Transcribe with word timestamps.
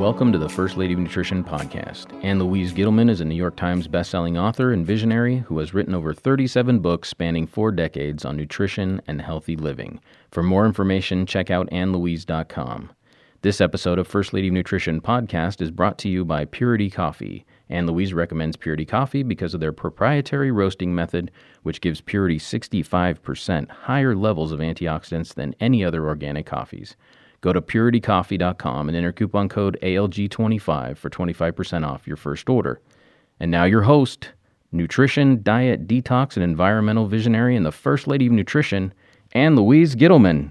Welcome 0.00 0.32
to 0.32 0.38
the 0.38 0.48
First 0.48 0.78
Lady 0.78 0.94
of 0.94 0.98
Nutrition 0.98 1.44
podcast. 1.44 2.24
Ann 2.24 2.38
Louise 2.38 2.72
Gittleman 2.72 3.10
is 3.10 3.20
a 3.20 3.24
New 3.26 3.34
York 3.34 3.54
Times 3.54 3.86
bestselling 3.86 4.40
author 4.40 4.72
and 4.72 4.86
visionary 4.86 5.40
who 5.40 5.58
has 5.58 5.74
written 5.74 5.94
over 5.94 6.14
37 6.14 6.78
books 6.78 7.10
spanning 7.10 7.46
four 7.46 7.70
decades 7.70 8.24
on 8.24 8.34
nutrition 8.34 9.02
and 9.06 9.20
healthy 9.20 9.56
living. 9.56 10.00
For 10.30 10.42
more 10.42 10.64
information, 10.64 11.26
check 11.26 11.50
out 11.50 11.70
annlouise.com. 11.70 12.92
This 13.42 13.60
episode 13.60 13.98
of 13.98 14.08
First 14.08 14.32
Lady 14.32 14.48
of 14.48 14.54
Nutrition 14.54 15.02
podcast 15.02 15.60
is 15.60 15.70
brought 15.70 15.98
to 15.98 16.08
you 16.08 16.24
by 16.24 16.46
Purity 16.46 16.88
Coffee. 16.88 17.44
Ann 17.68 17.86
Louise 17.86 18.14
recommends 18.14 18.56
Purity 18.56 18.86
Coffee 18.86 19.22
because 19.22 19.52
of 19.52 19.60
their 19.60 19.70
proprietary 19.70 20.50
roasting 20.50 20.94
method, 20.94 21.30
which 21.62 21.82
gives 21.82 22.00
Purity 22.00 22.38
65% 22.38 23.68
higher 23.68 24.16
levels 24.16 24.50
of 24.50 24.60
antioxidants 24.60 25.34
than 25.34 25.54
any 25.60 25.84
other 25.84 26.08
organic 26.08 26.46
coffees. 26.46 26.96
Go 27.40 27.52
to 27.52 27.62
puritycoffee.com 27.62 28.88
and 28.88 28.96
enter 28.96 29.12
coupon 29.12 29.48
code 29.48 29.78
ALG25 29.82 30.96
for 30.96 31.08
25% 31.08 31.86
off 31.86 32.06
your 32.06 32.16
first 32.16 32.48
order. 32.50 32.80
And 33.38 33.50
now, 33.50 33.64
your 33.64 33.82
host, 33.82 34.30
nutrition, 34.72 35.42
diet, 35.42 35.86
detox, 35.86 36.36
and 36.36 36.44
environmental 36.44 37.06
visionary, 37.06 37.56
and 37.56 37.64
the 37.64 37.72
First 37.72 38.06
Lady 38.06 38.26
of 38.26 38.32
Nutrition, 38.32 38.92
Ann 39.32 39.56
Louise 39.56 39.96
Gittleman. 39.96 40.50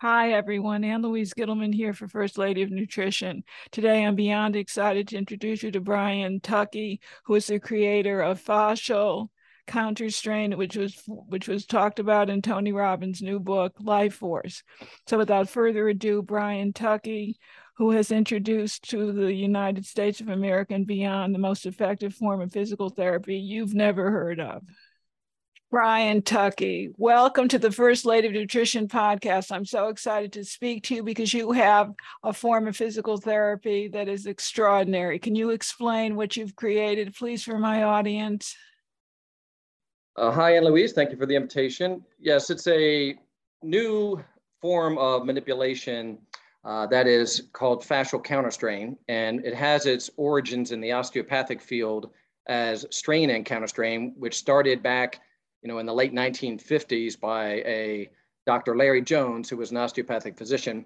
Hi, 0.00 0.32
everyone. 0.32 0.84
Ann 0.84 1.02
Louise 1.02 1.34
Gittleman 1.34 1.74
here 1.74 1.92
for 1.92 2.06
First 2.06 2.38
Lady 2.38 2.62
of 2.62 2.70
Nutrition. 2.70 3.42
Today, 3.72 4.04
I'm 4.04 4.14
beyond 4.14 4.54
excited 4.54 5.08
to 5.08 5.16
introduce 5.16 5.64
you 5.64 5.72
to 5.72 5.80
Brian 5.80 6.38
Tuckey, 6.38 7.00
who 7.24 7.34
is 7.34 7.48
the 7.48 7.58
creator 7.58 8.20
of 8.20 8.40
Fascial 8.40 9.30
counter 9.68 10.10
strain, 10.10 10.56
which 10.58 10.76
was 10.76 11.00
which 11.06 11.46
was 11.46 11.66
talked 11.66 12.00
about 12.00 12.30
in 12.30 12.42
Tony 12.42 12.72
Robbins' 12.72 13.22
new 13.22 13.38
book, 13.38 13.74
Life 13.78 14.14
Force. 14.14 14.64
So 15.06 15.18
without 15.18 15.48
further 15.48 15.88
ado, 15.88 16.22
Brian 16.22 16.72
Tuckey, 16.72 17.34
who 17.76 17.92
has 17.92 18.10
introduced 18.10 18.90
to 18.90 19.12
the 19.12 19.32
United 19.32 19.86
States 19.86 20.20
of 20.20 20.28
America 20.28 20.74
and 20.74 20.86
beyond 20.86 21.32
the 21.32 21.38
most 21.38 21.66
effective 21.66 22.12
form 22.14 22.40
of 22.40 22.50
physical 22.50 22.88
therapy 22.88 23.36
you've 23.36 23.74
never 23.74 24.10
heard 24.10 24.40
of. 24.40 24.62
Brian 25.70 26.22
Tuckey, 26.22 26.88
welcome 26.96 27.46
to 27.48 27.58
the 27.58 27.70
First 27.70 28.06
Lady 28.06 28.26
of 28.26 28.32
Nutrition 28.32 28.88
podcast. 28.88 29.52
I'm 29.52 29.66
so 29.66 29.88
excited 29.88 30.32
to 30.32 30.44
speak 30.44 30.84
to 30.84 30.94
you 30.94 31.02
because 31.02 31.34
you 31.34 31.52
have 31.52 31.92
a 32.24 32.32
form 32.32 32.66
of 32.66 32.74
physical 32.74 33.18
therapy 33.18 33.88
that 33.88 34.08
is 34.08 34.24
extraordinary. 34.24 35.18
Can 35.18 35.34
you 35.34 35.50
explain 35.50 36.16
what 36.16 36.38
you've 36.38 36.56
created, 36.56 37.14
please, 37.14 37.44
for 37.44 37.58
my 37.58 37.82
audience? 37.82 38.56
Uh, 40.18 40.32
hi, 40.32 40.56
Ann 40.56 40.64
Louise. 40.64 40.92
Thank 40.92 41.12
you 41.12 41.16
for 41.16 41.26
the 41.26 41.36
invitation. 41.36 42.04
Yes, 42.18 42.50
it's 42.50 42.66
a 42.66 43.14
new 43.62 44.20
form 44.60 44.98
of 44.98 45.24
manipulation 45.24 46.18
uh, 46.64 46.88
that 46.88 47.06
is 47.06 47.44
called 47.52 47.84
fascial 47.84 48.22
counterstrain, 48.22 48.96
and 49.06 49.46
it 49.46 49.54
has 49.54 49.86
its 49.86 50.10
origins 50.16 50.72
in 50.72 50.80
the 50.80 50.90
osteopathic 50.90 51.62
field 51.62 52.10
as 52.48 52.84
strain 52.90 53.30
and 53.30 53.46
counterstrain, 53.46 54.12
which 54.18 54.36
started 54.36 54.82
back, 54.82 55.20
you 55.62 55.68
know, 55.68 55.78
in 55.78 55.86
the 55.86 55.94
late 55.94 56.12
1950s 56.12 57.18
by 57.20 57.62
a 57.64 58.10
Dr. 58.44 58.76
Larry 58.76 59.02
Jones, 59.02 59.48
who 59.48 59.56
was 59.56 59.70
an 59.70 59.76
osteopathic 59.76 60.36
physician. 60.36 60.84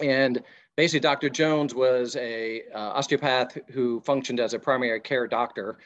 And 0.00 0.40
basically, 0.76 1.00
Dr. 1.00 1.28
Jones 1.28 1.74
was 1.74 2.14
a 2.14 2.62
uh, 2.72 2.78
osteopath 2.78 3.58
who 3.72 4.00
functioned 4.02 4.38
as 4.38 4.54
a 4.54 4.60
primary 4.60 5.00
care 5.00 5.26
doctor. 5.26 5.78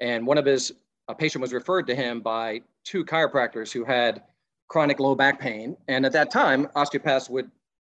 And 0.00 0.26
one 0.26 0.38
of 0.38 0.46
his 0.46 0.72
a 1.08 1.14
patient 1.14 1.42
was 1.42 1.52
referred 1.52 1.86
to 1.86 1.94
him 1.94 2.20
by 2.20 2.62
two 2.84 3.04
chiropractors 3.04 3.72
who 3.72 3.84
had 3.84 4.22
chronic 4.68 4.98
low 4.98 5.14
back 5.14 5.38
pain. 5.38 5.76
And 5.88 6.04
at 6.04 6.12
that 6.12 6.30
time, 6.30 6.68
osteopaths 6.74 7.30
would, 7.30 7.50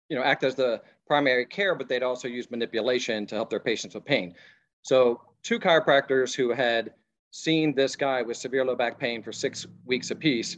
you 0.09 0.17
know, 0.17 0.23
act 0.23 0.45
as 0.45 0.55
the 0.55 0.81
primary 1.07 1.45
care, 1.45 1.75
but 1.75 1.89
they'd 1.89 2.03
also 2.03 2.29
use 2.29 2.51
manipulation 2.51 3.27
to 3.27 3.35
help 3.35 3.51
their 3.51 3.61
patients 3.61 3.95
with 3.95 4.05
pain. 4.05 4.35
So 4.83 5.21
two 5.43 5.59
chiropractors 5.59 6.35
who 6.35 6.53
had 6.53 6.93
seen 7.33 7.75
this 7.75 7.97
guy 7.97 8.23
with 8.23 8.37
severe 8.37 8.65
low 8.65 8.77
back 8.77 8.99
pain 8.99 9.23
for 9.23 9.33
six 9.33 9.67
weeks 9.85 10.11
apiece 10.11 10.57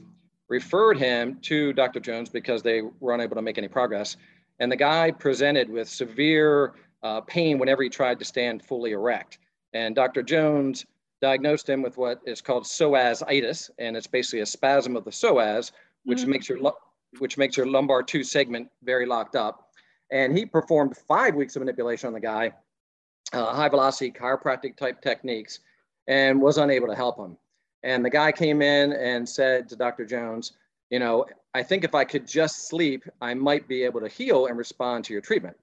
referred 0.48 0.98
him 0.98 1.38
to 1.42 1.72
Dr. 1.72 2.00
Jones 2.00 2.28
because 2.28 2.62
they 2.62 2.82
were 3.00 3.14
unable 3.14 3.36
to 3.36 3.42
make 3.42 3.58
any 3.58 3.68
progress. 3.68 4.16
And 4.58 4.70
the 4.70 4.76
guy 4.76 5.10
presented 5.10 5.70
with 5.70 5.88
severe 5.88 6.74
uh, 7.02 7.22
pain 7.22 7.58
whenever 7.58 7.82
he 7.82 7.88
tried 7.88 8.18
to 8.18 8.24
stand 8.24 8.62
fully 8.62 8.92
erect. 8.92 9.38
And 9.72 9.94
Dr. 9.94 10.22
Jones 10.22 10.84
diagnosed 11.22 11.70
him 11.70 11.80
with 11.80 11.96
what 11.96 12.20
is 12.26 12.42
called 12.42 12.64
psoasitis, 12.64 13.70
and 13.78 13.96
it's 13.96 14.08
basically 14.08 14.40
a 14.40 14.46
spasm 14.46 14.96
of 14.96 15.04
the 15.04 15.10
psoas, 15.10 15.70
which 16.04 16.18
mm-hmm. 16.18 16.30
makes 16.32 16.48
your 16.48 16.74
which 17.18 17.38
makes 17.38 17.56
your 17.56 17.66
lumbar 17.66 18.02
two 18.02 18.24
segment 18.24 18.68
very 18.82 19.06
locked 19.06 19.36
up. 19.36 19.68
And 20.10 20.36
he 20.36 20.44
performed 20.44 20.96
five 20.96 21.34
weeks 21.34 21.56
of 21.56 21.60
manipulation 21.60 22.08
on 22.08 22.12
the 22.12 22.20
guy, 22.20 22.52
uh, 23.32 23.54
high 23.54 23.68
velocity 23.68 24.10
chiropractic 24.10 24.76
type 24.76 25.00
techniques, 25.00 25.60
and 26.08 26.40
was 26.40 26.58
unable 26.58 26.88
to 26.88 26.94
help 26.94 27.18
him. 27.18 27.36
And 27.82 28.04
the 28.04 28.10
guy 28.10 28.32
came 28.32 28.60
in 28.62 28.92
and 28.92 29.28
said 29.28 29.68
to 29.68 29.76
Dr. 29.76 30.04
Jones, 30.04 30.52
you 30.90 30.98
know, 30.98 31.26
I 31.54 31.62
think 31.62 31.84
if 31.84 31.94
I 31.94 32.04
could 32.04 32.26
just 32.26 32.68
sleep, 32.68 33.04
I 33.20 33.34
might 33.34 33.68
be 33.68 33.82
able 33.84 34.00
to 34.00 34.08
heal 34.08 34.46
and 34.46 34.56
respond 34.56 35.04
to 35.04 35.12
your 35.12 35.22
treatment. 35.22 35.56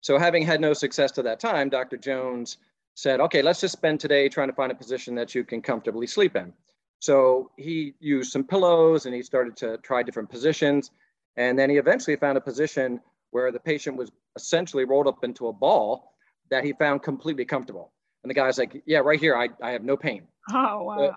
So 0.00 0.18
having 0.18 0.44
had 0.44 0.60
no 0.60 0.72
success 0.72 1.12
to 1.12 1.22
that 1.22 1.40
time, 1.40 1.68
Dr. 1.68 1.96
Jones 1.96 2.58
said, 2.98 3.20
okay, 3.20 3.42
let's 3.42 3.60
just 3.60 3.74
spend 3.74 4.00
today 4.00 4.28
trying 4.28 4.48
to 4.48 4.54
find 4.54 4.72
a 4.72 4.74
position 4.74 5.14
that 5.14 5.32
you 5.32 5.44
can 5.44 5.62
comfortably 5.62 6.04
sleep 6.04 6.34
in. 6.34 6.52
So 6.98 7.52
he 7.56 7.94
used 8.00 8.32
some 8.32 8.42
pillows 8.42 9.06
and 9.06 9.14
he 9.14 9.22
started 9.22 9.56
to 9.58 9.78
try 9.84 10.02
different 10.02 10.28
positions. 10.28 10.90
And 11.36 11.56
then 11.56 11.70
he 11.70 11.76
eventually 11.76 12.16
found 12.16 12.36
a 12.38 12.40
position 12.40 13.00
where 13.30 13.52
the 13.52 13.60
patient 13.60 13.96
was 13.96 14.10
essentially 14.34 14.84
rolled 14.84 15.06
up 15.06 15.22
into 15.22 15.46
a 15.46 15.52
ball 15.52 16.12
that 16.50 16.64
he 16.64 16.72
found 16.72 17.04
completely 17.04 17.44
comfortable. 17.44 17.92
And 18.24 18.30
the 18.30 18.34
guy's 18.34 18.58
like, 18.58 18.82
yeah, 18.84 18.98
right 18.98 19.20
here, 19.20 19.36
I, 19.36 19.48
I 19.62 19.70
have 19.70 19.84
no 19.84 19.96
pain. 19.96 20.26
Oh, 20.52 20.82
wow. 20.82 20.96
So, 20.96 21.14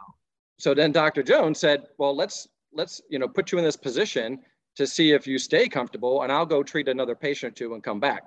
so 0.59 0.73
then 0.75 0.91
Dr. 0.91 1.23
Jones 1.23 1.57
said, 1.57 1.87
well, 1.97 2.15
let's, 2.15 2.47
let's, 2.71 3.01
you 3.09 3.17
know, 3.17 3.27
put 3.27 3.51
you 3.51 3.57
in 3.57 3.63
this 3.63 3.75
position 3.75 4.37
to 4.75 4.85
see 4.85 5.13
if 5.13 5.25
you 5.25 5.39
stay 5.39 5.67
comfortable 5.67 6.21
and 6.21 6.31
I'll 6.31 6.45
go 6.45 6.61
treat 6.61 6.87
another 6.87 7.15
patient 7.15 7.53
or 7.53 7.55
two 7.55 7.73
and 7.73 7.83
come 7.83 7.99
back. 7.99 8.25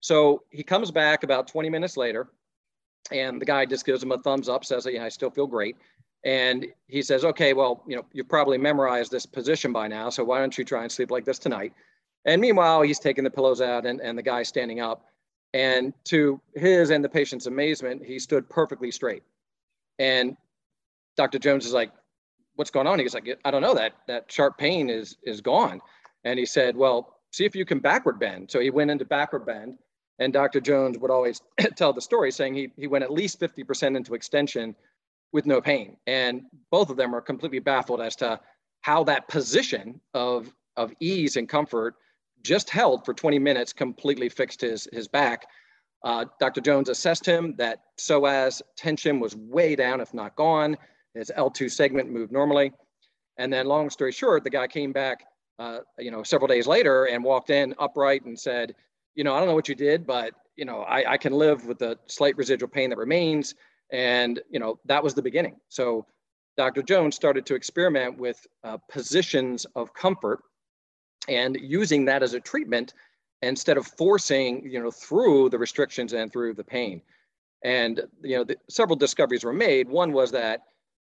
So 0.00 0.42
he 0.50 0.64
comes 0.64 0.90
back 0.90 1.22
about 1.22 1.46
20 1.46 1.70
minutes 1.70 1.96
later 1.96 2.30
and 3.12 3.40
the 3.40 3.44
guy 3.44 3.66
just 3.66 3.86
gives 3.86 4.02
him 4.02 4.12
a 4.12 4.18
thumbs 4.18 4.48
up, 4.48 4.64
says, 4.64 4.86
yeah, 4.90 5.04
I 5.04 5.08
still 5.08 5.30
feel 5.30 5.46
great. 5.46 5.76
And 6.24 6.66
he 6.86 7.02
says, 7.02 7.24
okay, 7.24 7.54
well, 7.54 7.82
you 7.86 7.96
know, 7.96 8.04
you've 8.12 8.28
probably 8.28 8.58
memorized 8.58 9.10
this 9.10 9.26
position 9.26 9.72
by 9.72 9.88
now, 9.88 10.10
so 10.10 10.22
why 10.22 10.38
don't 10.38 10.56
you 10.56 10.64
try 10.64 10.82
and 10.82 10.92
sleep 10.92 11.10
like 11.10 11.24
this 11.24 11.38
tonight? 11.38 11.72
And 12.26 12.40
meanwhile, 12.40 12.82
he's 12.82 12.98
taking 12.98 13.24
the 13.24 13.30
pillows 13.30 13.60
out 13.60 13.86
and, 13.86 14.00
and 14.00 14.16
the 14.16 14.22
guy's 14.22 14.48
standing 14.48 14.80
up. 14.80 15.06
And 15.54 15.94
to 16.04 16.40
his 16.54 16.90
and 16.90 17.02
the 17.02 17.08
patient's 17.08 17.46
amazement, 17.46 18.04
he 18.04 18.18
stood 18.18 18.48
perfectly 18.48 18.90
straight. 18.90 19.22
And 19.98 20.36
Dr. 21.16 21.38
Jones 21.38 21.66
is 21.66 21.72
like, 21.72 21.90
what's 22.56 22.70
going 22.70 22.86
on? 22.86 22.98
He's 22.98 23.14
like, 23.14 23.38
I 23.44 23.50
don't 23.50 23.62
know, 23.62 23.74
that, 23.74 23.94
that 24.06 24.30
sharp 24.30 24.58
pain 24.58 24.90
is, 24.90 25.16
is 25.22 25.40
gone. 25.40 25.80
And 26.24 26.38
he 26.38 26.44
said, 26.44 26.76
well, 26.76 27.16
see 27.32 27.46
if 27.46 27.56
you 27.56 27.64
can 27.64 27.78
backward 27.78 28.20
bend. 28.20 28.50
So 28.50 28.60
he 28.60 28.70
went 28.70 28.90
into 28.90 29.04
backward 29.04 29.46
bend 29.46 29.78
and 30.20 30.34
Dr. 30.34 30.60
Jones 30.60 30.98
would 30.98 31.10
always 31.10 31.40
tell 31.76 31.92
the 31.92 32.00
story 32.00 32.30
saying 32.30 32.54
he, 32.54 32.70
he 32.76 32.86
went 32.86 33.02
at 33.02 33.10
least 33.10 33.40
50% 33.40 33.96
into 33.96 34.14
extension 34.14 34.76
with 35.32 35.46
no 35.46 35.60
pain. 35.60 35.96
And 36.06 36.42
both 36.70 36.90
of 36.90 36.96
them 36.96 37.14
are 37.14 37.22
completely 37.22 37.58
baffled 37.58 38.02
as 38.02 38.14
to 38.16 38.38
how 38.82 39.02
that 39.04 39.28
position 39.28 40.00
of, 40.14 40.52
of 40.76 40.92
ease 41.00 41.36
and 41.36 41.48
comfort 41.48 41.96
just 42.42 42.70
held 42.70 43.04
for 43.04 43.14
20 43.14 43.38
minutes 43.38 43.72
completely 43.72 44.28
fixed 44.28 44.60
his, 44.60 44.86
his 44.92 45.08
back. 45.08 45.46
Uh, 46.04 46.26
Dr. 46.38 46.60
Jones 46.60 46.88
assessed 46.88 47.24
him 47.26 47.54
that 47.56 47.80
psoas 47.98 48.62
tension 48.76 49.20
was 49.20 49.36
way 49.36 49.74
down, 49.74 50.00
if 50.00 50.12
not 50.14 50.36
gone. 50.36 50.76
His 51.14 51.30
L2 51.36 51.70
segment 51.70 52.10
moved 52.10 52.32
normally. 52.32 52.72
And 53.38 53.52
then 53.52 53.66
long 53.66 53.88
story 53.90 54.12
short, 54.12 54.44
the 54.44 54.50
guy 54.50 54.66
came 54.66 54.92
back, 54.92 55.24
uh, 55.58 55.78
you 55.98 56.10
know, 56.10 56.22
several 56.22 56.48
days 56.48 56.66
later 56.66 57.06
and 57.06 57.24
walked 57.24 57.50
in 57.50 57.74
upright 57.78 58.24
and 58.24 58.38
said, 58.38 58.74
you 59.20 59.24
know, 59.24 59.34
I 59.34 59.38
don't 59.38 59.48
know 59.48 59.54
what 59.54 59.68
you 59.68 59.74
did, 59.74 60.06
but 60.06 60.32
you 60.56 60.64
know, 60.64 60.80
I, 60.80 61.12
I 61.12 61.16
can 61.18 61.34
live 61.34 61.66
with 61.66 61.78
the 61.78 61.98
slight 62.06 62.34
residual 62.38 62.70
pain 62.70 62.88
that 62.88 62.96
remains. 62.96 63.54
And 63.92 64.40
you 64.48 64.58
know, 64.58 64.78
that 64.86 65.04
was 65.04 65.12
the 65.12 65.20
beginning. 65.20 65.56
So 65.68 66.06
Dr. 66.56 66.82
Jones 66.82 67.16
started 67.16 67.44
to 67.44 67.54
experiment 67.54 68.16
with 68.16 68.46
uh, 68.64 68.78
positions 68.88 69.66
of 69.74 69.92
comfort 69.92 70.40
and 71.28 71.58
using 71.60 72.06
that 72.06 72.22
as 72.22 72.32
a 72.32 72.40
treatment 72.40 72.94
instead 73.42 73.76
of 73.76 73.86
forcing, 73.86 74.66
you 74.66 74.82
know, 74.82 74.90
through 74.90 75.50
the 75.50 75.58
restrictions 75.58 76.14
and 76.14 76.32
through 76.32 76.54
the 76.54 76.64
pain. 76.64 77.02
And 77.62 78.00
you 78.22 78.38
know, 78.38 78.44
the, 78.44 78.56
several 78.70 78.96
discoveries 78.96 79.44
were 79.44 79.52
made. 79.52 79.86
One 79.86 80.14
was 80.14 80.30
that 80.30 80.62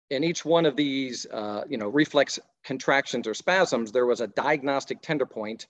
in 0.08 0.24
each 0.24 0.42
one 0.42 0.64
of 0.64 0.74
these, 0.74 1.26
uh, 1.30 1.64
you 1.68 1.76
know, 1.76 1.88
reflex 1.88 2.38
contractions 2.64 3.26
or 3.26 3.34
spasms, 3.34 3.92
there 3.92 4.06
was 4.06 4.22
a 4.22 4.26
diagnostic 4.28 5.02
tender 5.02 5.26
point 5.26 5.66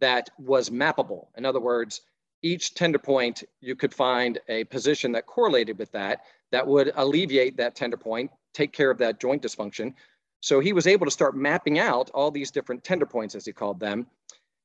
that 0.00 0.30
was 0.38 0.70
mappable. 0.70 1.28
In 1.36 1.44
other 1.44 1.60
words, 1.60 2.02
each 2.42 2.74
tender 2.74 2.98
point, 2.98 3.42
you 3.60 3.74
could 3.74 3.94
find 3.94 4.38
a 4.48 4.64
position 4.64 5.12
that 5.12 5.26
correlated 5.26 5.78
with 5.78 5.90
that, 5.92 6.20
that 6.52 6.66
would 6.66 6.92
alleviate 6.96 7.56
that 7.56 7.74
tender 7.74 7.96
point, 7.96 8.30
take 8.52 8.72
care 8.72 8.90
of 8.90 8.98
that 8.98 9.18
joint 9.18 9.42
dysfunction. 9.42 9.94
So 10.40 10.60
he 10.60 10.74
was 10.74 10.86
able 10.86 11.06
to 11.06 11.10
start 11.10 11.36
mapping 11.36 11.78
out 11.78 12.10
all 12.12 12.30
these 12.30 12.50
different 12.50 12.84
tender 12.84 13.06
points, 13.06 13.34
as 13.34 13.46
he 13.46 13.52
called 13.52 13.80
them. 13.80 14.06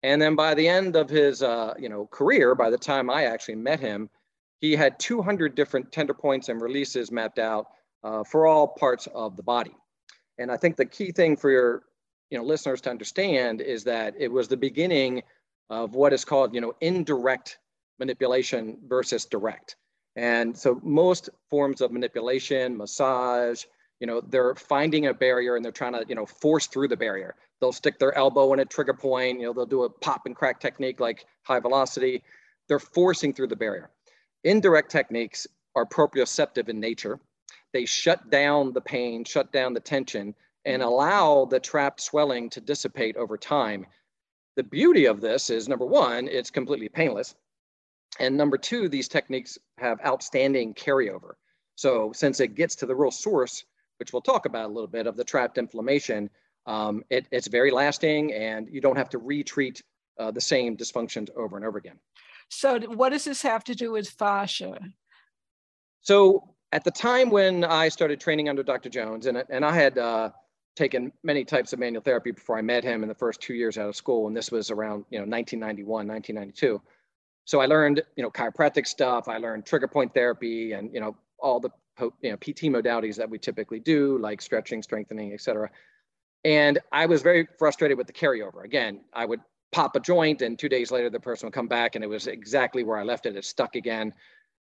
And 0.03 0.21
then 0.21 0.35
by 0.35 0.53
the 0.53 0.67
end 0.67 0.95
of 0.95 1.09
his 1.09 1.41
uh, 1.41 1.73
you 1.79 1.89
know, 1.89 2.05
career, 2.07 2.53
by 2.55 2.69
the 2.69 2.77
time 2.77 3.09
I 3.09 3.25
actually 3.25 3.55
met 3.55 3.79
him, 3.79 4.09
he 4.59 4.75
had 4.75 4.99
200 4.99 5.55
different 5.55 5.91
tender 5.91 6.13
points 6.13 6.49
and 6.49 6.61
releases 6.61 7.11
mapped 7.11 7.39
out 7.39 7.67
uh, 8.03 8.23
for 8.23 8.45
all 8.45 8.67
parts 8.67 9.07
of 9.13 9.37
the 9.37 9.43
body. 9.43 9.75
And 10.37 10.51
I 10.51 10.57
think 10.57 10.75
the 10.75 10.85
key 10.85 11.11
thing 11.11 11.35
for 11.35 11.49
your 11.49 11.83
you 12.29 12.37
know, 12.37 12.43
listeners 12.43 12.81
to 12.81 12.89
understand 12.89 13.61
is 13.61 13.83
that 13.85 14.13
it 14.17 14.31
was 14.31 14.47
the 14.47 14.57
beginning 14.57 15.23
of 15.69 15.95
what 15.95 16.13
is 16.13 16.25
called 16.25 16.53
you 16.53 16.61
know, 16.61 16.73
indirect 16.81 17.59
manipulation 17.99 18.77
versus 18.87 19.25
direct. 19.25 19.75
And 20.15 20.57
so 20.57 20.79
most 20.83 21.29
forms 21.49 21.81
of 21.81 21.91
manipulation, 21.91 22.75
massage, 22.75 23.63
you 23.99 24.07
know, 24.07 24.21
they're 24.21 24.55
finding 24.55 25.07
a 25.07 25.13
barrier 25.13 25.55
and 25.55 25.63
they're 25.63 25.71
trying 25.71 25.93
to, 25.93 26.05
you 26.07 26.15
know, 26.15 26.25
force 26.25 26.67
through 26.67 26.87
the 26.87 26.97
barrier. 26.97 27.35
They'll 27.59 27.73
stick 27.73 27.99
their 27.99 28.17
elbow 28.17 28.53
in 28.53 28.59
a 28.59 28.65
trigger 28.65 28.93
point, 28.93 29.39
you 29.39 29.45
know, 29.45 29.53
they'll 29.53 29.65
do 29.65 29.83
a 29.83 29.89
pop 29.89 30.25
and 30.25 30.35
crack 30.35 30.59
technique 30.59 30.99
like 30.99 31.25
high 31.43 31.59
velocity. 31.59 32.23
They're 32.67 32.79
forcing 32.79 33.33
through 33.33 33.47
the 33.47 33.55
barrier. 33.55 33.89
Indirect 34.43 34.89
techniques 34.89 35.47
are 35.75 35.85
proprioceptive 35.85 36.69
in 36.69 36.79
nature. 36.79 37.19
They 37.73 37.85
shut 37.85 38.29
down 38.29 38.73
the 38.73 38.81
pain, 38.81 39.25
shut 39.25 39.51
down 39.51 39.73
the 39.73 39.79
tension, 39.79 40.33
and 40.65 40.81
allow 40.81 41.45
the 41.45 41.59
trapped 41.59 42.01
swelling 42.01 42.50
to 42.51 42.61
dissipate 42.61 43.15
over 43.17 43.38
time. 43.38 43.85
The 44.56 44.63
beauty 44.63 45.06
of 45.06 45.21
this 45.21 45.50
is 45.50 45.69
number 45.69 45.85
one, 45.85 46.27
it's 46.27 46.51
completely 46.51 46.89
painless. 46.89 47.35
And 48.19 48.35
number 48.35 48.57
two, 48.57 48.89
these 48.89 49.07
techniques 49.07 49.57
have 49.77 50.00
outstanding 50.06 50.73
carryover. 50.73 51.33
So 51.75 52.11
since 52.13 52.39
it 52.39 52.56
gets 52.56 52.75
to 52.77 52.85
the 52.85 52.95
real 52.95 53.11
source, 53.11 53.63
which 53.97 54.11
we'll 54.11 54.21
talk 54.21 54.45
about 54.45 54.65
a 54.65 54.73
little 54.73 54.88
bit 54.88 55.07
of 55.07 55.15
the 55.15 55.23
trapped 55.23 55.57
inflammation, 55.57 56.29
um, 56.65 57.03
it, 57.09 57.27
it's 57.31 57.47
very 57.47 57.71
lasting 57.71 58.33
and 58.33 58.67
you 58.69 58.81
don't 58.81 58.97
have 58.97 59.09
to 59.09 59.17
retreat 59.17 59.81
uh, 60.19 60.31
the 60.31 60.41
same 60.41 60.75
dysfunctions 60.75 61.29
over 61.35 61.56
and 61.56 61.65
over 61.65 61.77
again. 61.77 61.97
So 62.50 62.79
what 62.79 63.09
does 63.09 63.25
this 63.25 63.41
have 63.44 63.63
to 63.65 63.75
do 63.75 63.91
with 63.91 64.09
fascia? 64.09 64.77
So 66.01 66.56
at 66.71 66.83
the 66.83 66.91
time 66.91 67.29
when 67.29 67.63
I 67.63 67.89
started 67.89 68.19
training 68.19 68.50
under 68.50 68.63
Dr. 68.63 68.89
Jones, 68.89 69.25
and, 69.25 69.44
and 69.50 69.63
I 69.63 69.73
had 69.73 69.97
uh, 69.97 70.31
taken 70.79 71.11
many 71.23 71.43
types 71.43 71.73
of 71.73 71.79
manual 71.79 72.01
therapy 72.01 72.31
before 72.31 72.57
I 72.57 72.61
met 72.61 72.83
him 72.85 73.03
in 73.03 73.09
the 73.09 73.15
first 73.15 73.41
two 73.41 73.53
years 73.53 73.77
out 73.77 73.89
of 73.89 73.95
school, 73.95 74.27
and 74.27 74.35
this 74.35 74.49
was 74.49 74.71
around 74.71 75.03
you 75.11 75.19
know 75.19 75.25
1991, 75.25 76.07
1992. 76.07 76.81
So 77.45 77.59
I 77.59 77.65
learned 77.65 78.01
you 78.15 78.23
know 78.23 78.31
chiropractic 78.31 78.87
stuff. 78.87 79.27
I 79.27 79.37
learned 79.37 79.65
trigger 79.65 79.87
point 79.87 80.13
therapy, 80.13 80.71
and 80.71 80.91
you 80.93 81.01
know 81.01 81.15
all 81.39 81.59
the 81.59 81.69
you 82.21 82.31
know 82.31 82.37
PT 82.37 82.71
modalities 82.71 83.17
that 83.17 83.29
we 83.29 83.37
typically 83.37 83.79
do, 83.79 84.17
like 84.19 84.41
stretching, 84.41 84.81
strengthening, 84.81 85.33
etc. 85.33 85.69
And 86.45 86.79
I 86.93 87.05
was 87.05 87.21
very 87.21 87.45
frustrated 87.59 87.97
with 87.97 88.07
the 88.07 88.13
carryover. 88.13 88.63
Again, 88.63 89.01
I 89.13 89.25
would 89.25 89.41
pop 89.73 89.97
a 89.97 89.99
joint, 89.99 90.41
and 90.41 90.57
two 90.57 90.69
days 90.69 90.91
later 90.91 91.09
the 91.09 91.19
person 91.19 91.47
would 91.47 91.53
come 91.53 91.67
back, 91.67 91.95
and 91.95 92.03
it 92.03 92.07
was 92.07 92.27
exactly 92.27 92.83
where 92.85 92.97
I 92.97 93.03
left 93.03 93.25
it. 93.25 93.35
It 93.35 93.43
stuck 93.43 93.75
again. 93.75 94.13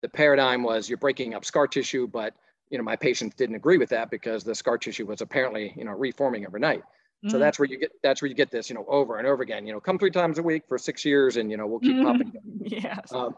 The 0.00 0.08
paradigm 0.08 0.62
was 0.62 0.88
you're 0.88 0.96
breaking 0.96 1.34
up 1.34 1.44
scar 1.44 1.66
tissue, 1.66 2.06
but 2.06 2.34
you 2.70 2.78
know 2.78 2.84
my 2.84 2.96
patients 2.96 3.34
didn't 3.36 3.56
agree 3.56 3.78
with 3.78 3.88
that 3.90 4.10
because 4.10 4.44
the 4.44 4.54
scar 4.54 4.78
tissue 4.78 5.06
was 5.06 5.20
apparently 5.20 5.72
you 5.76 5.84
know 5.84 5.92
reforming 5.92 6.46
overnight. 6.46 6.80
Mm-hmm. 6.80 7.30
So 7.30 7.38
that's 7.38 7.58
where 7.58 7.66
you 7.66 7.78
get 7.78 7.90
that's 8.02 8.22
where 8.22 8.28
you 8.28 8.34
get 8.34 8.50
this 8.50 8.68
you 8.68 8.74
know 8.74 8.84
over 8.88 9.18
and 9.18 9.26
over 9.26 9.42
again. 9.42 9.66
You 9.66 9.72
know, 9.72 9.80
come 9.80 9.98
three 9.98 10.10
times 10.10 10.38
a 10.38 10.42
week 10.42 10.64
for 10.68 10.78
six 10.78 11.04
years, 11.04 11.36
and 11.36 11.50
you 11.50 11.56
know 11.56 11.66
we'll 11.66 11.80
keep 11.80 11.96
mm-hmm. 11.96 12.06
popping. 12.06 12.32
Yes. 12.60 13.12
Um, 13.12 13.34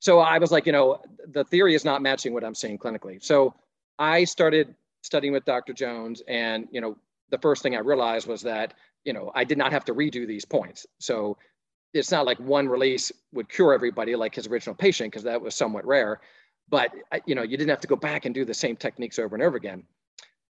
so 0.00 0.18
I 0.18 0.38
was 0.38 0.50
like, 0.50 0.66
you 0.66 0.72
know, 0.72 1.00
the 1.28 1.44
theory 1.44 1.76
is 1.76 1.84
not 1.84 2.02
matching 2.02 2.34
what 2.34 2.42
I'm 2.42 2.56
seeing 2.56 2.76
clinically. 2.76 3.22
So 3.22 3.54
I 4.00 4.24
started 4.24 4.74
studying 5.02 5.32
with 5.32 5.44
Dr. 5.44 5.72
Jones, 5.72 6.22
and 6.26 6.66
you 6.72 6.80
know, 6.80 6.96
the 7.30 7.38
first 7.38 7.62
thing 7.62 7.76
I 7.76 7.78
realized 7.78 8.26
was 8.26 8.42
that 8.42 8.74
you 9.04 9.12
know 9.12 9.32
I 9.34 9.44
did 9.44 9.58
not 9.58 9.72
have 9.72 9.84
to 9.86 9.94
redo 9.94 10.26
these 10.26 10.44
points. 10.44 10.86
So 10.98 11.38
it's 11.94 12.10
not 12.10 12.26
like 12.26 12.38
one 12.38 12.68
release 12.68 13.12
would 13.32 13.48
cure 13.48 13.72
everybody 13.72 14.16
like 14.16 14.34
his 14.34 14.46
original 14.46 14.74
patient 14.74 15.10
because 15.10 15.24
that 15.24 15.40
was 15.40 15.54
somewhat 15.54 15.86
rare. 15.86 16.20
But 16.72 16.90
you 17.26 17.34
know, 17.34 17.42
you 17.42 17.58
didn't 17.58 17.68
have 17.68 17.80
to 17.80 17.86
go 17.86 17.96
back 17.96 18.24
and 18.24 18.34
do 18.34 18.46
the 18.46 18.54
same 18.54 18.76
techniques 18.76 19.18
over 19.18 19.36
and 19.36 19.44
over 19.44 19.58
again. 19.58 19.84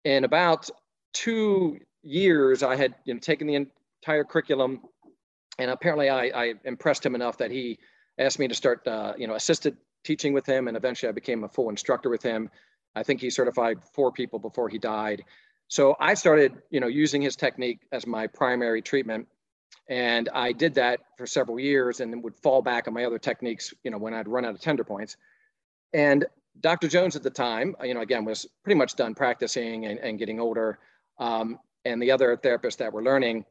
In 0.04 0.24
about 0.24 0.70
two 1.12 1.78
years, 2.02 2.62
I 2.62 2.74
had 2.74 2.94
you 3.04 3.12
know 3.12 3.20
taken 3.20 3.46
the 3.46 3.54
entire 3.54 4.24
curriculum, 4.24 4.80
and 5.58 5.70
apparently 5.70 6.08
I, 6.08 6.28
I 6.28 6.54
impressed 6.64 7.04
him 7.04 7.14
enough 7.14 7.36
that 7.38 7.50
he 7.50 7.78
asked 8.18 8.38
me 8.38 8.48
to 8.48 8.54
start, 8.54 8.88
uh, 8.88 9.12
you 9.18 9.26
know, 9.26 9.34
assisted 9.34 9.76
teaching 10.04 10.32
with 10.32 10.46
him, 10.46 10.68
and 10.68 10.76
eventually 10.76 11.10
I 11.10 11.12
became 11.12 11.44
a 11.44 11.48
full 11.50 11.68
instructor 11.68 12.08
with 12.08 12.22
him. 12.22 12.48
I 12.94 13.02
think 13.02 13.20
he 13.20 13.28
certified 13.28 13.84
four 13.92 14.10
people 14.10 14.38
before 14.38 14.70
he 14.70 14.78
died. 14.78 15.22
So 15.68 15.96
I 16.00 16.14
started, 16.14 16.54
you 16.70 16.80
know, 16.80 16.86
using 16.86 17.20
his 17.20 17.36
technique 17.36 17.80
as 17.92 18.06
my 18.06 18.26
primary 18.26 18.80
treatment, 18.80 19.28
and 19.86 20.30
I 20.32 20.52
did 20.52 20.76
that 20.76 21.00
for 21.18 21.26
several 21.26 21.60
years, 21.60 22.00
and 22.00 22.24
would 22.24 22.36
fall 22.36 22.62
back 22.62 22.88
on 22.88 22.94
my 22.94 23.04
other 23.04 23.18
techniques, 23.18 23.74
you 23.84 23.90
know, 23.90 23.98
when 23.98 24.14
I'd 24.14 24.28
run 24.28 24.46
out 24.46 24.54
of 24.54 24.62
tender 24.62 24.84
points. 24.84 25.18
And 25.92 26.26
Dr. 26.60 26.88
Jones 26.88 27.16
at 27.16 27.22
the 27.22 27.30
time, 27.30 27.76
you 27.82 27.94
know, 27.94 28.00
again, 28.00 28.24
was 28.24 28.46
pretty 28.62 28.78
much 28.78 28.94
done 28.94 29.14
practicing 29.14 29.86
and, 29.86 29.98
and 29.98 30.18
getting 30.18 30.40
older. 30.40 30.78
Um, 31.18 31.58
and 31.84 32.02
the 32.02 32.10
other 32.10 32.36
therapists 32.36 32.78
that 32.78 32.92
were 32.92 33.02
learning, 33.02 33.44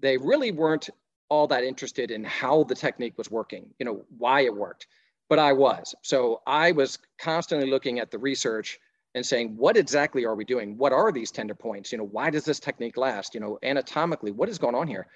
they 0.00 0.16
really 0.16 0.52
weren't 0.52 0.90
all 1.28 1.46
that 1.46 1.64
interested 1.64 2.10
in 2.10 2.24
how 2.24 2.64
the 2.64 2.74
technique 2.74 3.16
was 3.16 3.30
working, 3.30 3.66
you 3.78 3.86
know, 3.86 4.04
why 4.18 4.42
it 4.42 4.54
worked. 4.54 4.86
But 5.28 5.38
I 5.38 5.52
was. 5.54 5.94
So 6.02 6.42
I 6.46 6.72
was 6.72 6.98
constantly 7.18 7.70
looking 7.70 7.98
at 7.98 8.10
the 8.10 8.18
research 8.18 8.78
and 9.14 9.24
saying, 9.24 9.56
what 9.56 9.76
exactly 9.76 10.24
are 10.24 10.34
we 10.34 10.44
doing? 10.44 10.76
What 10.76 10.92
are 10.92 11.10
these 11.10 11.30
tender 11.30 11.54
points? 11.54 11.90
You 11.90 11.98
know, 11.98 12.04
why 12.04 12.30
does 12.30 12.44
this 12.44 12.60
technique 12.60 12.96
last? 12.96 13.34
You 13.34 13.40
know, 13.40 13.58
anatomically, 13.62 14.30
what 14.30 14.48
is 14.48 14.58
going 14.58 14.74
on 14.74 14.86
here? 14.86 15.06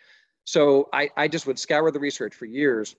So 0.45 0.89
I, 0.93 1.11
I 1.17 1.29
just 1.29 1.47
would 1.47 1.59
scour 1.59 1.91
the 1.91 2.01
research 2.01 2.35
for 2.35 2.47
years. 2.47 2.97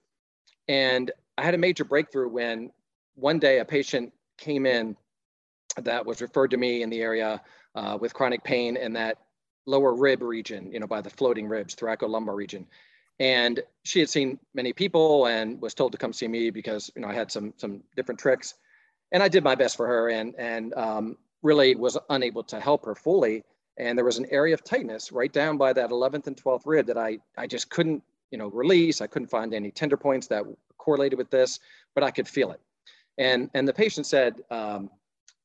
And 0.67 1.11
I 1.37 1.43
had 1.43 1.53
a 1.53 1.57
major 1.57 1.85
breakthrough 1.85 2.29
when 2.29 2.71
one 3.17 3.39
day 3.39 3.59
a 3.59 3.65
patient 3.65 4.13
came 4.37 4.65
in 4.65 4.95
that 5.81 6.05
was 6.05 6.21
referred 6.21 6.51
to 6.51 6.57
me 6.57 6.81
in 6.81 6.89
the 6.89 7.01
area 7.01 7.41
uh, 7.75 7.97
with 7.99 8.13
chronic 8.13 8.43
pain 8.43 8.77
in 8.77 8.93
that 8.93 9.17
lower 9.65 9.93
rib 9.93 10.21
region, 10.21 10.71
you 10.71 10.79
know, 10.79 10.87
by 10.87 11.01
the 11.01 11.09
floating 11.09 11.47
ribs, 11.47 11.75
thoracolumbar 11.75 12.35
region 12.35 12.65
and 13.19 13.61
she 13.83 13.99
had 13.99 14.09
seen 14.09 14.39
many 14.53 14.73
people 14.73 15.25
and 15.27 15.59
was 15.61 15.73
told 15.73 15.91
to 15.91 15.97
come 15.97 16.13
see 16.13 16.27
me 16.27 16.49
because 16.49 16.91
you 16.95 17.01
know 17.01 17.07
I 17.07 17.13
had 17.13 17.31
some 17.31 17.53
some 17.57 17.81
different 17.95 18.19
tricks, 18.19 18.55
and 19.11 19.23
I 19.23 19.27
did 19.27 19.43
my 19.43 19.55
best 19.55 19.75
for 19.77 19.87
her 19.87 20.09
and 20.09 20.35
and 20.37 20.73
um, 20.75 21.17
really 21.41 21.75
was 21.75 21.97
unable 22.09 22.43
to 22.43 22.59
help 22.59 22.85
her 22.85 22.95
fully. 22.95 23.43
And 23.79 23.95
there 23.95 24.05
was 24.05 24.17
an 24.17 24.25
area 24.31 24.55
of 24.55 24.63
tightness 24.63 25.11
right 25.11 25.31
down 25.31 25.57
by 25.57 25.71
that 25.73 25.91
11th 25.91 26.25
and 26.25 26.35
12th 26.35 26.63
rib 26.65 26.87
that 26.87 26.97
I 26.97 27.19
I 27.37 27.47
just 27.47 27.69
couldn't 27.69 28.03
you 28.31 28.37
know 28.37 28.47
release. 28.47 29.01
I 29.01 29.07
couldn't 29.07 29.29
find 29.29 29.53
any 29.53 29.71
tender 29.71 29.97
points 29.97 30.27
that 30.27 30.43
correlated 30.77 31.17
with 31.17 31.31
this, 31.31 31.59
but 31.95 32.03
I 32.03 32.11
could 32.11 32.27
feel 32.27 32.51
it. 32.51 32.61
And 33.17 33.49
and 33.53 33.67
the 33.67 33.73
patient 33.73 34.05
said, 34.05 34.41
um, 34.51 34.89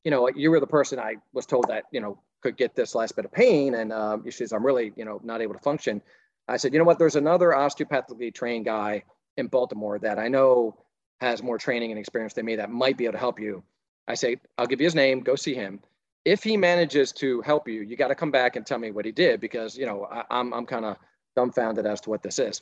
you 0.03 0.11
know, 0.11 0.29
you 0.35 0.51
were 0.51 0.59
the 0.59 0.67
person 0.67 0.99
I 0.99 1.15
was 1.33 1.45
told 1.45 1.67
that 1.69 1.85
you 1.91 2.01
know 2.01 2.19
could 2.41 2.57
get 2.57 2.75
this 2.75 2.93
last 2.95 3.15
bit 3.15 3.25
of 3.25 3.31
pain, 3.31 3.75
and 3.75 3.91
um, 3.91 4.23
she 4.25 4.31
says 4.31 4.51
I'm 4.51 4.65
really 4.65 4.93
you 4.95 5.05
know 5.05 5.19
not 5.23 5.41
able 5.41 5.53
to 5.53 5.59
function. 5.59 6.01
I 6.47 6.57
said, 6.57 6.73
you 6.73 6.79
know 6.79 6.85
what? 6.85 6.99
There's 6.99 7.15
another 7.15 7.51
osteopathically 7.51 8.33
trained 8.33 8.65
guy 8.65 9.03
in 9.37 9.47
Baltimore 9.47 9.97
that 9.99 10.19
I 10.19 10.27
know 10.27 10.75
has 11.21 11.41
more 11.41 11.57
training 11.57 11.91
and 11.91 11.99
experience 11.99 12.33
than 12.33 12.45
me 12.45 12.55
that 12.57 12.69
might 12.69 12.97
be 12.97 13.05
able 13.05 13.13
to 13.13 13.19
help 13.19 13.39
you. 13.39 13.63
I 14.07 14.15
say, 14.15 14.37
I'll 14.57 14.67
give 14.67 14.81
you 14.81 14.85
his 14.85 14.95
name, 14.95 15.21
go 15.21 15.35
see 15.35 15.53
him. 15.53 15.79
If 16.25 16.43
he 16.43 16.57
manages 16.57 17.11
to 17.13 17.41
help 17.41 17.67
you, 17.67 17.81
you 17.81 17.95
got 17.95 18.09
to 18.09 18.15
come 18.15 18.31
back 18.31 18.55
and 18.55 18.65
tell 18.65 18.77
me 18.77 18.91
what 18.91 19.05
he 19.05 19.11
did 19.11 19.39
because, 19.39 19.77
you 19.77 19.85
know, 19.85 20.05
I, 20.11 20.23
I'm, 20.29 20.53
I'm 20.53 20.65
kind 20.65 20.85
of 20.85 20.97
dumbfounded 21.35 21.85
as 21.85 22.01
to 22.01 22.09
what 22.09 22.23
this 22.23 22.39
is. 22.39 22.61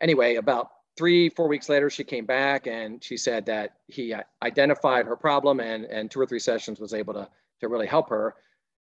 Anyway, 0.00 0.36
about 0.36 0.70
three, 0.96 1.28
four 1.28 1.48
weeks 1.48 1.68
later, 1.68 1.90
she 1.90 2.04
came 2.04 2.26
back 2.26 2.66
and 2.66 3.02
she 3.02 3.16
said 3.16 3.46
that 3.46 3.76
he 3.88 4.12
uh, 4.12 4.22
identified 4.42 5.06
her 5.06 5.16
problem 5.16 5.60
and, 5.60 5.84
and 5.86 6.10
two 6.10 6.20
or 6.20 6.26
three 6.26 6.38
sessions 6.38 6.80
was 6.80 6.94
able 6.94 7.14
to, 7.14 7.28
to 7.60 7.68
really 7.68 7.86
help 7.86 8.08
her. 8.10 8.34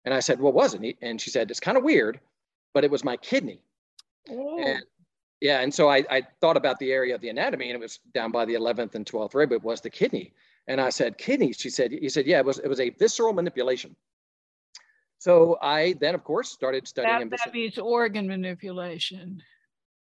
And 0.05 0.13
I 0.13 0.19
said, 0.19 0.39
what 0.39 0.53
was 0.53 0.73
it? 0.73 0.97
And 1.01 1.19
she 1.19 1.29
said, 1.29 1.51
it's 1.51 1.59
kind 1.59 1.77
of 1.77 1.83
weird, 1.83 2.19
but 2.73 2.83
it 2.83 2.91
was 2.91 3.03
my 3.03 3.17
kidney. 3.17 3.61
Oh. 4.29 4.63
And 4.63 4.83
yeah, 5.41 5.61
and 5.61 5.73
so 5.73 5.89
I, 5.89 6.03
I 6.09 6.23
thought 6.41 6.57
about 6.57 6.79
the 6.79 6.91
area 6.91 7.15
of 7.15 7.21
the 7.21 7.29
anatomy, 7.29 7.69
and 7.69 7.75
it 7.75 7.79
was 7.79 7.99
down 8.13 8.31
by 8.31 8.45
the 8.45 8.55
11th 8.55 8.95
and 8.95 9.05
12th 9.05 9.35
rib. 9.35 9.51
It 9.53 9.63
was 9.63 9.79
the 9.79 9.89
kidney, 9.89 10.33
and 10.67 10.81
I 10.81 10.89
said, 10.89 11.17
"Kidneys?" 11.17 11.57
She 11.57 11.69
said, 11.69 11.91
"He 11.91 12.09
said, 12.09 12.25
yeah, 12.25 12.39
it 12.39 12.45
was. 12.45 12.59
It 12.59 12.67
was 12.67 12.81
a 12.81 12.89
visceral 12.89 13.31
manipulation." 13.31 13.95
So 15.17 15.57
I 15.61 15.95
then, 16.01 16.13
of 16.13 16.25
course, 16.25 16.49
started 16.49 16.87
studying. 16.87 17.29
That, 17.29 17.39
that 17.45 17.53
means 17.53 17.77
organ 17.77 18.27
manipulation. 18.27 19.41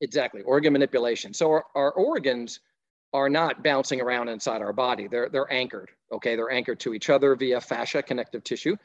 Exactly, 0.02 0.42
organ 0.42 0.74
manipulation. 0.74 1.34
So 1.34 1.50
our, 1.52 1.66
our 1.76 1.92
organs 1.92 2.60
are 3.14 3.30
not 3.30 3.64
bouncing 3.64 4.02
around 4.02 4.28
inside 4.28 4.62
our 4.62 4.74
body. 4.74 5.08
They're 5.08 5.30
they're 5.30 5.52
anchored. 5.52 5.90
Okay, 6.12 6.36
they're 6.36 6.52
anchored 6.52 6.80
to 6.82 6.94
each 6.94 7.10
other 7.10 7.36
via 7.36 7.62
fascia, 7.62 8.04
connective 8.04 8.44
tissue, 8.44 8.76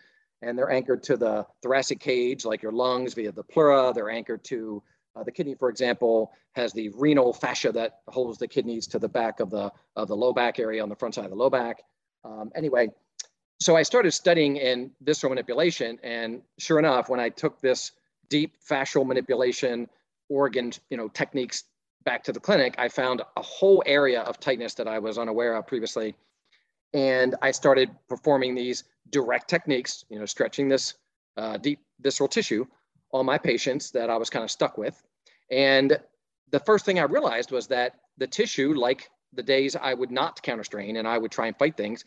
and 0.40 0.56
they're 0.56 0.70
anchored 0.70 1.02
to 1.04 1.16
the 1.16 1.46
thoracic 1.62 1.98
cage, 2.00 2.44
like 2.44 2.62
your 2.62 2.72
lungs, 2.72 3.14
via 3.14 3.32
the 3.32 3.42
pleura. 3.42 3.92
They're 3.92 4.10
anchored 4.10 4.44
to 4.44 4.82
uh, 5.16 5.24
the 5.24 5.32
kidney, 5.32 5.54
for 5.54 5.68
example, 5.68 6.32
has 6.52 6.72
the 6.72 6.90
renal 6.90 7.32
fascia 7.32 7.72
that 7.72 8.00
holds 8.08 8.38
the 8.38 8.48
kidneys 8.48 8.86
to 8.88 8.98
the 8.98 9.08
back 9.08 9.40
of 9.40 9.50
the, 9.50 9.72
of 9.96 10.08
the 10.08 10.16
low 10.16 10.32
back 10.32 10.58
area 10.58 10.82
on 10.82 10.88
the 10.88 10.96
front 10.96 11.14
side 11.14 11.24
of 11.24 11.30
the 11.30 11.36
low 11.36 11.50
back. 11.50 11.82
Um, 12.24 12.50
anyway, 12.54 12.88
so 13.60 13.76
I 13.76 13.82
started 13.82 14.12
studying 14.12 14.56
in 14.56 14.92
visceral 15.02 15.30
manipulation. 15.30 15.98
And 16.02 16.42
sure 16.58 16.78
enough, 16.78 17.08
when 17.08 17.20
I 17.20 17.28
took 17.28 17.60
this 17.60 17.92
deep 18.28 18.54
fascial 18.68 19.04
manipulation 19.06 19.88
organ 20.30 20.72
you 20.88 20.96
know, 20.96 21.08
techniques 21.08 21.64
back 22.04 22.24
to 22.24 22.32
the 22.32 22.40
clinic, 22.40 22.74
I 22.78 22.88
found 22.88 23.20
a 23.36 23.42
whole 23.42 23.82
area 23.84 24.22
of 24.22 24.40
tightness 24.40 24.74
that 24.74 24.88
I 24.88 24.98
was 24.98 25.18
unaware 25.18 25.54
of 25.56 25.66
previously. 25.66 26.14
And 26.94 27.34
I 27.42 27.50
started 27.50 27.90
performing 28.08 28.54
these 28.54 28.84
direct 29.10 29.48
techniques, 29.48 30.04
you 30.08 30.18
know, 30.18 30.24
stretching 30.26 30.68
this 30.68 30.94
uh, 31.36 31.58
deep 31.58 31.80
visceral 32.00 32.28
tissue 32.28 32.64
on 33.12 33.26
my 33.26 33.38
patients 33.38 33.90
that 33.90 34.08
I 34.08 34.16
was 34.16 34.30
kind 34.30 34.44
of 34.44 34.50
stuck 34.50 34.78
with. 34.78 35.02
And 35.50 35.98
the 36.50 36.60
first 36.60 36.84
thing 36.84 36.98
I 36.98 37.04
realized 37.04 37.50
was 37.50 37.66
that 37.68 37.96
the 38.18 38.26
tissue, 38.26 38.74
like 38.74 39.10
the 39.32 39.42
days 39.42 39.76
I 39.76 39.94
would 39.94 40.10
not 40.10 40.42
counter 40.42 40.64
strain 40.64 40.96
and 40.96 41.06
I 41.06 41.18
would 41.18 41.30
try 41.30 41.46
and 41.46 41.56
fight 41.56 41.76
things, 41.76 42.04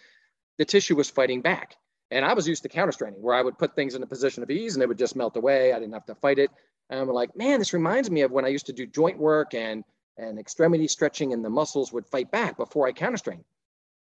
the 0.58 0.66
tissue 0.66 0.96
was 0.96 1.10
fighting 1.10 1.42
back. 1.42 1.76
And 2.14 2.24
I 2.24 2.34
was 2.34 2.48
used 2.48 2.62
to 2.64 2.70
counter 2.70 2.92
straining 2.92 3.22
where 3.22 3.34
I 3.34 3.42
would 3.42 3.58
put 3.58 3.76
things 3.76 3.96
in 3.96 4.04
a 4.04 4.06
position 4.06 4.44
of 4.44 4.52
ease 4.52 4.76
and 4.76 4.84
it 4.84 4.88
would 4.88 5.00
just 5.00 5.16
melt 5.16 5.36
away. 5.36 5.74
I 5.74 5.80
didn't 5.80 5.94
have 5.94 6.06
to 6.06 6.16
fight 6.16 6.38
it. 6.38 6.52
And 6.90 7.00
I'm 7.00 7.08
like, 7.08 7.36
man, 7.36 7.58
this 7.58 7.74
reminds 7.74 8.12
me 8.12 8.22
of 8.22 8.32
when 8.32 8.46
I 8.46 8.50
used 8.50 8.68
to 8.68 8.74
do 8.74 8.86
joint 8.86 9.18
work 9.18 9.56
and, 9.56 9.84
and 10.18 10.38
extremity 10.38 10.88
stretching 10.88 11.34
and 11.34 11.44
the 11.44 11.50
muscles 11.50 11.92
would 11.92 12.06
fight 12.06 12.30
back 12.32 12.56
before 12.56 12.88
I 12.88 12.92
counter 12.92 13.18
strain. 13.18 13.44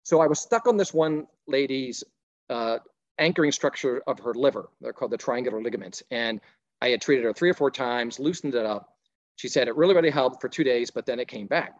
So 0.04 0.20
I 0.20 0.26
was 0.26 0.40
stuck 0.40 0.68
on 0.68 0.78
this 0.78 0.94
one 0.94 1.28
lady's 1.48 2.04
uh, 2.50 2.80
anchoring 3.20 3.52
structure 3.52 4.02
of 4.08 4.20
her 4.20 4.34
liver. 4.34 4.70
They're 4.82 4.94
called 4.94 5.12
the 5.12 5.18
triangular 5.18 5.62
ligaments. 5.62 6.02
And 6.10 6.42
I 6.82 6.90
had 6.90 7.02
treated 7.02 7.24
her 7.26 7.34
three 7.34 7.52
or 7.52 7.54
four 7.54 7.70
times, 7.70 8.20
loosened 8.20 8.56
it 8.56 8.66
up. 8.66 8.96
She 9.36 9.48
said 9.48 9.68
it 9.68 9.76
really, 9.76 9.94
really 9.94 10.10
helped 10.10 10.42
for 10.42 10.50
two 10.50 10.64
days, 10.64 10.90
but 10.90 11.06
then 11.06 11.20
it 11.20 11.28
came 11.28 11.46
back. 11.46 11.76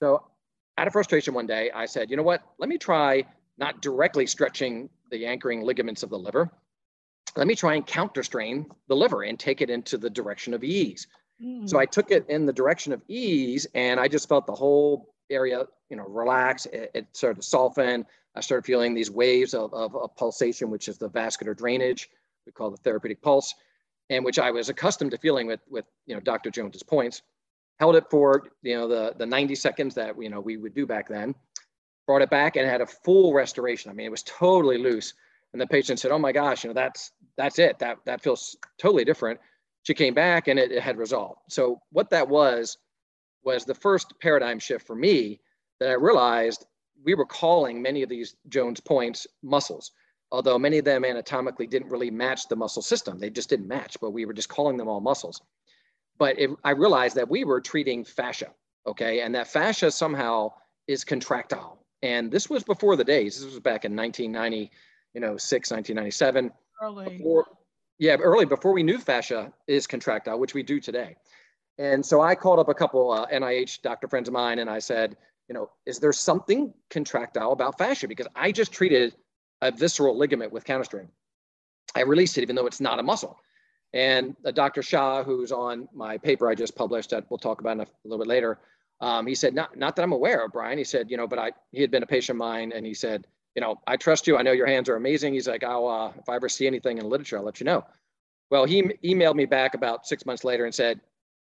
So 0.00 0.26
out 0.76 0.86
of 0.86 0.92
frustration 0.92 1.32
one 1.32 1.46
day, 1.46 1.70
I 1.74 1.86
said, 1.86 2.10
you 2.10 2.18
know 2.18 2.22
what? 2.22 2.42
Let 2.58 2.68
me 2.68 2.76
try 2.76 3.24
not 3.56 3.80
directly 3.80 4.26
stretching 4.26 4.90
the 5.14 5.26
anchoring 5.26 5.62
ligaments 5.62 6.02
of 6.02 6.10
the 6.10 6.18
liver. 6.18 6.50
Let 7.36 7.46
me 7.46 7.54
try 7.54 7.74
and 7.74 7.86
counter 7.86 8.22
strain 8.22 8.66
the 8.88 8.96
liver 8.96 9.22
and 9.22 9.38
take 9.38 9.60
it 9.60 9.70
into 9.70 9.96
the 9.96 10.10
direction 10.10 10.52
of 10.54 10.64
ease. 10.64 11.06
Mm. 11.42 11.68
So 11.68 11.78
I 11.78 11.86
took 11.86 12.10
it 12.10 12.26
in 12.28 12.46
the 12.46 12.52
direction 12.52 12.92
of 12.92 13.00
ease 13.08 13.66
and 13.74 14.00
I 14.00 14.08
just 14.08 14.28
felt 14.28 14.46
the 14.46 14.54
whole 14.54 15.14
area, 15.30 15.66
you 15.88 15.96
know, 15.96 16.04
relax. 16.08 16.66
It, 16.66 16.90
it 16.94 17.06
started 17.12 17.42
to 17.42 17.46
soften. 17.46 18.04
I 18.34 18.40
started 18.40 18.66
feeling 18.66 18.92
these 18.92 19.10
waves 19.10 19.54
of, 19.54 19.72
of, 19.72 19.94
of, 19.94 20.16
pulsation, 20.16 20.68
which 20.68 20.88
is 20.88 20.98
the 20.98 21.08
vascular 21.08 21.54
drainage 21.54 22.10
we 22.44 22.52
call 22.52 22.70
the 22.70 22.76
therapeutic 22.78 23.22
pulse, 23.22 23.54
and 24.10 24.24
which 24.24 24.38
I 24.38 24.50
was 24.50 24.68
accustomed 24.68 25.12
to 25.12 25.18
feeling 25.18 25.46
with, 25.46 25.60
with 25.70 25.86
you 26.06 26.14
know, 26.14 26.20
Dr. 26.20 26.50
Jones's 26.50 26.82
points. 26.82 27.22
Held 27.78 27.96
it 27.96 28.04
for, 28.10 28.48
you 28.62 28.76
know, 28.76 28.86
the, 28.86 29.14
the 29.16 29.26
90 29.26 29.54
seconds 29.54 29.94
that, 29.94 30.20
you 30.20 30.28
know, 30.28 30.40
we 30.40 30.56
would 30.56 30.74
do 30.74 30.86
back 30.86 31.08
then 31.08 31.34
brought 32.06 32.22
it 32.22 32.30
back 32.30 32.56
and 32.56 32.68
had 32.68 32.80
a 32.80 32.86
full 32.86 33.32
restoration. 33.32 33.90
I 33.90 33.94
mean, 33.94 34.06
it 34.06 34.10
was 34.10 34.22
totally 34.24 34.78
loose. 34.78 35.14
And 35.52 35.60
the 35.60 35.66
patient 35.66 36.00
said, 36.00 36.10
"Oh 36.10 36.18
my 36.18 36.32
gosh, 36.32 36.64
you 36.64 36.68
know, 36.68 36.74
that's 36.74 37.12
that's 37.36 37.58
it. 37.58 37.78
That 37.78 37.98
that 38.06 38.22
feels 38.22 38.56
totally 38.78 39.04
different." 39.04 39.40
She 39.82 39.94
came 39.94 40.14
back 40.14 40.48
and 40.48 40.58
it, 40.58 40.72
it 40.72 40.82
had 40.82 40.96
resolved. 40.96 41.40
So 41.48 41.80
what 41.90 42.10
that 42.10 42.28
was 42.28 42.78
was 43.44 43.64
the 43.64 43.74
first 43.74 44.18
paradigm 44.20 44.58
shift 44.58 44.86
for 44.86 44.96
me 44.96 45.40
that 45.78 45.90
I 45.90 45.94
realized 45.94 46.66
we 47.04 47.14
were 47.14 47.26
calling 47.26 47.82
many 47.82 48.02
of 48.02 48.08
these 48.08 48.34
Jones 48.48 48.80
points 48.80 49.26
muscles, 49.42 49.92
although 50.32 50.58
many 50.58 50.78
of 50.78 50.86
them 50.86 51.04
anatomically 51.04 51.66
didn't 51.66 51.90
really 51.90 52.10
match 52.10 52.48
the 52.48 52.56
muscle 52.56 52.80
system. 52.82 53.18
They 53.18 53.28
just 53.28 53.50
didn't 53.50 53.68
match, 53.68 53.98
but 54.00 54.10
we 54.10 54.24
were 54.24 54.32
just 54.32 54.48
calling 54.48 54.78
them 54.78 54.88
all 54.88 55.00
muscles. 55.00 55.42
But 56.18 56.38
it, 56.38 56.50
I 56.64 56.70
realized 56.70 57.16
that 57.16 57.28
we 57.28 57.44
were 57.44 57.60
treating 57.60 58.04
fascia, 58.04 58.50
okay, 58.86 59.20
and 59.20 59.34
that 59.34 59.48
fascia 59.48 59.90
somehow 59.90 60.52
is 60.86 61.04
contractile 61.04 61.83
and 62.04 62.30
this 62.30 62.50
was 62.50 62.62
before 62.62 62.96
the 62.96 63.04
days. 63.04 63.40
This 63.40 63.46
was 63.46 63.60
back 63.60 63.86
in 63.86 63.96
1990, 63.96 64.70
you 65.14 65.20
know, 65.22 65.38
six, 65.38 65.70
1997. 65.70 66.52
Early. 66.82 67.16
Before, 67.16 67.46
yeah, 67.98 68.16
early 68.16 68.44
before 68.44 68.74
we 68.74 68.82
knew 68.82 68.98
fascia 68.98 69.50
is 69.66 69.86
contractile, 69.86 70.38
which 70.38 70.52
we 70.52 70.62
do 70.62 70.80
today. 70.80 71.16
And 71.78 72.04
so 72.04 72.20
I 72.20 72.34
called 72.34 72.58
up 72.58 72.68
a 72.68 72.74
couple 72.74 73.10
uh, 73.10 73.26
NIH 73.28 73.80
doctor 73.80 74.06
friends 74.06 74.28
of 74.28 74.34
mine 74.34 74.58
and 74.58 74.68
I 74.68 74.80
said, 74.80 75.16
you 75.48 75.54
know, 75.54 75.70
is 75.86 75.98
there 75.98 76.12
something 76.12 76.74
contractile 76.90 77.52
about 77.52 77.78
fascia? 77.78 78.06
Because 78.06 78.28
I 78.36 78.52
just 78.52 78.70
treated 78.70 79.14
a 79.62 79.70
visceral 79.72 80.16
ligament 80.16 80.52
with 80.52 80.64
counterstrain. 80.64 81.08
I 81.94 82.02
released 82.02 82.36
it 82.36 82.42
even 82.42 82.54
though 82.54 82.66
it's 82.66 82.82
not 82.82 82.98
a 82.98 83.02
muscle. 83.02 83.38
And 83.94 84.36
Dr. 84.52 84.82
Shah, 84.82 85.22
who's 85.22 85.52
on 85.52 85.88
my 85.94 86.18
paper 86.18 86.50
I 86.50 86.54
just 86.54 86.76
published 86.76 87.10
that 87.10 87.24
we'll 87.30 87.38
talk 87.38 87.62
about 87.62 87.78
a 87.78 87.86
little 88.04 88.22
bit 88.22 88.28
later, 88.28 88.58
um, 89.00 89.26
he 89.26 89.34
said, 89.34 89.54
not, 89.54 89.76
not 89.76 89.96
that 89.96 90.02
I'm 90.02 90.12
aware 90.12 90.44
of, 90.44 90.52
Brian. 90.52 90.78
He 90.78 90.84
said, 90.84 91.10
you 91.10 91.16
know, 91.16 91.26
but 91.26 91.38
I, 91.38 91.52
he 91.72 91.80
had 91.80 91.90
been 91.90 92.02
a 92.02 92.06
patient 92.06 92.36
of 92.36 92.38
mine 92.38 92.72
and 92.74 92.86
he 92.86 92.94
said, 92.94 93.26
you 93.54 93.60
know, 93.60 93.80
I 93.86 93.96
trust 93.96 94.26
you. 94.26 94.36
I 94.36 94.42
know 94.42 94.52
your 94.52 94.66
hands 94.66 94.88
are 94.88 94.96
amazing. 94.96 95.34
He's 95.34 95.46
like, 95.46 95.62
I'll, 95.62 95.86
uh, 95.86 96.12
if 96.18 96.28
I 96.28 96.36
ever 96.36 96.48
see 96.48 96.66
anything 96.66 96.98
in 96.98 97.08
literature, 97.08 97.38
I'll 97.38 97.44
let 97.44 97.60
you 97.60 97.64
know. 97.64 97.84
Well, 98.50 98.64
he 98.64 98.82
emailed 99.04 99.36
me 99.36 99.46
back 99.46 99.74
about 99.74 100.06
six 100.06 100.26
months 100.26 100.44
later 100.44 100.64
and 100.64 100.74
said, 100.74 101.00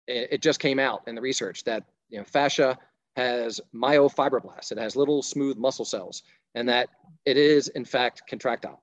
it, 0.08 0.28
it 0.34 0.42
just 0.42 0.60
came 0.60 0.80
out 0.80 1.04
in 1.08 1.16
the 1.16 1.22
research 1.22 1.64
that, 1.64 1.84
you 2.10 2.18
know, 2.18 2.24
fascia 2.24 2.78
has 3.16 3.60
myofibroblasts. 3.74 4.72
It 4.72 4.78
has 4.78 4.96
little 4.96 5.22
smooth 5.22 5.58
muscle 5.58 5.86
cells 5.86 6.24
and 6.56 6.70
that 6.70 6.90
it 7.26 7.38
is 7.38 7.68
in 7.70 7.86
fact 7.86 8.24
contractile. 8.28 8.82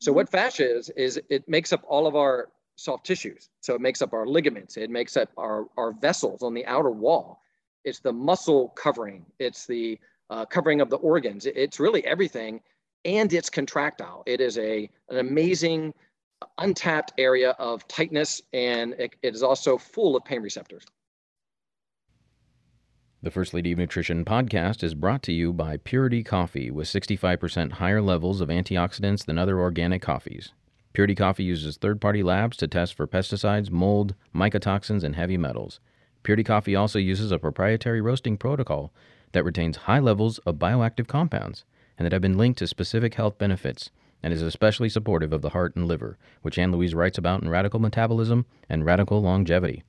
So 0.00 0.12
what 0.12 0.28
fascia 0.28 0.78
is, 0.78 0.88
is 0.90 1.20
it 1.28 1.48
makes 1.48 1.72
up 1.72 1.82
all 1.88 2.06
of 2.06 2.16
our 2.16 2.48
soft 2.76 3.04
tissues. 3.04 3.50
So 3.60 3.74
it 3.74 3.80
makes 3.80 4.02
up 4.02 4.12
our 4.12 4.26
ligaments. 4.26 4.76
It 4.76 4.90
makes 4.90 5.16
up 5.16 5.30
our, 5.36 5.66
our 5.76 5.92
vessels 5.92 6.42
on 6.42 6.54
the 6.54 6.64
outer 6.66 6.90
wall 6.90 7.41
it's 7.84 8.00
the 8.00 8.12
muscle 8.12 8.68
covering, 8.70 9.24
it's 9.38 9.66
the 9.66 9.98
uh, 10.30 10.44
covering 10.46 10.80
of 10.80 10.90
the 10.90 10.96
organs. 10.96 11.46
It's 11.46 11.78
really 11.78 12.04
everything, 12.06 12.60
and 13.04 13.32
it's 13.32 13.50
contractile. 13.50 14.22
It 14.26 14.40
is 14.40 14.58
a 14.58 14.88
an 15.08 15.18
amazing 15.18 15.94
untapped 16.58 17.12
area 17.18 17.50
of 17.58 17.86
tightness, 17.88 18.42
and 18.52 18.94
it, 18.94 19.14
it 19.22 19.34
is 19.34 19.42
also 19.42 19.78
full 19.78 20.16
of 20.16 20.24
pain 20.24 20.42
receptors. 20.42 20.84
The 23.22 23.30
First 23.30 23.54
Lady 23.54 23.70
of 23.70 23.78
Nutrition 23.78 24.24
podcast 24.24 24.82
is 24.82 24.94
brought 24.94 25.22
to 25.24 25.32
you 25.32 25.52
by 25.52 25.76
Purity 25.76 26.24
Coffee 26.24 26.72
with 26.72 26.88
65% 26.88 27.72
higher 27.72 28.02
levels 28.02 28.40
of 28.40 28.48
antioxidants 28.48 29.24
than 29.24 29.38
other 29.38 29.60
organic 29.60 30.02
coffees. 30.02 30.52
Purity 30.92 31.14
Coffee 31.14 31.44
uses 31.44 31.76
third 31.76 32.00
party 32.00 32.22
labs 32.24 32.56
to 32.56 32.66
test 32.66 32.94
for 32.94 33.06
pesticides, 33.06 33.70
mold, 33.70 34.16
mycotoxins, 34.34 35.04
and 35.04 35.14
heavy 35.14 35.36
metals. 35.36 35.78
Purity 36.22 36.44
Coffee 36.44 36.76
also 36.76 36.98
uses 36.98 37.32
a 37.32 37.38
proprietary 37.38 38.00
roasting 38.00 38.36
protocol 38.36 38.92
that 39.32 39.44
retains 39.44 39.76
high 39.78 39.98
levels 39.98 40.38
of 40.38 40.56
bioactive 40.56 41.08
compounds 41.08 41.64
and 41.98 42.06
that 42.06 42.12
have 42.12 42.22
been 42.22 42.38
linked 42.38 42.58
to 42.58 42.66
specific 42.66 43.14
health 43.14 43.38
benefits 43.38 43.90
and 44.22 44.32
is 44.32 44.42
especially 44.42 44.88
supportive 44.88 45.32
of 45.32 45.42
the 45.42 45.50
heart 45.50 45.74
and 45.74 45.88
liver, 45.88 46.16
which 46.42 46.58
Ann 46.58 46.70
Louise 46.70 46.94
writes 46.94 47.18
about 47.18 47.42
in 47.42 47.48
Radical 47.48 47.80
Metabolism 47.80 48.46
and 48.68 48.84
Radical 48.84 49.20
Longevity. 49.20 49.82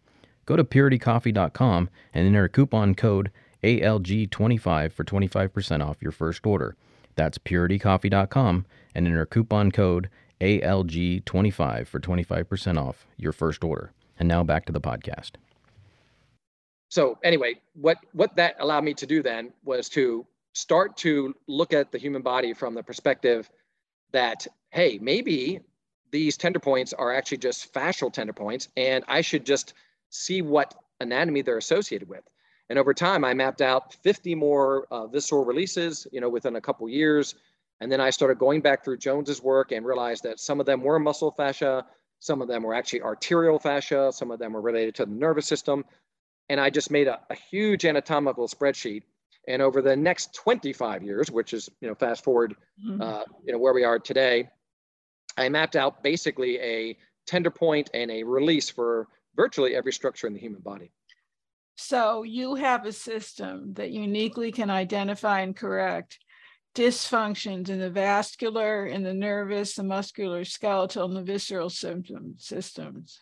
Go 0.45 0.55
to 0.55 0.63
puritycoffee.com 0.63 1.89
and 2.13 2.27
enter 2.27 2.47
coupon 2.47 2.95
code 2.95 3.31
ALG25 3.63 4.91
for 4.91 5.03
25% 5.03 5.85
off 5.85 6.01
your 6.01 6.11
first 6.11 6.45
order. 6.45 6.75
That's 7.15 7.37
puritycoffee.com 7.37 8.65
and 8.95 9.07
enter 9.07 9.25
coupon 9.25 9.71
code 9.71 10.09
ALG25 10.41 11.87
for 11.87 11.99
25% 11.99 12.77
off 12.81 13.07
your 13.17 13.31
first 13.31 13.63
order. 13.63 13.93
And 14.19 14.27
now 14.27 14.43
back 14.43 14.65
to 14.65 14.73
the 14.73 14.81
podcast 14.81 15.31
so 16.93 17.17
anyway, 17.23 17.55
what 17.73 17.97
what 18.11 18.35
that 18.35 18.55
allowed 18.59 18.83
me 18.83 18.93
to 18.93 19.07
do 19.07 19.23
then 19.23 19.51
was 19.63 19.89
to 19.89 20.27
start 20.53 20.95
to 20.97 21.33
look 21.47 21.73
at 21.73 21.91
the 21.91 21.97
human 21.97 22.21
body 22.21 22.53
from 22.53 22.75
the 22.75 22.83
perspective 22.83 23.49
that 24.11 24.45
hey, 24.69 24.99
maybe 25.01 25.61
these 26.11 26.37
tender 26.37 26.59
points 26.59 26.93
are 26.93 27.11
actually 27.11 27.39
just 27.39 27.73
fascial 27.73 28.13
tender 28.13 28.31
points, 28.31 28.67
and 28.77 29.03
I 29.07 29.21
should 29.21 29.43
just 29.43 29.73
see 30.11 30.43
what 30.43 30.75
anatomy 30.99 31.41
they're 31.41 31.57
associated 31.57 32.07
with. 32.07 32.29
And 32.69 32.77
over 32.77 32.93
time, 32.93 33.25
I 33.25 33.33
mapped 33.33 33.63
out 33.63 33.95
50 34.03 34.35
more 34.35 34.85
uh, 34.91 35.07
visceral 35.07 35.45
releases, 35.45 36.05
you 36.11 36.21
know, 36.21 36.29
within 36.29 36.57
a 36.57 36.61
couple 36.61 36.87
years. 36.87 37.33
And 37.81 37.91
then 37.91 38.01
I 38.01 38.11
started 38.11 38.37
going 38.37 38.61
back 38.61 38.83
through 38.83 38.97
Jones's 38.97 39.41
work 39.41 39.71
and 39.71 39.83
realized 39.83 40.21
that 40.25 40.39
some 40.39 40.59
of 40.59 40.67
them 40.67 40.83
were 40.83 40.99
muscle 40.99 41.31
fascia, 41.31 41.87
some 42.19 42.39
of 42.39 42.47
them 42.47 42.61
were 42.61 42.75
actually 42.75 43.01
arterial 43.01 43.57
fascia, 43.57 44.11
some 44.13 44.29
of 44.29 44.37
them 44.37 44.53
were 44.53 44.61
related 44.61 44.93
to 44.95 45.05
the 45.05 45.11
nervous 45.11 45.47
system, 45.47 45.83
and 46.49 46.59
I 46.59 46.69
just 46.69 46.91
made 46.91 47.07
a, 47.07 47.19
a 47.29 47.35
huge 47.35 47.85
anatomical 47.85 48.47
spreadsheet. 48.47 49.03
And 49.47 49.61
over 49.61 49.81
the 49.81 49.95
next 49.95 50.33
25 50.35 51.03
years, 51.03 51.29
which 51.29 51.53
is 51.53 51.69
you 51.81 51.87
know 51.87 51.95
fast 51.95 52.23
forward, 52.23 52.55
mm-hmm. 52.83 53.01
uh, 53.01 53.23
you 53.45 53.51
know 53.51 53.59
where 53.59 53.73
we 53.73 53.83
are 53.83 53.99
today, 53.99 54.49
I 55.37 55.49
mapped 55.49 55.75
out 55.75 56.03
basically 56.03 56.59
a 56.59 56.97
tender 57.27 57.49
point 57.49 57.89
and 57.93 58.09
a 58.11 58.23
release 58.23 58.69
for 58.69 59.07
virtually 59.35 59.75
every 59.75 59.91
structure 59.91 60.27
in 60.27 60.33
the 60.33 60.39
human 60.39 60.61
body. 60.61 60.91
So 61.75 62.23
you 62.23 62.55
have 62.55 62.85
a 62.85 62.93
system 62.93 63.73
that 63.73 63.91
uniquely 63.91 64.51
can 64.51 64.69
identify 64.69 65.41
and 65.41 65.55
correct 65.55 66.19
dysfunctions 66.75 67.69
in 67.69 67.79
the 67.79 67.89
vascular, 67.89 68.85
in 68.85 69.03
the 69.03 69.13
nervous, 69.13 69.75
the 69.75 69.83
muscular, 69.83 70.43
skeletal, 70.43 71.05
and 71.05 71.15
the 71.15 71.23
visceral 71.23 71.69
symptom 71.69 72.35
systems. 72.37 73.19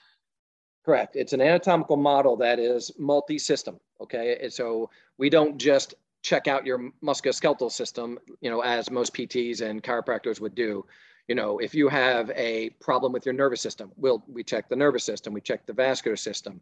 Correct. 0.84 1.16
It's 1.16 1.34
an 1.34 1.42
anatomical 1.42 1.98
model 1.98 2.36
that 2.38 2.60
is 2.60 2.92
multi-system. 2.98 3.80
Okay, 4.02 4.38
and 4.42 4.52
so 4.52 4.90
we 5.18 5.30
don't 5.30 5.58
just 5.58 5.94
check 6.24 6.48
out 6.48 6.66
your 6.66 6.92
musculoskeletal 7.04 7.72
system, 7.72 8.18
you 8.42 8.50
know, 8.50 8.62
as 8.62 8.90
most 8.90 9.14
PTs 9.14 9.62
and 9.62 9.84
chiropractors 9.84 10.40
would 10.40 10.56
do. 10.56 10.86
You 11.28 11.36
know, 11.36 11.60
if 11.60 11.76
you 11.76 11.88
have 11.88 12.32
a 12.32 12.72
problem 12.80 13.12
with 13.12 13.26
your 13.26 13.34
nervous 13.34 13.62
system, 13.62 13.92
we'll 13.96 14.24
we 14.28 14.44
check 14.44 14.70
the 14.70 14.76
nervous 14.76 15.04
system, 15.04 15.34
we 15.34 15.42
check 15.42 15.66
the 15.66 15.74
vascular 15.74 16.18
system. 16.18 16.62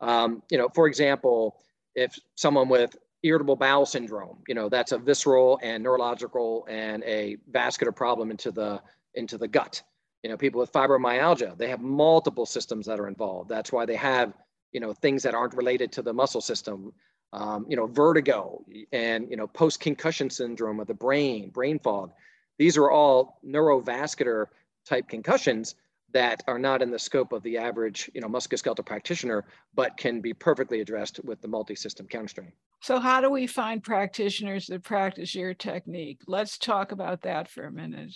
Um, 0.00 0.42
you 0.50 0.56
know, 0.56 0.68
for 0.74 0.86
example, 0.86 1.58
if 1.94 2.18
someone 2.36 2.68
with 2.68 2.96
irritable 3.22 3.56
bowel 3.56 3.86
syndrome. 3.86 4.38
You 4.46 4.54
know, 4.54 4.68
that's 4.68 4.92
a 4.92 4.98
visceral 4.98 5.58
and 5.62 5.82
neurological 5.82 6.66
and 6.68 7.02
a 7.04 7.36
vascular 7.50 7.92
problem 7.92 8.30
into 8.30 8.50
the 8.50 8.80
into 9.14 9.38
the 9.38 9.48
gut. 9.48 9.82
You 10.22 10.30
know, 10.30 10.36
people 10.36 10.60
with 10.60 10.72
fibromyalgia, 10.72 11.56
they 11.56 11.68
have 11.68 11.80
multiple 11.80 12.46
systems 12.46 12.86
that 12.86 12.98
are 12.98 13.08
involved. 13.08 13.48
That's 13.48 13.70
why 13.70 13.86
they 13.86 13.96
have, 13.96 14.32
you 14.72 14.80
know, 14.80 14.92
things 14.92 15.22
that 15.22 15.34
aren't 15.34 15.54
related 15.54 15.92
to 15.92 16.02
the 16.02 16.12
muscle 16.12 16.40
system. 16.40 16.92
Um, 17.30 17.66
you 17.68 17.76
know, 17.76 17.86
vertigo 17.86 18.64
and 18.90 19.30
you 19.30 19.36
know, 19.36 19.46
post-concussion 19.46 20.30
syndrome 20.30 20.80
of 20.80 20.86
the 20.86 20.94
brain, 20.94 21.50
brain 21.50 21.78
fog. 21.78 22.10
These 22.56 22.78
are 22.78 22.90
all 22.90 23.38
neurovascular 23.46 24.46
type 24.86 25.08
concussions 25.10 25.74
that 26.14 26.42
are 26.48 26.58
not 26.58 26.80
in 26.80 26.90
the 26.90 26.98
scope 26.98 27.32
of 27.32 27.42
the 27.42 27.58
average, 27.58 28.10
you 28.14 28.22
know, 28.22 28.28
musculoskeletal 28.28 28.86
practitioner, 28.86 29.44
but 29.74 29.98
can 29.98 30.22
be 30.22 30.32
perfectly 30.32 30.80
addressed 30.80 31.22
with 31.22 31.42
the 31.42 31.48
multi-system 31.48 32.06
counterstrain. 32.06 32.50
So 32.80 32.98
how 32.98 33.20
do 33.20 33.28
we 33.28 33.46
find 33.46 33.82
practitioners 33.82 34.66
that 34.68 34.82
practice 34.82 35.34
your 35.34 35.52
technique? 35.52 36.22
Let's 36.26 36.56
talk 36.56 36.92
about 36.92 37.20
that 37.22 37.48
for 37.50 37.64
a 37.64 37.70
minute. 37.70 38.14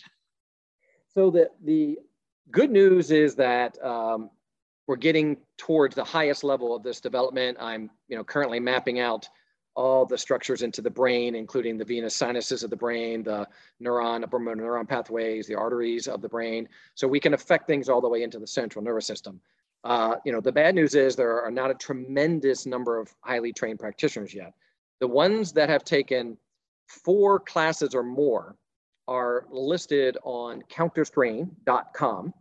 So 1.14 1.30
the, 1.30 1.50
the 1.62 1.98
good 2.50 2.70
news 2.70 3.10
is 3.10 3.34
that 3.36 3.82
um, 3.84 4.30
we're 4.86 4.96
getting 4.96 5.36
towards 5.58 5.94
the 5.94 6.04
highest 6.04 6.42
level 6.42 6.74
of 6.74 6.82
this 6.82 7.00
development. 7.00 7.58
I'm, 7.60 7.90
you 8.08 8.16
know, 8.16 8.24
currently 8.24 8.60
mapping 8.60 8.98
out 8.98 9.28
all 9.74 10.04
the 10.04 10.18
structures 10.18 10.62
into 10.62 10.82
the 10.82 10.90
brain, 10.90 11.34
including 11.34 11.78
the 11.78 11.84
venous 11.84 12.14
sinuses 12.14 12.62
of 12.62 12.70
the 12.70 12.76
brain, 12.76 13.22
the 13.22 13.46
neuron, 13.82 14.22
upper 14.22 14.38
motor 14.38 14.62
neuron 14.62 14.88
pathways, 14.88 15.46
the 15.46 15.54
arteries 15.54 16.08
of 16.08 16.20
the 16.20 16.28
brain. 16.28 16.68
So 16.94 17.08
we 17.08 17.20
can 17.20 17.34
affect 17.34 17.66
things 17.66 17.88
all 17.88 18.00
the 18.00 18.08
way 18.08 18.22
into 18.22 18.38
the 18.38 18.46
central 18.46 18.84
nervous 18.84 19.06
system. 19.06 19.40
Uh, 19.84 20.16
you 20.24 20.32
know, 20.32 20.40
the 20.40 20.52
bad 20.52 20.74
news 20.74 20.94
is 20.94 21.16
there 21.16 21.42
are 21.42 21.50
not 21.50 21.70
a 21.70 21.74
tremendous 21.74 22.66
number 22.66 22.98
of 22.98 23.12
highly 23.20 23.52
trained 23.52 23.78
practitioners 23.78 24.34
yet. 24.34 24.52
The 25.00 25.08
ones 25.08 25.52
that 25.52 25.68
have 25.68 25.84
taken 25.84 26.36
four 26.86 27.40
classes 27.40 27.94
or 27.94 28.02
more 28.02 28.56
are 29.08 29.46
listed 29.50 30.16
on 30.22 30.62
counterstrain.com. 30.62 32.34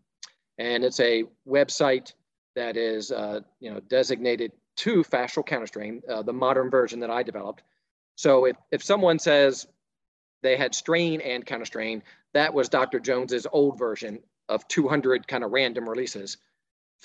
And 0.57 0.83
it's 0.83 0.99
a 0.99 1.23
website 1.47 2.13
that 2.55 2.77
is, 2.77 3.11
uh, 3.11 3.41
you 3.59 3.71
know, 3.71 3.79
designated 3.79 4.51
to 4.77 5.03
fascial 5.03 5.45
counterstrain, 5.45 6.01
uh, 6.09 6.21
the 6.21 6.33
modern 6.33 6.69
version 6.69 6.99
that 6.99 7.09
I 7.09 7.23
developed. 7.23 7.63
So 8.15 8.45
if, 8.45 8.55
if 8.71 8.83
someone 8.83 9.19
says 9.19 9.67
they 10.43 10.57
had 10.57 10.75
strain 10.75 11.21
and 11.21 11.45
counterstrain, 11.45 12.03
that 12.33 12.53
was 12.53 12.69
Dr. 12.69 12.99
Jones's 12.99 13.47
old 13.51 13.77
version 13.77 14.19
of 14.49 14.67
200 14.67 15.27
kind 15.27 15.43
of 15.43 15.51
random 15.51 15.87
releases. 15.87 16.37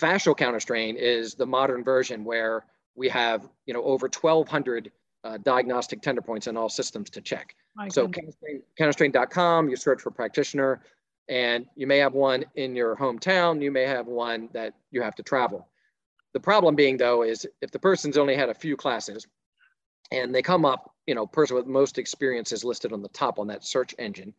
Fascial 0.01 0.37
counterstrain 0.37 0.97
is 0.97 1.35
the 1.35 1.47
modern 1.47 1.85
version 1.85 2.25
where 2.25 2.65
we 2.95 3.09
have, 3.09 3.49
you 3.67 3.75
know, 3.75 3.83
over 3.83 4.09
1,200 4.09 4.91
uh, 5.27 5.39
diagnostic 5.39 6.03
tender 6.03 6.23
points 6.23 6.47
in 6.47 6.57
all 6.57 6.69
systems 6.69 7.11
to 7.11 7.21
check. 7.21 7.57
My 7.75 7.89
so 7.89 8.09
counterstrain, 8.09 8.63
counterstrain.com, 8.79 9.69
you 9.69 9.77
search 9.77 10.01
for 10.01 10.11
practitioner, 10.11 10.83
and 11.29 11.67
you 11.75 11.87
may 11.87 11.99
have 11.99 12.15
one 12.15 12.45
in 12.55 12.77
your 12.77 12.97
hometown. 12.97 13.61
You 13.61 13.73
may 13.73 13.85
have 13.85 14.07
one 14.07 14.49
that 14.53 14.75
you 14.91 15.03
have 15.03 15.17
to 15.17 15.23
travel. 15.23 15.67
The 16.33 16.41
problem 16.41 16.77
being 16.77 16.97
though 16.97 17.23
is 17.23 17.47
if 17.61 17.71
the 17.71 17.79
person's 17.79 18.17
only 18.17 18.37
had 18.37 18.49
a 18.49 18.55
few 18.55 18.77
classes 18.77 19.27
and 20.13 20.35
they 20.35 20.43
come 20.43 20.65
up, 20.65 20.95
you 21.07 21.15
know, 21.15 21.27
person 21.27 21.57
with 21.57 21.67
most 21.67 21.99
experience 21.99 22.53
is 22.53 22.65
listed 22.65 22.93
on 22.93 23.03
the 23.03 23.09
top 23.09 23.39
on 23.39 23.49
that 23.49 23.65
search 23.65 23.95
engine, 23.99 24.33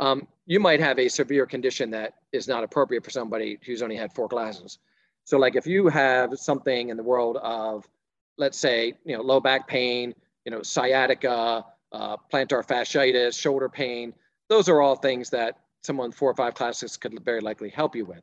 um, 0.00 0.26
you 0.44 0.60
might 0.60 0.80
have 0.80 0.98
a 0.98 1.08
severe 1.08 1.46
condition 1.46 1.90
that 1.92 2.14
is 2.32 2.46
not 2.46 2.64
appropriate 2.64 3.04
for 3.04 3.10
somebody 3.10 3.58
who's 3.64 3.80
only 3.80 3.96
had 3.96 4.12
four 4.12 4.28
classes. 4.28 4.78
So 5.24 5.38
like 5.38 5.56
if 5.56 5.66
you 5.66 5.88
have 5.88 6.38
something 6.38 6.90
in 6.90 6.96
the 6.96 7.02
world 7.02 7.38
of, 7.38 7.88
let's 8.36 8.58
say, 8.58 8.92
you 9.04 9.16
know, 9.16 9.22
low 9.22 9.40
back 9.40 9.66
pain, 9.66 10.14
you 10.46 10.52
know, 10.52 10.62
sciatica, 10.62 11.64
uh, 11.92 12.16
plantar 12.32 12.64
fasciitis, 12.64 13.38
shoulder 13.38 13.68
pain, 13.68 14.14
those 14.48 14.68
are 14.68 14.80
all 14.80 14.94
things 14.94 15.28
that 15.30 15.58
someone 15.82 16.12
four 16.12 16.30
or 16.30 16.34
five 16.34 16.54
classes 16.54 16.96
could 16.96 17.22
very 17.24 17.40
likely 17.40 17.68
help 17.68 17.96
you 17.96 18.06
with. 18.06 18.22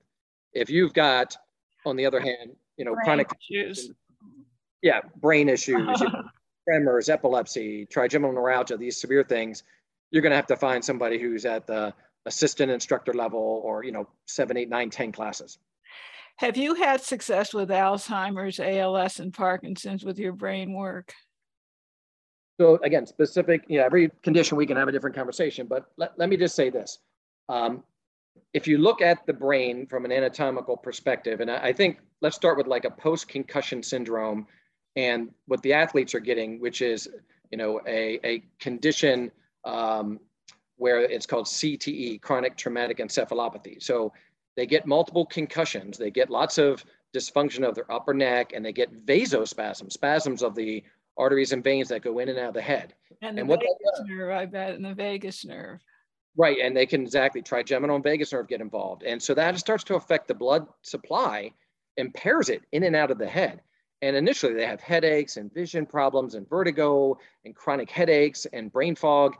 If 0.53 0.69
you've 0.69 0.93
got, 0.93 1.35
on 1.85 1.97
the 1.97 2.05
other 2.05 2.21
hand, 2.21 2.55
you 2.77 2.85
know, 2.85 2.93
brain 2.93 3.03
chronic 3.03 3.29
issues. 3.51 3.91
Yeah, 4.81 5.01
brain 5.17 5.49
issues, 5.49 5.99
you 5.99 6.09
know, 6.09 6.23
tremors, 6.67 7.09
epilepsy, 7.09 7.85
trigeminal 7.85 8.33
neuralgia, 8.33 8.77
these 8.77 8.97
severe 8.97 9.23
things, 9.23 9.63
you're 10.11 10.21
going 10.21 10.31
to 10.31 10.35
have 10.37 10.47
to 10.47 10.55
find 10.55 10.83
somebody 10.83 11.19
who's 11.19 11.45
at 11.45 11.67
the 11.67 11.93
assistant 12.25 12.71
instructor 12.71 13.13
level 13.13 13.61
or, 13.65 13.83
you 13.83 13.91
know, 13.91 14.07
seven, 14.27 14.55
eight, 14.55 14.69
nine, 14.69 14.89
ten 14.89 15.11
classes. 15.11 15.57
Have 16.37 16.57
you 16.57 16.75
had 16.75 17.01
success 17.01 17.53
with 17.53 17.69
Alzheimer's, 17.69 18.59
ALS, 18.59 19.19
and 19.19 19.33
Parkinson's 19.33 20.03
with 20.03 20.17
your 20.17 20.33
brain 20.33 20.73
work? 20.73 21.13
So 22.63 22.79
again, 22.81 23.05
specific, 23.05 23.65
you 23.67 23.79
know, 23.79 23.83
every 23.83 24.09
condition 24.21 24.55
we 24.55 24.65
can 24.65 24.77
have 24.77 24.87
a 24.87 24.91
different 24.93 25.17
conversation, 25.17 25.67
but 25.67 25.91
let, 25.97 26.17
let 26.17 26.29
me 26.29 26.37
just 26.37 26.55
say 26.55 26.69
this. 26.69 26.99
Um, 27.49 27.83
if 28.53 28.69
you 28.69 28.77
look 28.77 29.01
at 29.01 29.27
the 29.27 29.33
brain 29.33 29.85
from 29.85 30.05
an 30.05 30.13
anatomical 30.13 30.77
perspective, 30.77 31.41
and 31.41 31.51
I, 31.51 31.57
I 31.57 31.73
think 31.73 31.99
let's 32.21 32.37
start 32.37 32.57
with 32.57 32.67
like 32.67 32.85
a 32.85 32.89
post-concussion 32.89 33.83
syndrome 33.83 34.47
and 34.95 35.31
what 35.47 35.61
the 35.61 35.73
athletes 35.73 36.15
are 36.15 36.21
getting, 36.21 36.61
which 36.61 36.81
is, 36.81 37.09
you 37.51 37.57
know, 37.57 37.81
a, 37.85 38.17
a 38.23 38.43
condition 38.61 39.29
um, 39.65 40.17
where 40.77 41.01
it's 41.01 41.25
called 41.25 41.47
CTE, 41.47 42.21
chronic 42.21 42.55
traumatic 42.55 42.99
encephalopathy. 42.99 43.83
So 43.83 44.13
they 44.55 44.65
get 44.65 44.87
multiple 44.87 45.25
concussions, 45.25 45.97
they 45.97 46.11
get 46.11 46.29
lots 46.29 46.57
of 46.57 46.85
dysfunction 47.13 47.67
of 47.67 47.75
their 47.75 47.91
upper 47.91 48.13
neck, 48.13 48.53
and 48.55 48.63
they 48.63 48.71
get 48.71 49.05
vasospasms, 49.05 49.91
spasms 49.91 50.41
of 50.41 50.55
the 50.55 50.81
arteries 51.17 51.51
and 51.51 51.63
veins 51.63 51.89
that 51.89 52.01
go 52.01 52.19
in 52.19 52.29
and 52.29 52.39
out 52.39 52.49
of 52.49 52.53
the 52.53 52.61
head. 52.61 52.93
And 53.21 53.37
the 53.37 53.41
and 53.41 53.49
vagus 53.49 54.01
nerve, 54.05 54.31
I 54.31 54.45
bet, 54.45 54.75
and 54.75 54.83
the 54.83 54.93
vagus 54.93 55.45
nerve. 55.45 55.79
Right, 56.35 56.57
and 56.61 56.75
they 56.75 56.85
can 56.85 57.03
exactly 57.03 57.41
trigeminal 57.41 57.95
and 57.95 58.03
vagus 58.03 58.33
nerve 58.33 58.47
get 58.47 58.61
involved, 58.61 59.03
and 59.03 59.21
so 59.21 59.33
that 59.35 59.57
starts 59.59 59.83
to 59.85 59.95
affect 59.95 60.27
the 60.27 60.33
blood 60.33 60.67
supply, 60.81 61.51
impairs 61.97 62.49
it 62.49 62.63
in 62.71 62.83
and 62.83 62.95
out 62.95 63.11
of 63.11 63.19
the 63.19 63.27
head. 63.27 63.61
And 64.01 64.17
initially, 64.17 64.53
they 64.53 64.65
have 64.65 64.81
headaches 64.81 65.37
and 65.37 65.53
vision 65.53 65.85
problems 65.85 66.35
and 66.35 66.49
vertigo 66.49 67.17
and 67.45 67.55
chronic 67.55 67.89
headaches 67.89 68.45
and 68.51 68.69
brain 68.69 68.95
fog. 68.95 69.35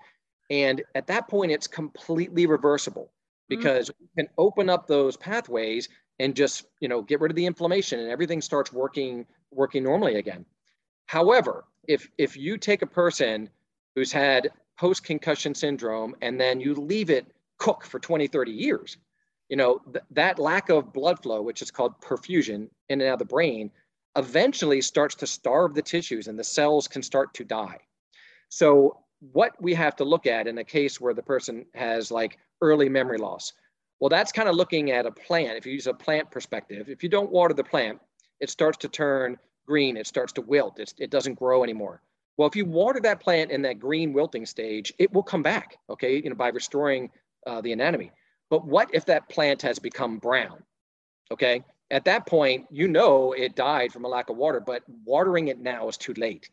And 0.49 0.81
at 0.95 1.07
that 1.07 1.27
point, 1.27 1.51
it's 1.51 1.67
completely 1.67 2.45
reversible 2.45 3.11
mm-hmm. 3.51 3.59
because 3.59 3.89
mm-hmm. 3.89 4.03
we 4.03 4.23
can 4.23 4.33
open 4.37 4.69
up 4.69 4.87
those 4.87 5.17
pathways 5.17 5.89
and 6.19 6.35
just 6.35 6.65
you 6.79 6.87
know 6.87 7.01
get 7.01 7.19
rid 7.19 7.31
of 7.31 7.35
the 7.35 7.45
inflammation, 7.45 7.99
and 7.99 8.09
everything 8.09 8.39
starts 8.39 8.71
working 8.71 9.25
working 9.51 9.83
normally 9.83 10.15
again. 10.15 10.45
However, 11.05 11.65
if 11.87 12.09
if 12.17 12.37
you 12.37 12.57
take 12.57 12.81
a 12.81 12.87
person 12.87 13.49
who's 13.95 14.11
had 14.11 14.51
post 14.77 15.03
concussion 15.03 15.53
syndrome 15.53 16.15
and 16.21 16.39
then 16.39 16.59
you 16.59 16.73
leave 16.73 17.09
it 17.09 17.27
cook 17.57 17.85
for 17.85 17.99
20, 17.99 18.27
30 18.27 18.51
years. 18.51 18.97
You 19.49 19.57
know, 19.57 19.79
th- 19.91 20.03
that 20.11 20.39
lack 20.39 20.69
of 20.69 20.91
blood 20.91 21.21
flow, 21.21 21.41
which 21.41 21.61
is 21.61 21.71
called 21.71 21.99
perfusion 22.01 22.69
in 22.89 22.99
and 22.99 23.03
out 23.03 23.13
of 23.13 23.19
the 23.19 23.25
brain, 23.25 23.71
eventually 24.15 24.81
starts 24.81 25.15
to 25.15 25.27
starve 25.27 25.73
the 25.73 25.81
tissues 25.81 26.27
and 26.27 26.37
the 26.37 26.43
cells 26.43 26.87
can 26.87 27.01
start 27.01 27.33
to 27.35 27.43
die. 27.43 27.79
So, 28.49 28.99
what 29.31 29.53
we 29.61 29.73
have 29.75 29.95
to 29.95 30.03
look 30.03 30.27
at 30.27 30.47
in 30.47 30.57
a 30.57 30.63
case 30.63 30.99
where 30.99 31.13
the 31.13 31.23
person 31.23 31.65
has 31.73 32.11
like 32.11 32.37
early 32.61 32.89
memory 32.89 33.17
loss, 33.17 33.53
well, 34.01 34.09
that's 34.09 34.33
kind 34.33 34.49
of 34.49 34.55
looking 34.55 34.91
at 34.91 35.05
a 35.05 35.11
plant. 35.11 35.57
If 35.57 35.65
you 35.65 35.71
use 35.71 35.87
a 35.87 35.93
plant 35.93 36.29
perspective, 36.29 36.89
if 36.89 37.01
you 37.03 37.07
don't 37.07 37.31
water 37.31 37.53
the 37.53 37.63
plant, 37.63 38.01
it 38.41 38.49
starts 38.49 38.79
to 38.79 38.89
turn 38.89 39.37
green, 39.65 39.97
it 39.97 40.07
starts 40.07 40.33
to 40.33 40.41
wilt, 40.41 40.79
it's, 40.79 40.93
it 40.97 41.09
doesn't 41.09 41.35
grow 41.35 41.63
anymore. 41.63 42.01
Well, 42.37 42.47
if 42.47 42.55
you 42.55 42.65
water 42.65 42.99
that 43.01 43.19
plant 43.19 43.51
in 43.51 43.61
that 43.61 43.79
green 43.79 44.11
wilting 44.11 44.45
stage, 44.45 44.91
it 44.97 45.13
will 45.13 45.23
come 45.23 45.43
back, 45.43 45.77
okay, 45.89 46.21
you 46.23 46.29
know, 46.29 46.35
by 46.35 46.49
restoring 46.49 47.11
uh, 47.45 47.61
the 47.61 47.73
anatomy. 47.73 48.11
But 48.49 48.65
what 48.65 48.89
if 48.93 49.05
that 49.05 49.29
plant 49.29 49.61
has 49.61 49.79
become 49.79 50.17
brown? 50.17 50.63
Okay, 51.31 51.63
at 51.91 52.05
that 52.05 52.25
point, 52.25 52.65
you 52.71 52.87
know 52.87 53.33
it 53.33 53.55
died 53.55 53.91
from 53.91 54.05
a 54.05 54.07
lack 54.07 54.29
of 54.29 54.37
water, 54.37 54.59
but 54.59 54.83
watering 55.05 55.47
it 55.47 55.59
now 55.59 55.87
is 55.87 55.97
too 55.97 56.13
late. 56.17 56.49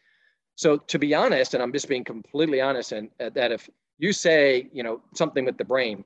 So 0.57 0.77
to 0.77 0.99
be 0.99 1.15
honest, 1.15 1.55
and 1.55 1.63
I'm 1.63 1.73
just 1.73 1.89
being 1.89 2.05
completely 2.05 2.61
honest, 2.61 2.93
and 2.93 3.09
uh, 3.19 3.31
that 3.31 3.51
if 3.51 3.69
you 3.99 4.13
say, 4.13 4.69
you 4.73 4.83
know, 4.83 5.01
something 5.15 5.45
with 5.45 5.57
the 5.57 5.65
brain, 5.65 6.05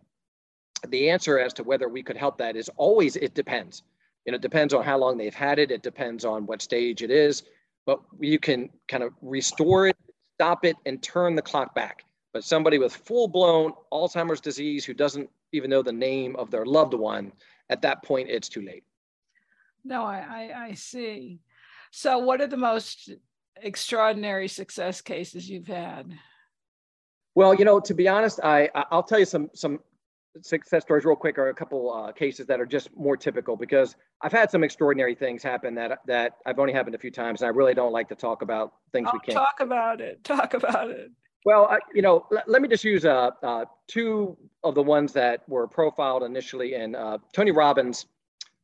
the 0.89 1.11
answer 1.11 1.39
as 1.39 1.53
to 1.55 1.65
whether 1.65 1.89
we 1.89 2.03
could 2.03 2.17
help 2.17 2.39
that 2.39 2.57
is 2.57 2.71
always 2.77 3.17
it 3.17 3.35
depends. 3.35 3.83
You 4.25 4.33
know, 4.33 4.37
it 4.37 4.43
depends 4.43 4.75
on 4.75 4.85
how 4.85 4.99
long 4.99 5.19
they've 5.19 5.35
had 5.35 5.59
it. 5.59 5.71
It 5.71 5.83
depends 5.83 6.25
on 6.25 6.47
what 6.47 6.63
stage 6.63 7.03
it 7.03 7.11
is 7.11 7.43
but 7.87 8.01
you 8.19 8.39
can 8.39 8.71
kind 8.89 9.03
of 9.03 9.13
restore 9.21 9.89
it, 9.89 9.97
stop 10.35 10.65
it, 10.65 10.77
and 10.87 11.03
turn 11.03 11.35
the 11.35 11.43
clock 11.43 11.75
back. 11.75 12.05
But 12.33 12.45
somebody 12.45 12.79
with 12.79 12.95
full 12.95 13.29
blown 13.29 13.73
Alzheimer's 13.93 14.41
disease 14.41 14.85
who 14.85 14.95
doesn't 14.95 15.29
even 15.53 15.71
know 15.71 15.83
the 15.83 15.93
name 15.93 16.35
of 16.37 16.51
their 16.51 16.67
loved 16.67 16.95
one, 16.95 17.33
at 17.71 17.83
that 17.83 18.03
point, 18.03 18.29
it's 18.29 18.49
too 18.49 18.63
late. 18.63 18.85
No, 19.85 20.03
I, 20.05 20.19
I, 20.29 20.65
I 20.67 20.75
see. 20.75 21.41
So, 21.91 22.19
what 22.19 22.41
are 22.41 22.47
the 22.47 22.57
most 22.57 23.11
extraordinary 23.63 24.49
success 24.49 25.01
cases 25.01 25.49
you've 25.49 25.69
had? 25.69 26.13
Well, 27.37 27.55
you 27.55 27.65
know, 27.65 27.81
to 27.81 27.95
be 27.95 28.09
honest, 28.09 28.41
I 28.43 28.71
I'll 28.75 29.03
tell 29.03 29.19
you 29.19 29.25
some 29.25 29.51
some 29.55 29.81
success 30.43 30.83
stories 30.83 31.05
real 31.05 31.17
quick 31.17 31.39
are 31.39 31.49
a 31.49 31.55
couple 31.55 31.93
uh, 31.93 32.13
cases 32.13 32.47
that 32.47 32.61
are 32.61 32.67
just 32.67 32.95
more 32.97 33.17
typical 33.17 33.57
because 33.57 33.97
I've 34.23 34.33
had 34.33 34.51
some 34.51 34.65
extraordinary 34.65 35.15
things 35.15 35.43
happen 35.43 35.75
that 35.77 36.01
that 36.07 36.37
I've 36.47 36.59
only 36.59 36.73
happened 36.73 36.95
a 36.95 36.99
few 36.99 37.11
times, 37.11 37.43
and 37.43 37.47
I 37.47 37.51
really 37.51 37.75
don't 37.75 37.93
like 37.93 38.09
to 38.09 38.15
talk 38.15 38.43
about 38.43 38.75
things 38.93 39.09
oh, 39.11 39.15
we 39.15 39.21
can't 39.21 39.37
talk 39.37 39.61
about 39.61 40.01
it. 40.01 40.23
Talk 40.25 40.55
about 40.55 40.91
it. 40.91 41.11
Well, 41.45 41.69
uh, 41.71 41.77
you 41.95 42.03
know, 42.03 42.27
l- 42.33 42.43
let 42.47 42.63
me 42.63 42.69
just 42.69 42.85
use 42.85 43.05
uh, 43.05 43.31
uh, 43.43 43.65
two 43.87 44.37
of 44.63 44.75
the 44.75 44.83
ones 44.83 45.13
that 45.13 45.47
were 45.49 45.69
profiled 45.69 46.23
initially 46.23 46.75
in 46.75 46.95
uh, 46.95 47.19
Tony 47.35 47.51
Robbins' 47.51 48.07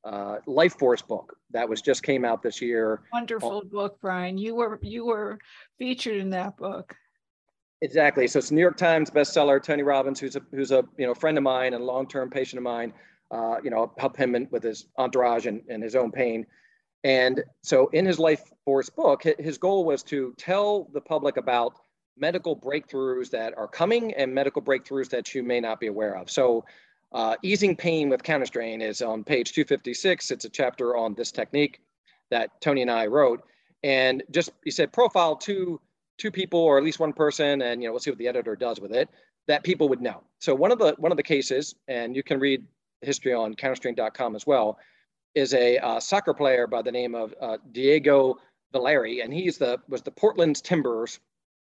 uh, 0.04 0.36
Life 0.46 0.78
Force 0.78 1.02
book 1.02 1.36
that 1.50 1.68
was 1.68 1.82
just 1.82 2.02
came 2.02 2.24
out 2.24 2.42
this 2.42 2.62
year. 2.62 3.02
Wonderful 3.12 3.64
book, 3.70 3.98
Brian. 4.00 4.38
You 4.38 4.54
were 4.54 4.78
you 4.82 5.04
were 5.06 5.38
featured 5.78 6.16
in 6.16 6.30
that 6.30 6.56
book. 6.56 6.96
Exactly. 7.82 8.26
So 8.26 8.38
it's 8.38 8.50
New 8.50 8.60
York 8.60 8.76
Times 8.76 9.10
bestseller. 9.10 9.62
Tony 9.62 9.82
Robbins, 9.82 10.20
who's 10.20 10.36
a 10.36 10.42
who's 10.50 10.70
a 10.70 10.84
you 10.98 11.06
know 11.06 11.14
friend 11.14 11.38
of 11.38 11.44
mine 11.44 11.72
and 11.72 11.82
a 11.82 11.86
long-term 11.86 12.28
patient 12.30 12.58
of 12.58 12.62
mine, 12.62 12.92
uh, 13.30 13.56
you 13.64 13.70
know, 13.70 13.92
help 13.98 14.16
him 14.16 14.34
in, 14.34 14.48
with 14.50 14.62
his 14.62 14.86
entourage 14.98 15.46
and, 15.46 15.62
and 15.68 15.82
his 15.82 15.96
own 15.96 16.12
pain. 16.12 16.46
And 17.04 17.42
so 17.62 17.88
in 17.88 18.04
his 18.04 18.18
Life 18.18 18.42
Force 18.66 18.90
book, 18.90 19.22
his 19.38 19.56
goal 19.56 19.84
was 19.86 20.02
to 20.04 20.34
tell 20.36 20.88
the 20.92 21.00
public 21.00 21.38
about 21.38 21.74
medical 22.18 22.54
breakthroughs 22.54 23.30
that 23.30 23.56
are 23.56 23.68
coming 23.68 24.12
and 24.12 24.34
medical 24.34 24.60
breakthroughs 24.60 25.08
that 25.08 25.34
you 25.34 25.42
may 25.42 25.60
not 25.60 25.80
be 25.80 25.86
aware 25.86 26.16
of. 26.16 26.30
So 26.30 26.66
uh, 27.12 27.36
easing 27.42 27.74
pain 27.74 28.10
with 28.10 28.22
counter 28.22 28.44
strain 28.44 28.82
is 28.82 29.00
on 29.00 29.24
page 29.24 29.52
256. 29.52 30.30
It's 30.30 30.44
a 30.44 30.50
chapter 30.50 30.96
on 30.96 31.14
this 31.14 31.32
technique 31.32 31.80
that 32.30 32.60
Tony 32.60 32.82
and 32.82 32.90
I 32.90 33.06
wrote. 33.06 33.42
And 33.82 34.22
just, 34.30 34.50
he 34.62 34.70
said, 34.70 34.92
profile 34.92 35.36
two 35.36 35.80
two 36.20 36.30
people 36.30 36.60
or 36.60 36.78
at 36.78 36.84
least 36.84 37.00
one 37.00 37.12
person, 37.12 37.62
and 37.62 37.82
you 37.82 37.88
know 37.88 37.92
we'll 37.92 38.00
see 38.00 38.10
what 38.10 38.18
the 38.18 38.28
editor 38.28 38.54
does 38.54 38.80
with 38.80 38.92
it. 38.92 39.08
That 39.48 39.64
people 39.64 39.88
would 39.88 40.00
know. 40.00 40.22
So 40.38 40.54
one 40.54 40.70
of 40.70 40.78
the 40.78 40.94
one 40.98 41.10
of 41.10 41.16
the 41.16 41.22
cases, 41.22 41.74
and 41.88 42.14
you 42.14 42.22
can 42.22 42.38
read 42.38 42.64
history 43.00 43.32
on 43.32 43.54
counterstrain.com 43.54 44.36
as 44.36 44.46
well, 44.46 44.78
is 45.34 45.54
a 45.54 45.78
uh, 45.78 45.98
soccer 45.98 46.34
player 46.34 46.66
by 46.66 46.82
the 46.82 46.92
name 46.92 47.14
of 47.14 47.34
uh, 47.40 47.56
Diego 47.72 48.36
Valeri, 48.72 49.20
and 49.22 49.32
he's 49.32 49.58
the 49.58 49.78
was 49.88 50.02
the 50.02 50.10
Portland 50.10 50.62
Timbers, 50.62 51.18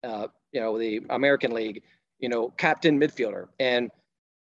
uh, 0.04 0.28
you 0.54 0.62
know, 0.62 0.80
the 0.80 1.02
American 1.10 1.52
League, 1.52 1.84
you 2.20 2.30
know, 2.30 2.50
captain 2.58 3.00
midfielder, 3.00 3.48
and 3.60 3.92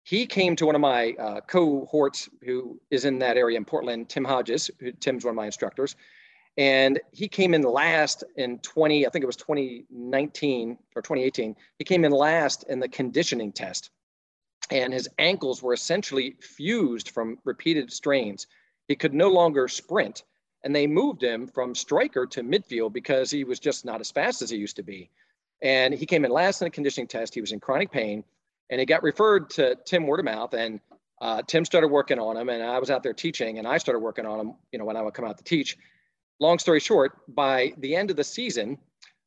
he 0.04 0.26
came 0.26 0.56
to 0.58 0.66
one 0.66 0.76
of 0.76 0.82
my 0.82 1.13
uh, 1.13 1.39
cohorts 1.42 2.30
who 2.44 2.80
is 2.92 3.06
in 3.06 3.20
that 3.20 3.38
area 3.38 3.58
in 3.58 3.63
Portland, 3.63 4.10
Tim 4.10 4.26
Hodges, 4.26 4.70
who 4.80 4.92
Tim's 4.92 5.24
one 5.24 5.32
of 5.32 5.38
my 5.38 5.46
instructors, 5.46 5.96
and 6.58 7.00
he 7.12 7.28
came 7.28 7.54
in 7.54 7.63
last 7.63 8.24
in 8.36 8.60
20, 8.60 9.08
I 9.08 9.10
think 9.10 9.24
it 9.24 9.28
was 9.28 9.36
2019 9.38 10.78
or 10.96 11.02
2018. 11.02 11.56
He 11.80 11.84
came 11.84 12.06
in 12.06 12.12
last 12.12 12.63
in 12.70 12.80
the 12.80 12.88
conditioning 12.88 13.52
test. 13.52 13.89
And 14.70 14.94
his 14.94 15.10
ankles 15.18 15.62
were 15.62 15.74
essentially 15.74 16.36
fused 16.39 17.10
from 17.10 17.38
repeated 17.44 17.92
strains. 17.92 18.48
He 18.88 18.96
could 18.96 19.13
no 19.13 19.30
longer 19.30 19.68
sprint. 19.68 20.24
And 20.63 20.76
they 20.76 20.88
moved 20.88 21.22
him 21.22 21.48
from 21.48 21.76
striker 21.76 22.26
to 22.28 22.44
midfield 22.44 22.94
because 22.94 23.30
he 23.30 23.44
was 23.44 23.60
just 23.60 23.84
not 23.84 24.00
as 24.00 24.12
fast 24.12 24.42
as 24.42 24.50
he 24.50 24.58
used 24.58 24.78
to 24.78 24.84
be. 24.84 25.10
And 25.62 25.94
he 25.94 26.06
came 26.06 26.24
in 26.24 26.32
last 26.32 26.62
in 26.62 26.66
the 26.66 26.72
conditioning 26.72 27.08
test. 27.08 27.34
He 27.34 27.42
was 27.42 27.52
in 27.52 27.60
chronic 27.60 27.92
pain. 27.92 28.24
And 28.70 28.80
he 28.80 28.86
got 28.86 29.04
referred 29.04 29.50
to 29.52 29.76
Tim 29.86 30.08
Word 30.08 30.20
of 30.20 30.26
Mouth. 30.26 30.54
And 30.54 30.80
uh, 31.20 31.42
Tim 31.46 31.66
started 31.66 31.88
working 31.88 32.20
on 32.20 32.38
him. 32.38 32.50
And 32.50 32.63
I 32.63 32.80
was 32.80 32.92
out 32.92 33.04
there 33.04 33.13
teaching. 33.13 33.58
And 33.58 33.68
I 33.68 33.80
started 33.80 34.00
working 34.00 34.26
on 34.26 34.39
him, 34.39 34.54
you 34.72 34.80
know, 34.80 34.86
when 34.86 34.96
I 34.96 35.02
would 35.02 35.16
come 35.16 35.26
out 35.26 35.38
to 35.39 35.44
teach 35.44 35.78
long 36.39 36.60
story 36.60 36.80
short, 36.80 37.13
by 37.28 37.74
the 37.78 37.96
end 37.96 38.10
of 38.10 38.17
the 38.17 38.24
season, 38.24 38.78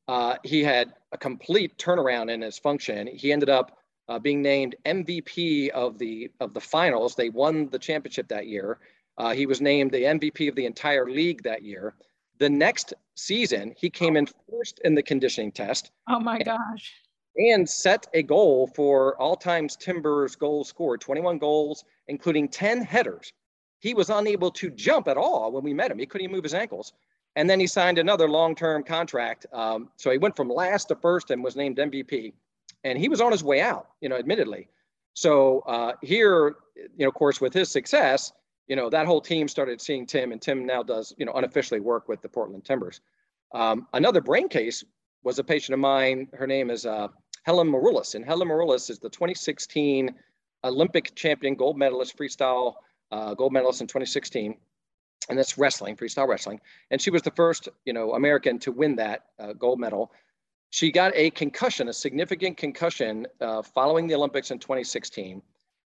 uh, 0.09 0.37
he 0.45 0.63
had 0.63 0.95
a 1.13 1.19
complete 1.19 1.77
turnaround 1.79 2.31
in 2.31 2.43
his 2.43 2.59
function. 2.59 3.07
He 3.07 3.33
ended 3.33 3.49
up 3.49 3.79
uh, 4.09 4.19
being 4.19 4.43
named 4.43 4.77
MVP 4.85 5.71
of 5.71 5.99
the 5.99 6.31
of 6.41 6.55
the 6.55 6.61
finals. 6.61 7.15
They 7.15 7.29
won 7.29 7.69
the 7.71 7.79
championship 7.79 8.29
that 8.29 8.47
year. 8.47 8.79
Uh, 9.19 9.33
he 9.33 9.47
was 9.47 9.61
named 9.61 9.91
the 9.91 10.03
MVP 10.03 10.49
of 10.49 10.55
the 10.55 10.67
entire 10.67 11.09
league 11.11 11.43
that 11.43 11.63
year. 11.63 11.95
The 12.39 12.51
next 12.51 12.93
season, 13.15 13.75
he 13.77 13.89
came 13.89 14.17
in 14.17 14.27
first 14.51 14.81
in 14.85 14.95
the 14.95 15.03
conditioning 15.03 15.53
test. 15.53 15.91
Oh 16.09 16.21
my 16.21 16.43
gosh! 16.43 16.93
And 17.37 17.69
set 17.69 18.07
a 18.15 18.23
goal 18.23 18.71
for 18.75 19.21
all 19.21 19.37
times 19.37 19.77
Timbers 19.77 20.37
goal 20.37 20.65
scored, 20.65 21.01
21 21.01 21.39
goals, 21.39 21.85
including 22.09 22.49
10 22.49 22.83
headers. 22.83 23.33
He 23.79 23.95
was 23.95 24.11
unable 24.11 24.51
to 24.53 24.71
jump 24.71 25.09
at 25.09 25.17
all 25.17 25.53
when 25.53 25.63
we 25.63 25.75
met 25.75 25.91
him. 25.91 25.99
He 25.99 26.07
couldn't 26.07 26.25
even 26.25 26.37
move 26.37 26.45
his 26.45 26.55
ankles. 26.55 26.93
And 27.37 27.49
then 27.49 27.61
he 27.61 27.67
signed 27.67 27.99
another 27.99 28.29
long-term 28.29 28.85
contract. 28.85 29.47
Um, 29.53 29.91
so 29.97 30.11
he 30.11 30.19
went 30.19 30.37
from 30.37 30.49
last 30.49 30.89
to 30.89 30.97
first 30.97 31.31
and 31.31 31.45
was 31.45 31.55
named 31.55 31.77
MVP. 31.77 32.33
And 32.85 32.99
he 32.99 33.09
was 33.09 33.21
on 33.21 33.31
his 33.31 33.45
way 33.45 33.61
out, 33.61 33.89
you 34.01 34.09
know, 34.09 34.17
admittedly. 34.17 34.69
So 35.13 35.61
uh, 35.61 35.93
here, 36.03 36.57
you 36.77 37.05
know, 37.05 37.09
of 37.09 37.15
course, 37.15 37.41
with 37.41 37.53
his 37.53 37.71
success, 37.71 38.33
you 38.69 38.77
know, 38.77 38.91
that 38.91 39.07
whole 39.07 39.21
team 39.21 39.49
started 39.49 39.81
seeing 39.81 40.07
Tim, 40.07 40.33
and 40.33 40.41
Tim 40.41 40.67
now 40.67 40.83
does, 40.83 41.15
you 41.19 41.25
know, 41.25 41.33
unofficially 41.33 41.81
work 41.81 42.09
with 42.09 42.21
the 42.23 42.29
Portland 42.29 42.65
Timbers. 42.65 43.01
Um, 43.55 43.87
another 43.93 44.21
brain 44.21 44.49
case 44.49 44.85
was 45.23 45.39
a 45.39 45.45
patient 45.45 45.75
of 45.75 45.81
mine. 45.81 46.29
Her 46.35 46.47
name 46.47 46.71
is 46.71 46.85
uh, 46.85 47.09
Helen 47.45 47.71
Maroulis, 47.71 48.15
and 48.15 48.25
Helen 48.25 48.49
Maroulis 48.49 48.91
is 48.91 48.99
the 48.99 49.09
2016 49.09 50.15
Olympic 50.65 51.15
champion 51.15 51.55
gold 51.55 51.79
medalist 51.79 52.19
freestyle 52.19 52.75
uh, 53.11 53.35
gold 53.35 53.53
medalist 53.53 53.81
in 53.81 53.87
2016, 53.87 54.57
and 55.29 55.39
that's 55.39 55.59
wrestling, 55.59 55.97
freestyle 55.97 56.29
wrestling. 56.29 56.61
And 56.91 57.01
she 57.01 57.11
was 57.11 57.23
the 57.23 57.31
first, 57.33 57.69
you 57.85 57.93
know, 57.93 58.15
American 58.15 58.59
to 58.61 58.73
win 58.73 58.97
that 58.97 59.27
uh, 59.39 59.53
gold 59.53 59.81
medal. 59.81 60.13
She 60.71 60.91
got 60.91 61.13
a 61.15 61.31
concussion, 61.31 61.89
a 61.89 61.93
significant 61.93 62.57
concussion, 62.57 63.27
uh, 63.41 63.63
following 63.63 64.07
the 64.07 64.15
Olympics 64.15 64.51
in 64.51 64.59
2016. 64.59 65.43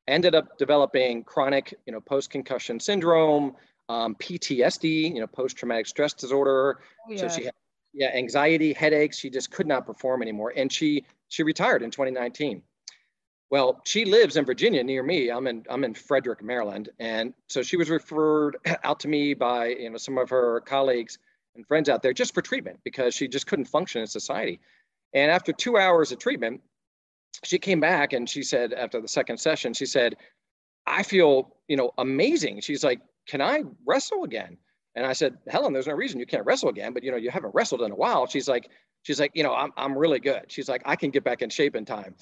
Ended 0.08 0.36
up 0.36 0.58
developing 0.58 1.24
chronic, 1.24 1.74
you 1.86 1.92
know, 1.92 2.00
post-concussion 2.00 2.80
syndrome, 2.80 3.56
um, 3.90 4.16
PTSD, 4.16 5.14
you 5.14 5.20
know, 5.20 5.28
post-traumatic 5.28 5.86
stress 5.88 6.14
disorder. 6.14 6.80
Oh, 7.08 7.12
yeah. 7.12 7.18
So 7.20 7.30
she 7.30 7.46
had 7.46 7.54
yeah, 7.98 8.12
anxiety, 8.14 8.74
headaches. 8.74 9.18
She 9.18 9.30
just 9.30 9.50
could 9.52 9.66
not 9.68 9.86
perform 9.86 10.22
anymore, 10.22 10.54
and 10.56 10.72
she 10.72 11.06
she 11.30 11.44
retired 11.44 11.82
in 11.82 11.92
2019. 11.92 12.62
Well, 13.50 13.82
she 13.86 14.04
lives 14.04 14.36
in 14.36 14.46
Virginia 14.46 14.84
near 14.84 15.04
me. 15.04 15.30
I'm 15.30 15.48
in 15.48 15.64
I'm 15.70 15.84
in 15.84 15.94
Frederick, 15.94 16.44
Maryland, 16.44 16.90
and 17.00 17.34
so 17.48 17.64
she 17.64 17.78
was 17.78 17.90
referred 17.90 18.58
out 18.84 19.00
to 19.02 19.08
me 19.08 19.34
by 19.34 19.68
you 19.68 19.90
know 19.90 19.98
some 19.98 20.18
of 20.18 20.30
her 20.30 20.62
colleagues 20.62 21.18
and 21.56 21.66
friends 21.66 21.88
out 21.88 22.02
there 22.04 22.14
just 22.14 22.34
for 22.34 22.42
treatment 22.42 22.80
because 22.84 23.16
she 23.16 23.28
just 23.28 23.48
couldn't 23.48 23.66
function 23.66 24.02
in 24.02 24.08
society. 24.08 24.60
And 25.14 25.32
after 25.32 25.54
two 25.54 25.78
hours 25.78 26.12
of 26.12 26.20
treatment, 26.20 26.62
she 27.44 27.58
came 27.58 27.80
back 27.80 28.14
and 28.14 28.30
she 28.30 28.44
said 28.44 28.74
after 28.74 29.00
the 29.02 29.08
second 29.08 29.38
session, 29.40 29.74
she 29.74 29.86
said, 29.86 30.18
"I 30.86 31.04
feel 31.04 31.56
you 31.70 31.78
know 31.78 31.92
amazing." 31.98 32.60
She's 32.62 32.84
like, 32.84 33.00
"Can 33.28 33.42
I 33.42 33.64
wrestle 33.86 34.26
again?" 34.26 34.58
And 34.96 35.06
I 35.06 35.14
said, 35.14 35.38
"Helen, 35.48 35.72
there's 35.72 35.88
no 35.88 35.94
reason 35.94 36.20
you 36.20 36.26
can't 36.26 36.46
wrestle 36.46 36.68
again, 36.70 36.92
but 36.94 37.02
you 37.02 37.12
know 37.12 37.18
you 37.18 37.30
haven't 37.30 37.56
wrestled 37.56 37.82
in 37.82 37.92
a 37.92 37.96
while." 37.96 38.28
She's 38.28 38.50
like, 38.50 38.70
"She's 39.04 39.22
like, 39.22 39.32
you 39.36 39.44
know, 39.44 39.54
I'm 39.54 39.72
I'm 39.78 39.98
really 39.98 40.20
good." 40.20 40.44
She's 40.50 40.68
like, 40.68 40.82
"I 40.86 40.98
can 40.98 41.12
get 41.12 41.24
back 41.24 41.42
in 41.42 41.50
shape 41.50 41.78
in 41.78 41.86
time." 41.86 42.16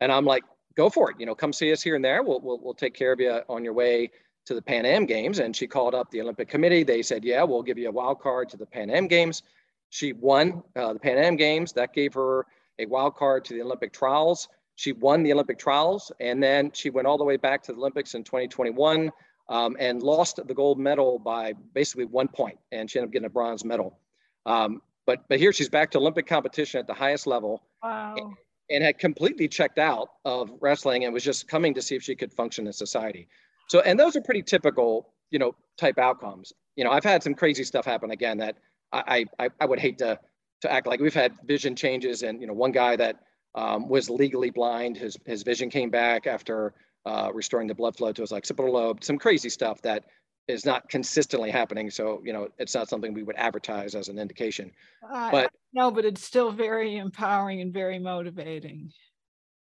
And 0.00 0.10
I'm 0.10 0.24
like, 0.24 0.42
go 0.76 0.90
for 0.90 1.10
it. 1.10 1.16
You 1.18 1.26
know, 1.26 1.34
come 1.34 1.52
see 1.52 1.72
us 1.72 1.82
here 1.82 1.96
and 1.96 2.04
there. 2.04 2.22
We'll, 2.22 2.40
we'll, 2.40 2.58
we'll 2.60 2.74
take 2.74 2.94
care 2.94 3.12
of 3.12 3.20
you 3.20 3.40
on 3.48 3.64
your 3.64 3.72
way 3.72 4.10
to 4.46 4.54
the 4.54 4.62
Pan 4.62 4.84
Am 4.84 5.06
Games. 5.06 5.38
And 5.38 5.54
she 5.54 5.66
called 5.66 5.94
up 5.94 6.10
the 6.10 6.20
Olympic 6.20 6.48
Committee. 6.48 6.82
They 6.82 7.02
said, 7.02 7.24
yeah, 7.24 7.42
we'll 7.42 7.62
give 7.62 7.78
you 7.78 7.88
a 7.88 7.92
wild 7.92 8.20
card 8.20 8.48
to 8.50 8.56
the 8.56 8.66
Pan 8.66 8.90
Am 8.90 9.06
Games. 9.06 9.42
She 9.90 10.12
won 10.12 10.62
uh, 10.74 10.94
the 10.94 10.98
Pan 10.98 11.18
Am 11.18 11.36
Games. 11.36 11.72
That 11.72 11.92
gave 11.92 12.14
her 12.14 12.46
a 12.78 12.86
wild 12.86 13.16
card 13.16 13.44
to 13.46 13.54
the 13.54 13.62
Olympic 13.62 13.92
trials. 13.92 14.48
She 14.74 14.92
won 14.92 15.22
the 15.22 15.32
Olympic 15.32 15.58
trials. 15.58 16.10
And 16.20 16.42
then 16.42 16.70
she 16.72 16.90
went 16.90 17.06
all 17.06 17.18
the 17.18 17.24
way 17.24 17.36
back 17.36 17.62
to 17.64 17.72
the 17.72 17.78
Olympics 17.78 18.14
in 18.14 18.24
2021 18.24 19.10
um, 19.48 19.76
and 19.78 20.02
lost 20.02 20.40
the 20.44 20.54
gold 20.54 20.78
medal 20.78 21.18
by 21.18 21.52
basically 21.74 22.06
one 22.06 22.28
point. 22.28 22.58
And 22.72 22.90
she 22.90 22.98
ended 22.98 23.10
up 23.10 23.12
getting 23.12 23.26
a 23.26 23.30
bronze 23.30 23.64
medal. 23.64 23.98
Um, 24.46 24.82
but, 25.04 25.24
but 25.28 25.38
here 25.38 25.52
she's 25.52 25.68
back 25.68 25.90
to 25.92 25.98
Olympic 25.98 26.26
competition 26.26 26.80
at 26.80 26.86
the 26.86 26.94
highest 26.94 27.26
level. 27.26 27.62
Wow 27.82 28.34
and 28.70 28.82
had 28.82 28.98
completely 28.98 29.48
checked 29.48 29.78
out 29.78 30.08
of 30.24 30.50
wrestling 30.60 31.04
and 31.04 31.12
was 31.12 31.24
just 31.24 31.48
coming 31.48 31.74
to 31.74 31.82
see 31.82 31.96
if 31.96 32.02
she 32.02 32.14
could 32.14 32.32
function 32.32 32.66
in 32.66 32.72
society. 32.72 33.28
So, 33.68 33.80
and 33.80 33.98
those 33.98 34.16
are 34.16 34.20
pretty 34.20 34.42
typical, 34.42 35.12
you 35.30 35.38
know, 35.38 35.54
type 35.78 35.98
outcomes. 35.98 36.52
You 36.76 36.84
know, 36.84 36.90
I've 36.90 37.04
had 37.04 37.22
some 37.22 37.34
crazy 37.34 37.64
stuff 37.64 37.84
happen 37.84 38.10
again 38.10 38.38
that 38.38 38.56
I 38.92 39.26
I, 39.38 39.48
I 39.60 39.66
would 39.66 39.78
hate 39.78 39.98
to 39.98 40.18
to 40.62 40.72
act 40.72 40.86
like 40.86 41.00
we've 41.00 41.14
had 41.14 41.32
vision 41.44 41.74
changes 41.74 42.22
and 42.22 42.40
you 42.40 42.46
know 42.46 42.52
one 42.52 42.72
guy 42.72 42.96
that 42.96 43.16
um, 43.54 43.88
was 43.88 44.08
legally 44.08 44.50
blind 44.50 44.96
his 44.96 45.16
his 45.26 45.42
vision 45.42 45.70
came 45.70 45.90
back 45.90 46.26
after 46.26 46.74
uh, 47.04 47.30
restoring 47.32 47.66
the 47.66 47.74
blood 47.74 47.96
flow 47.96 48.12
to 48.12 48.22
his 48.22 48.32
occipital 48.32 48.72
lobe. 48.72 49.02
Some 49.02 49.18
crazy 49.18 49.48
stuff 49.48 49.82
that 49.82 50.04
is 50.48 50.64
not 50.64 50.88
consistently 50.88 51.50
happening. 51.50 51.90
So, 51.90 52.20
you 52.24 52.32
know, 52.32 52.48
it's 52.58 52.74
not 52.74 52.88
something 52.88 53.14
we 53.14 53.22
would 53.22 53.36
advertise 53.36 53.94
as 53.94 54.08
an 54.08 54.18
indication. 54.18 54.70
Uh, 55.08 55.30
but 55.30 55.50
no, 55.72 55.90
but 55.90 56.04
it's 56.04 56.24
still 56.24 56.50
very 56.50 56.96
empowering 56.96 57.60
and 57.60 57.72
very 57.72 57.98
motivating. 57.98 58.92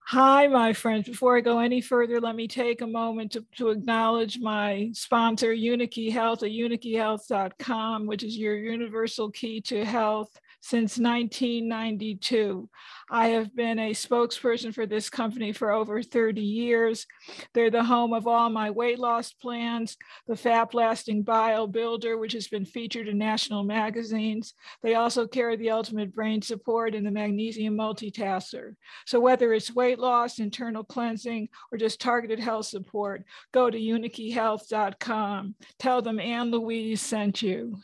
Hi, 0.06 0.48
my 0.48 0.72
friends. 0.72 1.08
Before 1.08 1.36
I 1.36 1.40
go 1.40 1.58
any 1.60 1.80
further, 1.80 2.20
let 2.20 2.34
me 2.34 2.48
take 2.48 2.80
a 2.80 2.86
moment 2.86 3.32
to, 3.32 3.44
to 3.56 3.70
acknowledge 3.70 4.40
my 4.40 4.90
sponsor, 4.92 5.54
Unikey 5.54 6.10
Health 6.10 6.42
at 6.42 6.50
unikeyhealth.com, 6.50 8.06
which 8.06 8.24
is 8.24 8.36
your 8.36 8.56
universal 8.56 9.30
key 9.30 9.60
to 9.62 9.84
health 9.84 10.38
since 10.62 10.96
1992. 10.96 12.68
I 13.10 13.28
have 13.28 13.54
been 13.54 13.78
a 13.80 13.90
spokesperson 13.90 14.72
for 14.72 14.86
this 14.86 15.10
company 15.10 15.52
for 15.52 15.72
over 15.72 16.02
30 16.02 16.40
years. 16.40 17.06
They're 17.52 17.70
the 17.70 17.84
home 17.84 18.14
of 18.14 18.28
all 18.28 18.48
my 18.48 18.70
weight 18.70 18.98
loss 18.98 19.32
plans, 19.32 19.96
the 20.28 20.36
Fat 20.36 20.70
Blasting 20.70 21.24
Bio 21.24 21.66
Builder, 21.66 22.16
which 22.16 22.32
has 22.32 22.46
been 22.46 22.64
featured 22.64 23.08
in 23.08 23.18
national 23.18 23.64
magazines. 23.64 24.54
They 24.82 24.94
also 24.94 25.26
carry 25.26 25.56
the 25.56 25.70
Ultimate 25.70 26.14
Brain 26.14 26.40
Support 26.40 26.94
and 26.94 27.04
the 27.04 27.10
Magnesium 27.10 27.76
Multitasker. 27.76 28.76
So 29.04 29.18
whether 29.18 29.52
it's 29.52 29.74
weight 29.74 29.98
loss, 29.98 30.38
internal 30.38 30.84
cleansing, 30.84 31.48
or 31.72 31.78
just 31.78 32.00
targeted 32.00 32.38
health 32.38 32.66
support, 32.66 33.24
go 33.52 33.68
to 33.68 33.78
unikeyhealth.com. 33.78 35.56
Tell 35.80 36.02
them 36.02 36.20
Ann 36.20 36.52
Louise 36.52 37.02
sent 37.02 37.42
you. 37.42 37.78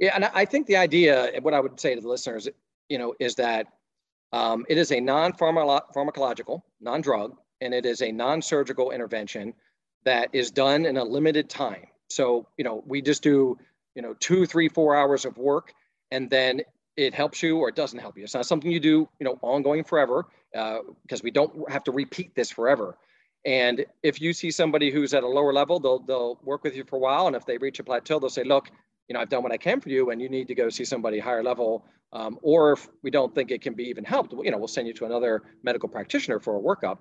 Yeah, 0.00 0.12
and 0.14 0.24
I 0.24 0.46
think 0.46 0.66
the 0.66 0.76
idea, 0.76 1.30
what 1.42 1.52
I 1.52 1.60
would 1.60 1.78
say 1.78 1.94
to 1.94 2.00
the 2.00 2.08
listeners, 2.08 2.48
you 2.88 2.98
know, 2.98 3.14
is 3.20 3.34
that 3.34 3.66
um, 4.32 4.64
it 4.68 4.78
is 4.78 4.90
a 4.92 4.98
non-pharmacological, 4.98 6.62
non-drug, 6.80 7.36
and 7.60 7.74
it 7.74 7.84
is 7.84 8.00
a 8.00 8.10
non-surgical 8.10 8.92
intervention 8.92 9.52
that 10.04 10.30
is 10.32 10.50
done 10.50 10.86
in 10.86 10.96
a 10.96 11.04
limited 11.04 11.50
time. 11.50 11.86
So, 12.08 12.48
you 12.56 12.64
know, 12.64 12.82
we 12.86 13.02
just 13.02 13.22
do, 13.22 13.58
you 13.94 14.00
know, 14.00 14.14
two, 14.18 14.46
three, 14.46 14.70
four 14.70 14.96
hours 14.96 15.26
of 15.26 15.36
work, 15.36 15.74
and 16.10 16.30
then 16.30 16.62
it 16.96 17.12
helps 17.12 17.42
you 17.42 17.58
or 17.58 17.68
it 17.68 17.76
doesn't 17.76 17.98
help 17.98 18.16
you. 18.16 18.24
It's 18.24 18.34
not 18.34 18.46
something 18.46 18.70
you 18.70 18.80
do, 18.80 19.06
you 19.18 19.24
know, 19.24 19.38
ongoing 19.42 19.84
forever, 19.84 20.26
uh, 20.56 20.78
because 21.02 21.22
we 21.22 21.30
don't 21.30 21.70
have 21.70 21.84
to 21.84 21.92
repeat 21.92 22.34
this 22.34 22.50
forever. 22.50 22.96
And 23.44 23.84
if 24.02 24.20
you 24.20 24.32
see 24.32 24.50
somebody 24.50 24.90
who's 24.90 25.12
at 25.12 25.24
a 25.24 25.28
lower 25.28 25.52
level, 25.52 25.78
they'll 25.78 26.00
they'll 26.00 26.38
work 26.42 26.64
with 26.64 26.76
you 26.76 26.84
for 26.84 26.96
a 26.96 26.98
while, 26.98 27.26
and 27.26 27.36
if 27.36 27.46
they 27.46 27.58
reach 27.58 27.78
a 27.78 27.84
plateau, 27.84 28.18
they'll 28.18 28.28
say, 28.28 28.44
"Look, 28.44 28.70
you 29.10 29.14
know, 29.14 29.20
I've 29.20 29.28
done 29.28 29.42
what 29.42 29.50
I 29.50 29.56
can 29.56 29.80
for 29.80 29.88
you, 29.88 30.10
and 30.10 30.22
you 30.22 30.28
need 30.28 30.46
to 30.46 30.54
go 30.54 30.68
see 30.68 30.84
somebody 30.84 31.18
higher 31.18 31.42
level 31.42 31.84
um, 32.12 32.38
or 32.42 32.72
if 32.72 32.88
we 33.02 33.10
don't 33.10 33.34
think 33.34 33.50
it 33.50 33.60
can 33.60 33.74
be 33.74 33.82
even 33.84 34.04
helped, 34.04 34.32
you 34.32 34.52
know, 34.52 34.56
we'll 34.56 34.68
send 34.68 34.86
you 34.86 34.94
to 34.94 35.04
another 35.04 35.42
medical 35.64 35.88
practitioner 35.88 36.38
for 36.38 36.56
a 36.56 36.60
workup. 36.60 36.98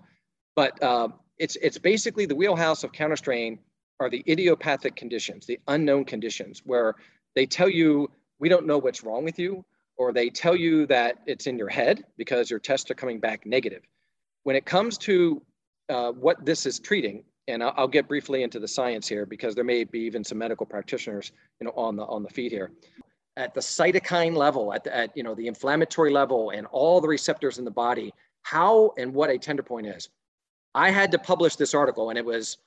But 0.55 0.81
uh, 0.81 1.09
it's 1.37 1.55
it's 1.61 1.77
basically 1.77 2.25
the 2.25 2.35
wheelhouse 2.35 2.83
of 2.83 2.91
counterstrain 2.91 3.59
are 3.99 4.09
the 4.09 4.23
idiopathic 4.27 4.95
conditions, 4.95 5.45
the 5.45 5.59
unknown 5.67 6.03
conditions, 6.03 6.63
where 6.65 6.95
they 7.35 7.45
tell 7.45 7.69
you 7.69 8.09
we 8.39 8.49
don't 8.49 8.65
know 8.65 8.79
what's 8.79 9.03
wrong 9.03 9.23
with 9.23 9.37
you, 9.37 9.63
or 9.95 10.11
they 10.11 10.31
tell 10.31 10.55
you 10.55 10.87
that 10.87 11.19
it's 11.27 11.45
in 11.45 11.59
your 11.59 11.69
head 11.69 12.05
because 12.17 12.49
your 12.49 12.59
tests 12.59 12.89
are 12.89 12.95
coming 12.95 13.19
back 13.19 13.45
negative. 13.45 13.83
When 14.43 14.55
it 14.55 14.65
comes 14.65 14.97
to 14.99 15.43
uh, 15.89 16.11
what 16.13 16.43
this 16.43 16.65
is 16.65 16.79
treating, 16.79 17.23
and 17.49 17.63
I'll, 17.63 17.87
get 17.87 18.07
briefly 18.07 18.43
into 18.43 18.59
the 18.59 18.67
science 18.67 19.07
here 19.07 19.25
because 19.25 19.55
there 19.55 19.63
may 19.63 19.83
be 19.83 19.99
even 19.99 20.23
some 20.23 20.37
medical 20.37 20.65
practitioners, 20.65 21.31
you 21.59 21.65
know, 21.65 21.73
on 21.75 21.95
the 21.95 22.03
on 22.05 22.23
the 22.23 22.29
feed 22.29 22.51
here 22.51 22.71
at 23.39 23.53
the 23.53 23.61
cytokine 23.61 24.35
level, 24.35 24.73
at, 24.73 24.83
the, 24.83 24.95
at 24.95 25.15
you 25.15 25.23
know 25.23 25.33
the 25.33 25.47
inflammatory 25.47 26.11
level, 26.11 26.51
and 26.51 26.67
all 26.67 26.99
the 27.01 27.07
receptors 27.07 27.57
in 27.57 27.65
the 27.65 27.71
body, 27.71 28.13
how 28.43 28.93
and 28.97 29.13
what 29.13 29.29
a 29.29 29.37
tender 29.37 29.63
point 29.63 29.87
is. 29.87 30.09
I 30.75 30.91
had 30.91 31.09
to 31.11 31.17
publish 31.17 31.55
this 31.55 31.73
article, 31.73 32.09
and 32.09 32.17
it 32.17 32.25
was 32.25 32.57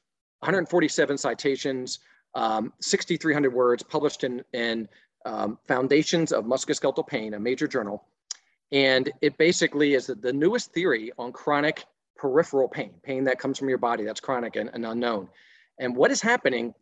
147 0.40 1.18
citations, 1.18 2.00
um, 2.34 2.72
6,300 2.80 3.52
words, 3.52 3.82
published 3.82 4.24
in 4.24 4.42
in 4.54 4.88
um, 5.26 5.58
Foundations 5.68 6.32
of 6.32 6.46
Musculoskeletal 6.46 7.06
Pain, 7.06 7.34
a 7.34 7.38
major 7.38 7.68
journal, 7.68 8.04
and 8.72 9.12
it 9.20 9.36
basically 9.36 9.94
is 9.94 10.06
the 10.06 10.32
newest 10.32 10.72
theory 10.72 11.12
on 11.18 11.32
chronic 11.32 11.84
peripheral 12.22 12.68
pain, 12.68 12.94
pain 13.02 13.24
that 13.24 13.40
comes 13.40 13.58
from 13.58 13.68
your 13.68 13.78
body 13.78 14.04
that's 14.04 14.20
chronic 14.20 14.54
and, 14.56 14.70
and 14.72 14.86
unknown. 14.86 15.28
And 15.80 15.96
what 15.96 16.12
is 16.12 16.20
happening 16.20 16.72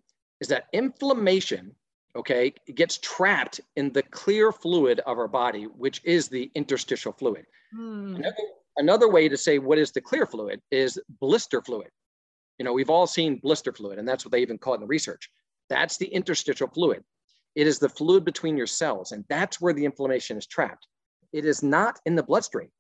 is 0.41 0.49
that 0.49 0.67
inflammation 0.73 1.75
okay, 2.17 2.53
gets 2.75 2.99
trapped 2.99 3.61
in 3.77 3.93
the 3.93 4.03
clear 4.03 4.53
fluid 4.53 5.01
of 5.01 5.19
our 5.19 5.29
body, 5.29 5.65
which 5.65 6.01
is 6.05 6.29
the 6.29 6.51
interstitial 6.55 7.13
fluid. 7.13 7.47
Hmm. 7.75 8.17
Another, 8.17 8.37
another 8.77 9.09
way 9.09 9.29
to 9.29 9.37
say 9.37 9.59
what 9.59 9.79
is 9.79 9.93
the 9.93 10.01
clear 10.01 10.27
fluid 10.27 10.61
is 10.71 10.99
blister 11.21 11.63
fluid. 11.63 11.89
You 12.59 12.65
know, 12.65 12.73
we've 12.73 12.91
all 12.91 13.07
seen 13.07 13.37
blister 13.37 13.73
fluid, 13.73 13.99
and 13.99 14.07
that's 14.07 14.25
what 14.25 14.33
they 14.33 14.43
even 14.43 14.59
call 14.59 14.75
it 14.75 14.79
in 14.79 14.81
the 14.83 14.87
research. 14.87 15.31
That's 15.69 15.97
the 15.97 16.09
interstitial 16.09 16.69
fluid. 16.69 17.05
It 17.55 17.67
is 17.67 17.79
the 17.79 17.89
fluid 17.89 18.25
between 18.25 18.57
your 18.57 18.67
cells, 18.67 19.13
and 19.13 19.25
that's 19.29 19.61
where 19.61 19.73
the 19.73 19.85
inflammation 19.85 20.37
is 20.37 20.47
trapped. 20.47 20.87
It 21.33 21.45
is 21.45 21.63
not 21.63 22.01
in 22.07 22.17
the 22.17 22.23
bloodstream. 22.23 22.71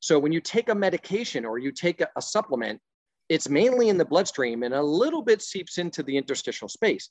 So 0.00 0.18
when 0.18 0.32
you 0.32 0.40
take 0.40 0.68
a 0.68 0.74
medication 0.74 1.44
or 1.44 1.58
you 1.58 1.72
take 1.72 2.00
a, 2.00 2.08
a 2.16 2.22
supplement, 2.22 2.80
it's 3.28 3.48
mainly 3.48 3.88
in 3.88 3.98
the 3.98 4.04
bloodstream 4.04 4.62
and 4.62 4.74
a 4.74 4.82
little 4.82 5.22
bit 5.22 5.42
seeps 5.42 5.78
into 5.78 6.02
the 6.02 6.16
interstitial 6.16 6.68
space. 6.68 7.10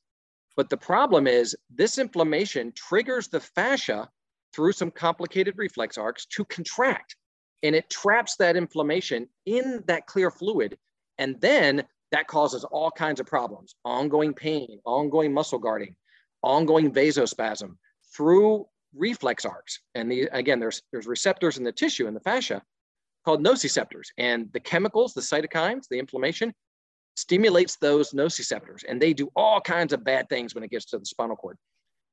But 0.56 0.70
the 0.70 0.78
problem 0.78 1.28
is 1.28 1.56
this 1.70 1.98
inflammation 1.98 2.72
triggers 2.74 3.28
the 3.28 3.40
fascia 3.40 4.10
through 4.54 4.72
some 4.72 4.90
complicated 4.90 5.56
reflex 5.58 5.98
arcs 5.98 6.26
to 6.28 6.46
contract 6.46 7.16
and 7.64 7.76
it 7.76 7.90
traps 7.90 8.36
that 8.38 8.56
inflammation 8.56 9.28
in 9.46 9.84
that 9.88 10.06
clear 10.08 10.32
fluid. 10.32 10.78
And 11.18 11.40
then 11.42 11.84
that 12.12 12.28
causes 12.28 12.64
all 12.64 12.92
kinds 12.92 13.20
of 13.20 13.26
problems, 13.26 13.76
ongoing 13.84 14.34
pain, 14.34 14.80
ongoing 14.86 15.34
muscle 15.34 15.60
guarding, 15.60 15.96
ongoing 16.42 16.92
vasospasm 16.92 17.76
through 18.16 18.68
reflex 18.96 19.46
arcs. 19.46 19.80
And 19.96 20.12
the, 20.12 20.30
again, 20.32 20.60
there's, 20.60 20.82
there's 20.92 21.08
receptors 21.08 21.58
in 21.58 21.64
the 21.64 21.72
tissue 21.72 22.08
in 22.08 22.14
the 22.14 22.20
fascia 22.20 22.62
called 23.28 23.44
nociceptors. 23.44 24.08
And 24.18 24.48
the 24.54 24.60
chemicals, 24.62 25.14
the 25.14 25.20
cytokines, 25.20 25.90
the 25.90 26.00
inflammation 26.00 26.54
stimulates 27.18 27.76
those 27.76 28.12
nociceptors, 28.12 28.86
and 28.88 29.02
they 29.02 29.12
do 29.12 29.30
all 29.36 29.60
kinds 29.60 29.92
of 29.92 30.06
bad 30.06 30.30
things 30.30 30.56
when 30.56 30.64
it 30.64 30.72
gets 30.72 30.86
to 30.86 30.98
the 30.98 31.06
spinal 31.06 31.36
cord. 31.36 31.58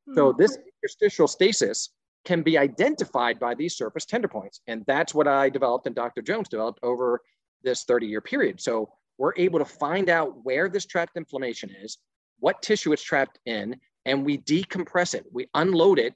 Mm-hmm. 0.09 0.19
So 0.19 0.33
hmm. 0.33 0.43
this 0.43 0.59
interstitial 0.83 1.29
stasis 1.29 1.91
can 2.25 2.43
be 2.43 2.59
identified 2.59 3.39
by 3.39 3.55
these 3.55 3.77
surface 3.77 4.07
tender 4.07 4.27
points. 4.27 4.61
And 4.67 4.83
that's 4.89 5.15
what 5.15 5.29
I 5.29 5.51
developed 5.51 5.87
and 5.87 5.95
Dr. 5.95 6.21
Jones 6.21 6.49
developed 6.49 6.81
over 6.83 7.21
this 7.63 7.85
30 7.85 8.07
year 8.07 8.21
period. 8.21 8.61
So 8.61 8.89
we're 9.17 9.35
able 9.37 9.61
to 9.61 9.65
find 9.65 10.11
out 10.11 10.45
where 10.45 10.69
this 10.69 10.85
trapped 10.85 11.17
inflammation 11.17 11.71
is, 11.81 11.99
what 12.41 12.61
tissue 12.61 12.93
it's 12.93 13.05
trapped 13.05 13.39
in, 13.47 13.77
and 14.05 14.25
we 14.25 14.39
decompress 14.39 15.15
it. 15.15 15.27
We 15.31 15.47
unload 15.55 16.01
it, 16.01 16.15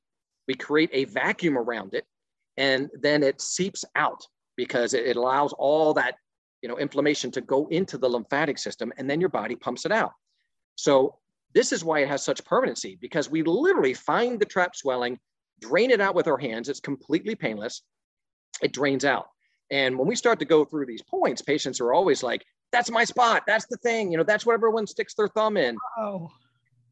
we 0.48 0.54
create 0.54 0.90
a 0.92 1.04
vacuum 1.04 1.56
around 1.56 1.94
it, 1.94 2.04
and 2.56 2.90
then 3.00 3.22
it 3.22 3.40
seeps 3.40 3.84
out 3.94 4.26
because 4.58 4.92
it 4.92 5.16
allows 5.16 5.54
all 5.54 5.94
that 5.94 6.16
you 6.62 6.68
know, 6.68 6.78
inflammation 6.78 7.30
to 7.30 7.40
go 7.40 7.68
into 7.68 7.96
the 7.96 8.08
lymphatic 8.08 8.58
system 8.58 8.92
and 8.98 9.08
then 9.08 9.20
your 9.20 9.28
body 9.28 9.54
pumps 9.54 9.86
it 9.86 9.92
out. 9.92 10.12
So 10.74 11.14
this 11.54 11.72
is 11.72 11.84
why 11.84 12.00
it 12.00 12.08
has 12.08 12.24
such 12.24 12.44
permanency 12.44 12.98
because 13.00 13.30
we 13.30 13.44
literally 13.44 13.94
find 13.94 14.40
the 14.40 14.44
trap 14.44 14.74
swelling, 14.74 15.18
drain 15.60 15.92
it 15.92 16.00
out 16.00 16.16
with 16.16 16.26
our 16.26 16.36
hands. 16.36 16.68
It's 16.68 16.80
completely 16.80 17.36
painless. 17.36 17.82
It 18.60 18.72
drains 18.72 19.04
out. 19.04 19.28
And 19.70 19.96
when 19.96 20.08
we 20.08 20.16
start 20.16 20.40
to 20.40 20.44
go 20.44 20.64
through 20.64 20.86
these 20.86 21.02
points, 21.02 21.42
patients 21.42 21.80
are 21.80 21.92
always 21.92 22.24
like, 22.24 22.44
that's 22.72 22.90
my 22.90 23.04
spot. 23.04 23.44
That's 23.46 23.66
the 23.66 23.76
thing. 23.76 24.10
You 24.10 24.18
know, 24.18 24.24
that's 24.24 24.44
what 24.44 24.54
everyone 24.54 24.86
sticks 24.86 25.14
their 25.14 25.28
thumb 25.28 25.56
in. 25.56 25.76
Oh. 25.96 26.28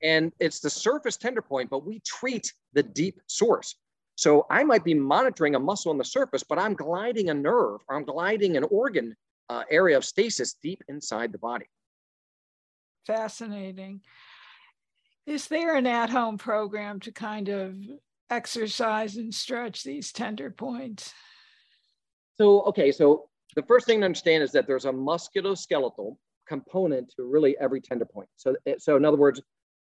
And 0.03 0.33
it's 0.39 0.61
the 0.61 0.71
surface 0.71 1.17
tender 1.17 1.43
point, 1.43 1.71
but 1.71 1.85
we 1.85 2.01
treat 2.07 2.53
the 2.73 2.83
deep 2.85 3.21
source. 3.27 3.75
So 4.17 4.47
I 4.51 4.65
might 4.65 4.83
be 4.83 4.95
monitoring 4.95 5.55
a 5.55 5.61
muscle 5.61 5.91
on 5.91 5.99
the 5.99 6.05
surface, 6.05 6.43
but 6.43 6.59
I'm 6.59 6.75
gliding 6.75 7.29
a 7.29 7.35
nerve 7.35 7.81
or 7.89 7.97
I'm 7.97 8.05
gliding 8.05 8.57
an 8.57 8.65
organ 8.65 9.15
uh, 9.49 9.63
area 9.71 9.97
of 9.97 10.05
stasis 10.05 10.55
deep 10.63 10.83
inside 10.89 11.33
the 11.33 11.39
body. 11.39 11.67
Fascinating. 13.07 14.01
Is 15.27 15.49
there 15.49 15.77
an 15.77 15.87
at 15.87 16.11
home 16.11 16.39
program 16.39 16.99
to 17.01 17.13
kind 17.13 17.49
of 17.49 17.77
exercise 18.31 19.17
and 19.17 19.35
stretch 19.35 19.85
these 19.85 20.13
tender 20.13 20.51
points? 20.51 21.13
So, 22.39 22.63
okay, 22.63 22.93
so 22.93 23.29
the 23.55 23.63
first 23.63 23.87
thing 23.87 24.01
to 24.01 24.07
understand 24.07 24.43
is 24.43 24.53
that 24.53 24.67
there's 24.67 24.85
a 24.87 24.93
musculoskeletal 24.93 26.17
component 26.49 27.13
to 27.17 27.25
really 27.25 27.57
every 27.61 27.81
tender 27.81 28.05
point. 28.05 28.29
So, 28.37 28.57
so 28.79 28.97
in 28.97 29.05
other 29.05 29.17
words, 29.17 29.43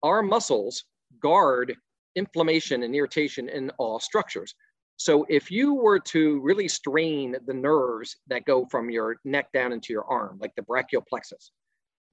our 0.03 0.23
muscles 0.23 0.85
guard 1.21 1.77
inflammation 2.17 2.83
and 2.83 2.95
irritation 2.95 3.49
in 3.49 3.71
all 3.79 4.01
structures. 4.01 4.55
So 4.97 5.27
if 5.29 5.51
you 5.51 5.75
were 5.75 5.99
to 5.99 6.41
really 6.41 6.69
strain 6.69 7.37
the 7.47 7.55
nerves 7.55 8.17
that 8.29 8.45
go 8.45 8.67
from 8.71 8.91
your 8.91 9.17
neck 9.25 9.51
down 9.53 9.73
into 9.73 9.93
your 9.93 10.05
arm, 10.05 10.39
like 10.41 10.55
the 10.55 10.63
brachial 10.63 11.03
plexus, 11.09 11.51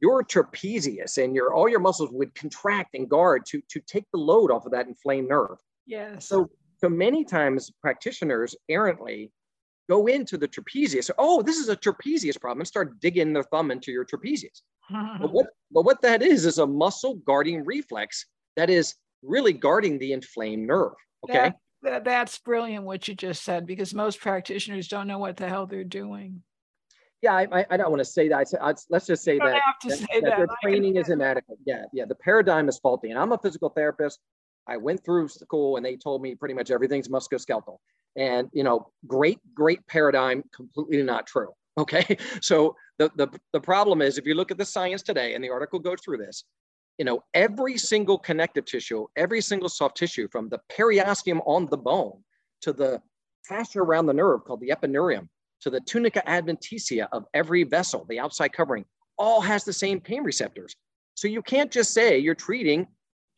your 0.01 0.23
trapezius 0.23 1.21
and 1.21 1.35
your 1.35 1.53
all 1.53 1.67
your 1.67 1.79
muscles 1.79 2.09
would 2.11 2.33
contract 2.33 2.95
and 2.95 3.09
guard 3.09 3.45
to 3.47 3.61
to 3.69 3.81
take 3.81 4.05
the 4.13 4.19
load 4.19 4.49
off 4.49 4.65
of 4.65 4.71
that 4.71 4.87
inflamed 4.87 5.29
nerve. 5.29 5.57
Yes. 5.85 6.27
So 6.27 6.49
so 6.77 6.89
many 6.89 7.25
times 7.25 7.71
practitioners 7.81 8.55
errantly 8.69 9.31
go 9.89 10.07
into 10.07 10.37
the 10.37 10.47
trapezius. 10.47 11.09
Oh, 11.17 11.41
this 11.41 11.57
is 11.57 11.67
a 11.67 11.75
trapezius 11.75 12.39
problem, 12.39 12.61
and 12.61 12.67
start 12.67 12.99
digging 13.01 13.33
their 13.33 13.43
thumb 13.43 13.71
into 13.71 13.91
your 13.91 14.05
trapezius. 14.05 14.61
but 14.89 15.31
what 15.31 15.47
but 15.71 15.83
what 15.83 16.01
that 16.01 16.21
is 16.21 16.45
is 16.45 16.57
a 16.57 16.65
muscle 16.65 17.15
guarding 17.25 17.65
reflex 17.65 18.25
that 18.55 18.69
is 18.69 18.95
really 19.21 19.53
guarding 19.53 19.99
the 19.99 20.13
inflamed 20.13 20.67
nerve. 20.67 20.93
Okay. 21.27 21.33
That, 21.33 21.55
that, 21.81 22.03
that's 22.03 22.37
brilliant 22.39 22.85
what 22.85 23.07
you 23.07 23.15
just 23.15 23.43
said 23.43 23.65
because 23.65 23.93
most 23.93 24.19
practitioners 24.19 24.87
don't 24.87 25.07
know 25.07 25.19
what 25.19 25.37
the 25.37 25.47
hell 25.47 25.65
they're 25.65 25.83
doing. 25.83 26.43
Yeah, 27.21 27.33
I, 27.33 27.65
I 27.69 27.77
don't 27.77 27.89
want 27.89 27.99
to 27.99 28.05
say 28.05 28.29
that. 28.29 28.47
I, 28.61 28.69
I, 28.69 28.73
let's 28.89 29.05
just 29.05 29.23
say 29.23 29.37
that, 29.39 29.59
that, 29.83 29.91
say 29.91 30.05
that, 30.13 30.23
that, 30.23 30.37
their 30.37 30.47
training 30.63 30.95
is 30.95 31.09
inadequate. 31.09 31.57
Yeah, 31.65 31.83
yeah, 31.91 32.05
the 32.05 32.15
paradigm 32.15 32.69
is 32.69 32.79
faulty. 32.79 33.09
And 33.09 33.19
I'm 33.19 33.33
a 33.33 33.37
physical 33.37 33.69
therapist. 33.69 34.19
I 34.67 34.77
went 34.77 35.03
through 35.03 35.27
school 35.27 35.75
and 35.75 35.85
they 35.85 35.97
told 35.97 36.21
me 36.21 36.35
pretty 36.35 36.53
much 36.53 36.71
everything's 36.71 37.09
musculoskeletal. 37.09 37.77
And, 38.15 38.47
you 38.53 38.63
know, 38.63 38.91
great, 39.05 39.39
great 39.53 39.85
paradigm, 39.87 40.43
completely 40.55 41.03
not 41.03 41.27
true. 41.27 41.49
Okay. 41.77 42.17
So 42.41 42.75
the, 42.97 43.11
the, 43.15 43.27
the 43.53 43.59
problem 43.61 44.01
is 44.01 44.17
if 44.17 44.25
you 44.25 44.33
look 44.33 44.51
at 44.51 44.57
the 44.57 44.65
science 44.65 45.01
today 45.01 45.33
and 45.33 45.43
the 45.43 45.49
article 45.49 45.79
goes 45.79 45.99
through 46.03 46.17
this, 46.17 46.43
you 46.99 47.05
know, 47.05 47.23
every 47.33 47.77
single 47.77 48.19
connective 48.19 48.65
tissue, 48.65 49.07
every 49.15 49.39
single 49.39 49.69
soft 49.69 49.95
tissue 49.95 50.27
from 50.27 50.49
the 50.49 50.59
periosteum 50.69 51.41
on 51.45 51.65
the 51.67 51.77
bone 51.77 52.21
to 52.61 52.73
the 52.73 53.01
fascia 53.47 53.79
around 53.79 54.05
the 54.05 54.13
nerve 54.13 54.43
called 54.43 54.59
the 54.59 54.69
epineurium 54.69 55.29
to 55.61 55.69
the 55.69 55.79
tunica 55.79 56.21
adventitia 56.27 57.07
of 57.13 57.23
every 57.33 57.63
vessel, 57.63 58.05
the 58.09 58.19
outside 58.19 58.51
covering, 58.51 58.83
all 59.17 59.39
has 59.39 59.63
the 59.63 59.73
same 59.73 60.01
pain 60.01 60.23
receptors. 60.23 60.75
So 61.15 61.29
you 61.29 61.41
can't 61.41 61.71
just 61.71 61.93
say 61.93 62.19
you're 62.19 62.35
treating 62.35 62.85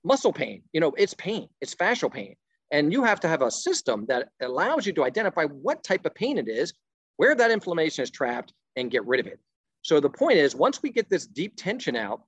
muscle 0.04 0.34
pain. 0.34 0.63
You 0.74 0.82
know, 0.82 0.93
it's 0.97 1.13
pain, 1.13 1.47
it's 1.62 1.76
fascial 1.76 2.12
pain. 2.12 2.36
And 2.71 2.91
you 2.91 3.04
have 3.04 3.19
to 3.19 3.28
have 3.28 3.43
a 3.43 3.52
system 3.52 4.06
that 4.08 4.30
allows 4.41 4.88
you 4.88 4.93
to 4.93 5.04
identify 5.04 5.45
what 5.45 5.84
type 5.84 6.06
of 6.06 6.15
pain 6.15 6.39
it 6.39 6.47
is, 6.47 6.74
where 7.17 7.36
that 7.36 7.52
inflammation 7.52 8.02
is 8.02 8.10
trapped, 8.10 8.54
and 8.76 8.89
get 8.89 9.06
rid 9.06 9.19
of 9.19 9.28
it. 9.28 9.39
So 9.84 10.00
the 10.00 10.10
point 10.10 10.38
is, 10.38 10.56
once 10.56 10.82
we 10.82 10.89
get 10.89 11.10
this 11.10 11.28
deep 11.28 11.54
tension 11.58 11.95
out 11.95 12.21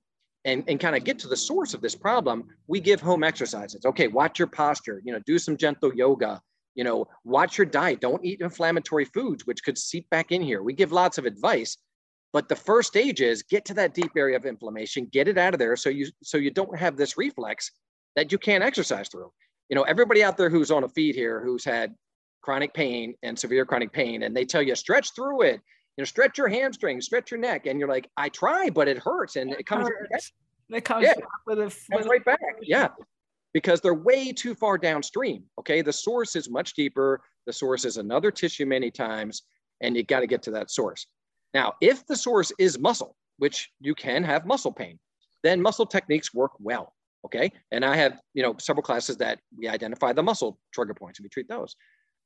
and, 0.44 0.64
and 0.68 0.78
kind 0.78 0.94
of 0.94 1.04
get 1.04 1.18
to 1.20 1.28
the 1.28 1.36
source 1.36 1.74
of 1.74 1.80
this 1.80 1.94
problem, 1.94 2.44
we 2.66 2.80
give 2.80 3.00
home 3.00 3.24
exercises. 3.24 3.84
Okay, 3.84 4.08
watch 4.08 4.38
your 4.38 4.48
posture, 4.48 5.00
you 5.04 5.12
know, 5.12 5.20
do 5.26 5.38
some 5.38 5.56
gentle 5.56 5.94
yoga, 5.94 6.40
you 6.74 6.84
know, 6.84 7.06
watch 7.24 7.56
your 7.56 7.66
diet. 7.66 8.00
Don't 8.00 8.24
eat 8.24 8.40
inflammatory 8.40 9.04
foods, 9.06 9.46
which 9.46 9.62
could 9.64 9.78
seep 9.78 10.08
back 10.10 10.32
in 10.32 10.42
here. 10.42 10.62
We 10.62 10.74
give 10.74 10.92
lots 10.92 11.18
of 11.18 11.24
advice, 11.24 11.78
but 12.32 12.48
the 12.48 12.56
first 12.56 12.88
stage 12.88 13.20
is 13.20 13.42
get 13.42 13.64
to 13.66 13.74
that 13.74 13.94
deep 13.94 14.10
area 14.16 14.36
of 14.36 14.44
inflammation, 14.44 15.08
get 15.12 15.28
it 15.28 15.38
out 15.38 15.54
of 15.54 15.58
there 15.58 15.76
so 15.76 15.88
you 15.88 16.08
so 16.22 16.36
you 16.36 16.50
don't 16.50 16.76
have 16.78 16.96
this 16.96 17.16
reflex 17.16 17.70
that 18.16 18.32
you 18.32 18.38
can't 18.38 18.64
exercise 18.64 19.08
through. 19.08 19.30
You 19.68 19.76
know, 19.76 19.82
everybody 19.82 20.22
out 20.22 20.36
there 20.36 20.50
who's 20.50 20.70
on 20.70 20.84
a 20.84 20.88
feed 20.88 21.14
here 21.14 21.42
who's 21.42 21.64
had 21.64 21.94
chronic 22.42 22.74
pain 22.74 23.14
and 23.22 23.38
severe 23.38 23.64
chronic 23.64 23.92
pain, 23.92 24.24
and 24.24 24.36
they 24.36 24.44
tell 24.44 24.62
you 24.62 24.74
stretch 24.74 25.14
through 25.14 25.42
it, 25.42 25.60
you 25.96 26.02
know, 26.02 26.04
stretch 26.04 26.38
your 26.38 26.48
hamstrings, 26.48 27.06
stretch 27.06 27.30
your 27.30 27.40
neck, 27.40 27.66
and 27.66 27.78
you're 27.78 27.88
like, 27.88 28.10
I 28.16 28.28
try, 28.28 28.70
but 28.70 28.88
it 28.88 28.98
hurts, 28.98 29.36
and 29.36 29.52
it, 29.52 29.60
it 29.60 29.66
comes. 29.66 29.88
Hurts. 29.88 30.32
It 30.70 30.84
comes 30.84 31.04
yeah. 31.04 31.14
with 31.46 31.58
a 31.58 31.74
with 31.92 32.06
right 32.06 32.24
back. 32.24 32.40
Yeah, 32.62 32.88
because 33.52 33.80
they're 33.80 33.94
way 33.94 34.32
too 34.32 34.54
far 34.54 34.78
downstream. 34.78 35.44
Okay, 35.58 35.82
the 35.82 35.92
source 35.92 36.36
is 36.36 36.50
much 36.50 36.74
deeper. 36.74 37.22
The 37.46 37.52
source 37.52 37.84
is 37.84 37.96
another 37.96 38.30
tissue 38.30 38.66
many 38.66 38.90
times, 38.90 39.42
and 39.82 39.96
you 39.96 40.02
got 40.02 40.20
to 40.20 40.26
get 40.26 40.42
to 40.44 40.50
that 40.52 40.70
source. 40.70 41.06
Now, 41.52 41.74
if 41.80 42.04
the 42.06 42.16
source 42.16 42.52
is 42.58 42.78
muscle, 42.78 43.16
which 43.38 43.70
you 43.80 43.94
can 43.94 44.24
have 44.24 44.46
muscle 44.46 44.72
pain, 44.72 44.98
then 45.42 45.62
muscle 45.62 45.86
techniques 45.86 46.34
work 46.34 46.52
well. 46.58 46.92
Okay. 47.24 47.50
And 47.70 47.84
I 47.84 47.96
have, 47.96 48.20
you 48.34 48.42
know, 48.42 48.56
several 48.58 48.82
classes 48.82 49.16
that 49.18 49.38
we 49.56 49.68
identify 49.68 50.12
the 50.12 50.22
muscle 50.22 50.58
trigger 50.72 50.94
points 50.94 51.18
and 51.18 51.24
we 51.24 51.30
treat 51.30 51.48
those. 51.48 51.74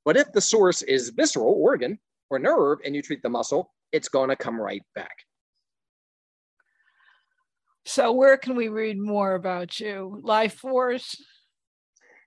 But 0.04 0.16
if 0.16 0.32
the 0.32 0.40
source 0.40 0.82
is 0.82 1.10
visceral, 1.10 1.54
organ, 1.60 1.98
or 2.30 2.38
nerve, 2.38 2.78
and 2.84 2.94
you 2.94 3.02
treat 3.02 3.22
the 3.22 3.28
muscle, 3.28 3.72
it's 3.92 4.08
going 4.08 4.28
to 4.28 4.36
come 4.36 4.60
right 4.60 4.82
back. 4.94 5.16
So, 7.86 8.12
where 8.12 8.36
can 8.36 8.54
we 8.54 8.68
read 8.68 8.98
more 8.98 9.34
about 9.34 9.80
you? 9.80 10.20
Life 10.22 10.56
Force? 10.56 11.16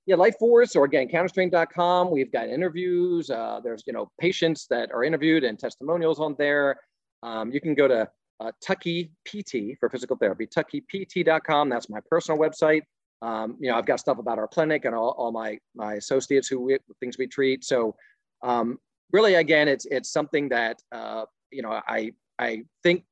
Yeah, 0.08 0.16
Life 0.16 0.36
Force, 0.40 0.76
or 0.76 0.86
again, 0.86 1.08
counterstrain.com. 1.08 2.10
We've 2.10 2.32
got 2.32 2.50
interviews. 2.50 3.30
Uh, 3.30 3.60
there's, 3.64 3.84
you 3.86 3.94
know, 3.94 4.10
patients 4.20 4.66
that 4.72 4.92
are 4.92 5.04
interviewed 5.04 5.44
and 5.44 5.60
testimonials 5.60 6.20
on 6.20 6.36
there. 6.40 6.80
Um, 7.22 7.52
you 7.52 7.62
can 7.62 7.76
go 7.76 7.88
to 7.88 8.10
uh, 8.40 8.52
Tuckey 8.66 9.12
PT 9.26 9.78
for 9.80 9.90
physical 9.90 10.18
therapy, 10.18 10.48
tuckeypt.com. 10.48 11.70
That's 11.70 11.90
my 11.90 12.00
personal 12.10 12.42
website. 12.42 12.82
Um, 13.22 13.56
you 13.60 13.70
know, 13.70 13.78
I've 13.78 13.86
got 13.86 14.00
stuff 14.00 14.18
about 14.18 14.40
our 14.40 14.48
clinic 14.48 14.86
and 14.86 14.96
all, 14.96 15.12
all 15.12 15.32
my 15.32 15.60
my 15.76 15.94
associates 15.94 16.48
who 16.48 16.60
we, 16.60 16.78
things 17.00 17.20
we 17.20 17.28
treat. 17.28 17.64
So 17.64 17.96
um, 18.42 18.80
really, 19.12 19.36
again, 19.36 19.68
it's 19.68 19.86
it's 19.86 20.12
something 20.12 20.50
that 20.50 20.82
uh, 20.92 21.26
you 21.52 21.62
know 21.62 21.82
I 21.88 22.14
I 22.40 22.64
think 22.84 23.04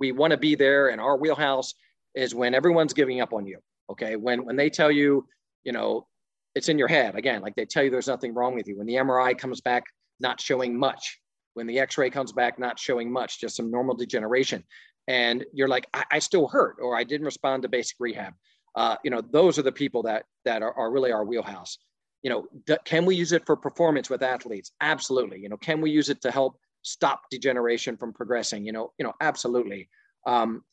we 0.00 0.12
want 0.12 0.32
to 0.32 0.36
be 0.36 0.54
there 0.54 0.88
in 0.88 1.00
our 1.00 1.16
wheelhouse 1.16 1.74
is 2.14 2.34
when 2.34 2.54
everyone's 2.54 2.92
giving 2.92 3.20
up 3.20 3.32
on 3.32 3.46
you. 3.46 3.58
Okay, 3.90 4.16
when 4.16 4.44
when 4.44 4.56
they 4.56 4.70
tell 4.70 4.90
you, 4.90 5.26
you 5.64 5.72
know, 5.72 6.06
it's 6.54 6.68
in 6.68 6.78
your 6.78 6.88
head 6.88 7.14
again, 7.14 7.42
like 7.42 7.54
they 7.54 7.64
tell 7.64 7.82
you 7.82 7.90
there's 7.90 8.08
nothing 8.08 8.34
wrong 8.34 8.54
with 8.54 8.68
you. 8.68 8.78
When 8.78 8.86
the 8.86 8.94
MRI 8.94 9.36
comes 9.36 9.60
back 9.60 9.84
not 10.20 10.40
showing 10.40 10.78
much, 10.78 11.18
when 11.54 11.66
the 11.66 11.78
x-ray 11.78 12.10
comes 12.10 12.32
back 12.32 12.58
not 12.58 12.78
showing 12.78 13.10
much 13.10 13.40
just 13.40 13.56
some 13.56 13.70
normal 13.70 13.94
degeneration 13.94 14.62
and 15.08 15.44
you're 15.52 15.68
like 15.68 15.86
i, 15.94 16.04
I 16.12 16.18
still 16.18 16.46
hurt 16.46 16.76
or 16.80 16.96
i 16.96 17.04
didn't 17.04 17.24
respond 17.24 17.62
to 17.62 17.68
basic 17.68 17.96
rehab 17.98 18.34
uh, 18.76 18.96
you 19.04 19.10
know 19.10 19.22
those 19.30 19.58
are 19.58 19.62
the 19.62 19.72
people 19.72 20.02
that 20.02 20.24
that 20.44 20.62
are, 20.62 20.72
are 20.74 20.90
really 20.90 21.12
our 21.12 21.24
wheelhouse 21.24 21.78
you 22.24 22.30
know 22.30 22.46
d- 22.66 22.76
can 22.84 23.04
we 23.04 23.14
use 23.14 23.30
it 23.30 23.46
for 23.46 23.56
performance 23.56 24.10
with 24.10 24.22
athletes? 24.22 24.72
Absolutely. 24.80 25.38
You 25.38 25.48
know 25.48 25.56
can 25.56 25.80
we 25.80 25.90
use 25.92 26.08
it 26.08 26.20
to 26.22 26.32
help 26.32 26.58
stop 26.82 27.22
degeneration 27.30 27.96
from 27.96 28.12
progressing? 28.12 28.66
You 28.66 28.72
know 28.72 28.92
you 28.98 29.04
know 29.04 29.12
absolutely. 29.20 29.88
Um, 30.26 30.64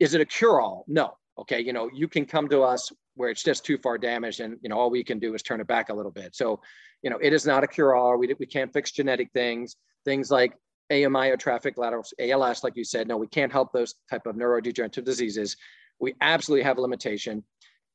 is 0.00 0.14
it 0.14 0.20
a 0.20 0.26
cure-all? 0.26 0.84
No. 0.88 1.16
Okay 1.38 1.60
you 1.60 1.72
know 1.72 1.88
you 1.94 2.08
can 2.08 2.26
come 2.26 2.48
to 2.48 2.62
us 2.62 2.90
where 3.14 3.30
it's 3.30 3.44
just 3.44 3.64
too 3.64 3.78
far 3.78 3.96
damaged 3.96 4.40
and 4.40 4.58
you 4.62 4.68
know 4.68 4.76
all 4.76 4.90
we 4.90 5.04
can 5.04 5.20
do 5.20 5.34
is 5.34 5.42
turn 5.42 5.60
it 5.60 5.68
back 5.68 5.90
a 5.90 5.94
little 5.94 6.10
bit. 6.10 6.34
So 6.34 6.60
you 7.02 7.10
know 7.10 7.18
it 7.22 7.32
is 7.32 7.46
not 7.46 7.62
a 7.62 7.68
cure-all. 7.68 8.18
We, 8.18 8.34
we 8.40 8.46
can't 8.46 8.72
fix 8.72 8.90
genetic 8.90 9.30
things. 9.32 9.76
Things 10.04 10.30
like 10.30 10.54
amyotrophic 10.90 11.78
lateral 11.78 12.04
ALS, 12.18 12.62
like 12.62 12.76
you 12.76 12.84
said, 12.84 13.08
no, 13.08 13.16
we 13.16 13.26
can't 13.26 13.52
help 13.52 13.72
those 13.72 13.94
type 14.10 14.26
of 14.26 14.36
neurodegenerative 14.36 15.04
diseases. 15.04 15.56
We 16.00 16.14
absolutely 16.20 16.64
have 16.64 16.78
a 16.78 16.80
limitation. 16.80 17.44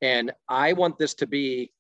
And 0.02 0.32
I 0.48 0.74
want 0.74 0.98
this 0.98 1.14
to 1.16 1.28
be, 1.28 1.72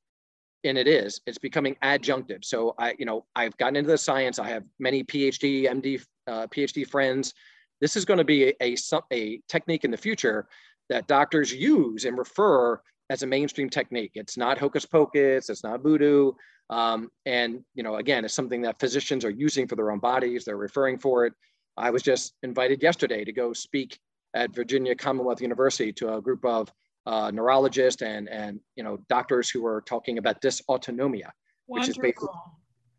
and 0.63 0.77
it 0.77 0.87
is, 0.87 1.21
it's 1.25 1.37
becoming 1.37 1.75
adjunctive. 1.83 2.43
So 2.43 2.75
I, 2.77 2.95
you 2.99 3.05
know, 3.05 3.25
I've 3.35 3.55
gotten 3.57 3.77
into 3.77 3.91
the 3.91 3.97
science. 3.97 4.39
I 4.39 4.47
have 4.49 4.63
many 4.79 5.03
PhD, 5.03 5.63
MD, 5.63 6.03
uh, 6.27 6.47
PhD 6.47 6.87
friends. 6.87 7.33
This 7.81 7.95
is 7.95 8.05
going 8.05 8.17
to 8.17 8.25
be 8.25 8.49
a, 8.49 8.53
a, 8.61 8.77
a 9.13 9.41
technique 9.47 9.85
in 9.85 9.91
the 9.91 9.97
future 9.97 10.47
that 10.89 11.07
doctors 11.07 11.53
use 11.53 12.05
and 12.05 12.17
refer 12.17 12.81
as 13.09 13.23
a 13.23 13.27
mainstream 13.27 13.69
technique. 13.69 14.11
It's 14.15 14.37
not 14.37 14.57
hocus 14.57 14.85
pocus, 14.85 15.49
it's 15.49 15.63
not 15.63 15.81
voodoo. 15.81 16.33
Um, 16.69 17.09
and, 17.25 17.63
you 17.73 17.81
know, 17.81 17.95
again, 17.95 18.25
it's 18.25 18.33
something 18.33 18.61
that 18.61 18.79
physicians 18.79 19.25
are 19.25 19.31
using 19.31 19.67
for 19.67 19.75
their 19.75 19.91
own 19.91 19.99
bodies. 19.99 20.45
They're 20.45 20.57
referring 20.57 20.99
for 20.99 21.25
it. 21.25 21.33
I 21.77 21.89
was 21.89 22.03
just 22.03 22.33
invited 22.43 22.83
yesterday 22.83 23.23
to 23.23 23.31
go 23.31 23.53
speak 23.53 23.97
at 24.35 24.53
Virginia 24.53 24.93
Commonwealth 24.93 25.41
University 25.41 25.91
to 25.93 26.15
a 26.15 26.21
group 26.21 26.45
of 26.45 26.71
uh, 27.09 27.31
neurologists 27.31 28.01
and, 28.01 28.29
and, 28.29 28.59
you 28.75 28.83
know, 28.83 28.97
doctors 29.09 29.49
who 29.49 29.65
are 29.65 29.81
talking 29.81 30.17
about 30.17 30.41
dysautonomia, 30.41 31.29
which 31.65 31.89
is 31.89 31.97
basically, 31.97 32.29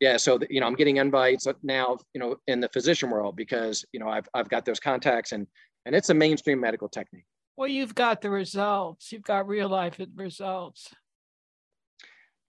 yeah. 0.00 0.16
So, 0.16 0.38
you 0.50 0.60
know, 0.60 0.66
I'm 0.66 0.74
getting 0.74 0.96
invites 0.96 1.46
now, 1.62 1.98
you 2.14 2.20
know, 2.20 2.36
in 2.46 2.60
the 2.60 2.68
physician 2.68 3.10
world 3.10 3.36
because, 3.36 3.84
you 3.92 4.00
know, 4.00 4.08
I've, 4.08 4.28
I've 4.34 4.48
got 4.48 4.64
those 4.64 4.80
contacts 4.80 5.32
and, 5.32 5.46
and 5.86 5.94
it's 5.94 6.10
a 6.10 6.14
mainstream 6.14 6.60
medical 6.60 6.88
technique. 6.88 7.24
Well, 7.56 7.68
you've 7.68 7.94
got 7.94 8.20
the 8.20 8.30
results. 8.30 9.12
You've 9.12 9.22
got 9.22 9.46
real 9.46 9.68
life 9.68 10.00
results 10.16 10.90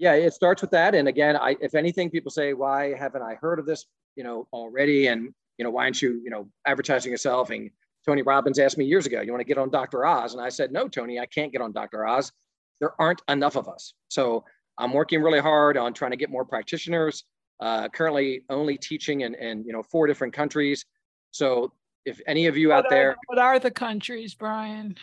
yeah, 0.02 0.14
it 0.14 0.34
starts 0.34 0.64
with 0.64 0.72
that. 0.72 0.96
And 0.96 1.08
again, 1.08 1.38
I, 1.38 1.56
if 1.62 1.76
anything, 1.76 2.10
people 2.10 2.32
say, 2.32 2.54
why 2.54 2.96
haven't 2.98 3.22
I 3.22 3.36
heard 3.36 3.60
of 3.60 3.68
this, 3.68 3.86
you 4.16 4.24
know, 4.24 4.48
already? 4.52 5.06
And, 5.06 5.32
you 5.60 5.64
know, 5.64 5.70
why 5.70 5.84
aren't 5.84 6.02
you, 6.02 6.20
you 6.24 6.32
know, 6.32 6.50
advertising 6.66 7.12
yourself? 7.12 7.52
And 7.52 7.70
Tony 8.06 8.22
Robbins 8.22 8.60
asked 8.60 8.78
me 8.78 8.86
years 8.86 9.06
ago, 9.06 9.22
you 9.22 9.32
want 9.32 9.42
to 9.42 9.46
get 9.46 9.58
on 9.58 9.70
Dr. 9.70 10.06
Oz? 10.06 10.34
And 10.34 10.42
I 10.42 10.50
said, 10.50 10.72
no, 10.72 10.88
Tony, 10.88 11.20
I 11.20 11.26
can't 11.26 11.52
get 11.52 11.62
on 11.62 11.72
Dr. 11.72 12.06
Oz. 12.06 12.32
There 12.80 13.00
aren't 13.00 13.22
enough 13.30 13.56
of 13.56 13.68
us. 13.68 13.94
So 14.10 14.44
I'm 14.78 14.94
working 14.94 15.22
really 15.22 15.40
hard 15.40 15.78
on 15.78 15.94
trying 15.94 16.12
to 16.12 16.18
get 16.18 16.30
more 16.30 16.46
practitioners. 16.46 17.24
Uh, 17.60 17.88
currently 17.90 18.42
only 18.50 18.76
teaching 18.76 19.22
in, 19.22 19.36
in, 19.36 19.64
you 19.64 19.72
know, 19.72 19.84
four 19.84 20.08
different 20.08 20.34
countries. 20.34 20.84
So 21.30 21.72
if 22.06 22.20
any 22.26 22.48
of 22.48 22.58
you 22.58 22.70
what 22.70 22.86
out 22.86 22.90
there. 22.90 23.16
What 23.28 23.38
are 23.38 23.60
the 23.60 23.70
countries, 23.70 24.34
Brian? 24.34 24.98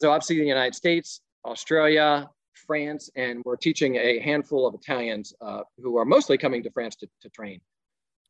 So 0.00 0.12
obviously 0.12 0.38
the 0.38 0.46
United 0.46 0.76
States, 0.76 1.20
Australia, 1.44 2.30
France, 2.54 3.10
and 3.16 3.42
we're 3.44 3.56
teaching 3.56 3.96
a 3.96 4.20
handful 4.20 4.66
of 4.66 4.74
Italians 4.74 5.34
uh, 5.40 5.62
who 5.82 5.96
are 5.96 6.04
mostly 6.04 6.38
coming 6.38 6.62
to 6.62 6.70
France 6.70 6.94
to, 6.96 7.08
to 7.22 7.28
train. 7.30 7.60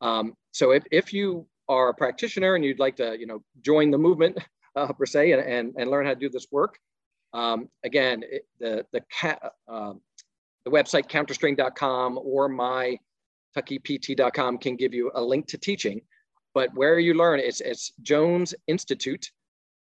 Um, 0.00 0.34
so 0.52 0.70
if, 0.70 0.84
if 0.90 1.12
you 1.12 1.46
are 1.68 1.88
a 1.88 1.94
practitioner 1.94 2.54
and 2.54 2.64
you'd 2.64 2.78
like 2.78 2.96
to, 2.96 3.18
you 3.18 3.26
know, 3.26 3.42
join 3.62 3.90
the 3.90 3.98
movement 3.98 4.38
uh, 4.76 4.92
per 4.92 5.06
se 5.06 5.32
and, 5.32 5.42
and, 5.42 5.74
and 5.76 5.90
learn 5.90 6.06
how 6.06 6.14
to 6.14 6.20
do 6.20 6.28
this 6.28 6.46
work, 6.50 6.78
um, 7.32 7.68
again, 7.84 8.22
it, 8.28 8.46
the, 8.58 8.86
the, 8.92 9.02
uh, 9.68 9.92
the 10.64 10.70
website 10.70 11.08
counterstrain.com 11.08 12.18
or 12.22 12.48
my 12.48 12.98
tuckeypt.com 13.56 14.58
can 14.58 14.76
give 14.76 14.94
you 14.94 15.10
a 15.14 15.22
link 15.22 15.46
to 15.48 15.58
teaching. 15.58 16.00
But 16.54 16.74
where 16.74 16.98
you 16.98 17.14
learn, 17.14 17.40
it's, 17.40 17.60
it's 17.60 17.92
Jones 18.02 18.54
Institute 18.66 19.30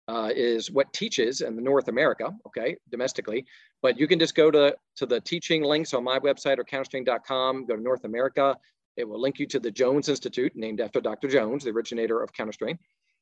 uh, 0.08 0.30
is 0.36 0.70
what 0.70 0.92
teaches 0.94 1.42
in 1.42 1.56
North 1.64 1.88
America, 1.88 2.34
okay, 2.46 2.76
domestically. 2.92 3.46
But 3.82 3.98
you 4.00 4.08
can 4.08 4.20
just 4.20 4.36
go 4.36 4.52
to, 4.52 4.76
to 4.98 5.06
the 5.06 5.22
teaching 5.22 5.64
links 5.64 5.94
on 5.94 6.04
my 6.04 6.20
website 6.20 6.58
or 6.58 6.64
counterstrain.com, 6.64 7.66
go 7.66 7.76
to 7.76 7.82
North 7.82 8.04
America. 8.04 8.58
It 8.98 9.08
will 9.08 9.20
link 9.20 9.40
you 9.40 9.46
to 9.48 9.60
the 9.60 9.72
Jones 9.72 10.10
Institute, 10.10 10.54
named 10.56 10.82
after 10.82 11.02
Dr. 11.02 11.28
Jones, 11.28 11.64
the 11.64 11.72
originator 11.72 12.22
of 12.22 12.34
Counterstrain, 12.34 12.80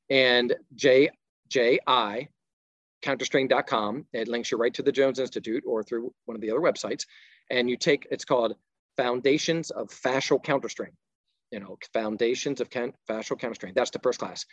and 0.09 0.55
J, 0.75 1.09
J-I, 1.49 2.27
counterstrain.com. 3.01 4.05
It 4.13 4.27
links 4.27 4.51
you 4.51 4.57
right 4.57 4.73
to 4.73 4.83
the 4.83 4.91
Jones 4.91 5.19
Institute 5.19 5.63
or 5.67 5.83
through 5.83 6.13
one 6.25 6.35
of 6.35 6.41
the 6.41 6.51
other 6.51 6.61
websites. 6.61 7.05
and 7.49 7.69
you 7.69 7.77
take 7.77 8.07
it's 8.11 8.25
called 8.25 8.55
Foundations 8.97 9.71
of 9.71 9.89
Fascial 9.89 10.41
Counterstrain. 10.41 10.91
You 11.51 11.59
know, 11.59 11.77
Foundations 11.93 12.61
of 12.61 12.69
can, 12.69 12.93
Fascial 13.09 13.37
Counterstrain. 13.37 13.73
That's 13.75 13.91
the 13.91 13.99
first 13.99 14.19
class, 14.19 14.45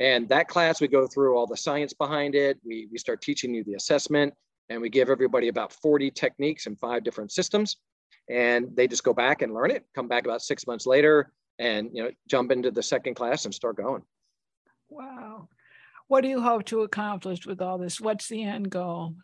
and 0.00 0.28
that 0.30 0.48
class 0.48 0.80
we 0.80 0.88
go 0.88 1.06
through 1.06 1.36
all 1.36 1.46
the 1.46 1.56
science 1.56 1.92
behind 1.92 2.34
it. 2.34 2.58
We 2.64 2.88
we 2.90 2.98
start 2.98 3.22
teaching 3.22 3.54
you 3.54 3.62
the 3.64 3.74
assessment, 3.74 4.34
and 4.68 4.80
we 4.80 4.88
give 4.90 5.10
everybody 5.10 5.48
about 5.48 5.72
40 5.72 6.10
techniques 6.10 6.66
and 6.66 6.78
five 6.78 7.04
different 7.04 7.30
systems, 7.32 7.76
and 8.30 8.68
they 8.74 8.86
just 8.86 9.04
go 9.04 9.14
back 9.14 9.42
and 9.42 9.54
learn 9.54 9.70
it. 9.70 9.84
Come 9.94 10.08
back 10.08 10.24
about 10.24 10.42
six 10.42 10.66
months 10.66 10.86
later, 10.86 11.32
and 11.58 11.90
you 11.92 12.02
know, 12.02 12.10
jump 12.28 12.52
into 12.52 12.70
the 12.70 12.82
second 12.82 13.14
class 13.14 13.44
and 13.44 13.54
start 13.54 13.76
going. 13.76 14.02
Wow. 14.90 15.48
What 16.08 16.22
do 16.22 16.28
you 16.28 16.40
hope 16.40 16.64
to 16.66 16.82
accomplish 16.82 17.46
with 17.46 17.60
all 17.60 17.78
this? 17.78 18.00
What's 18.00 18.28
the 18.28 18.42
end 18.42 18.70
goal? 18.70 19.14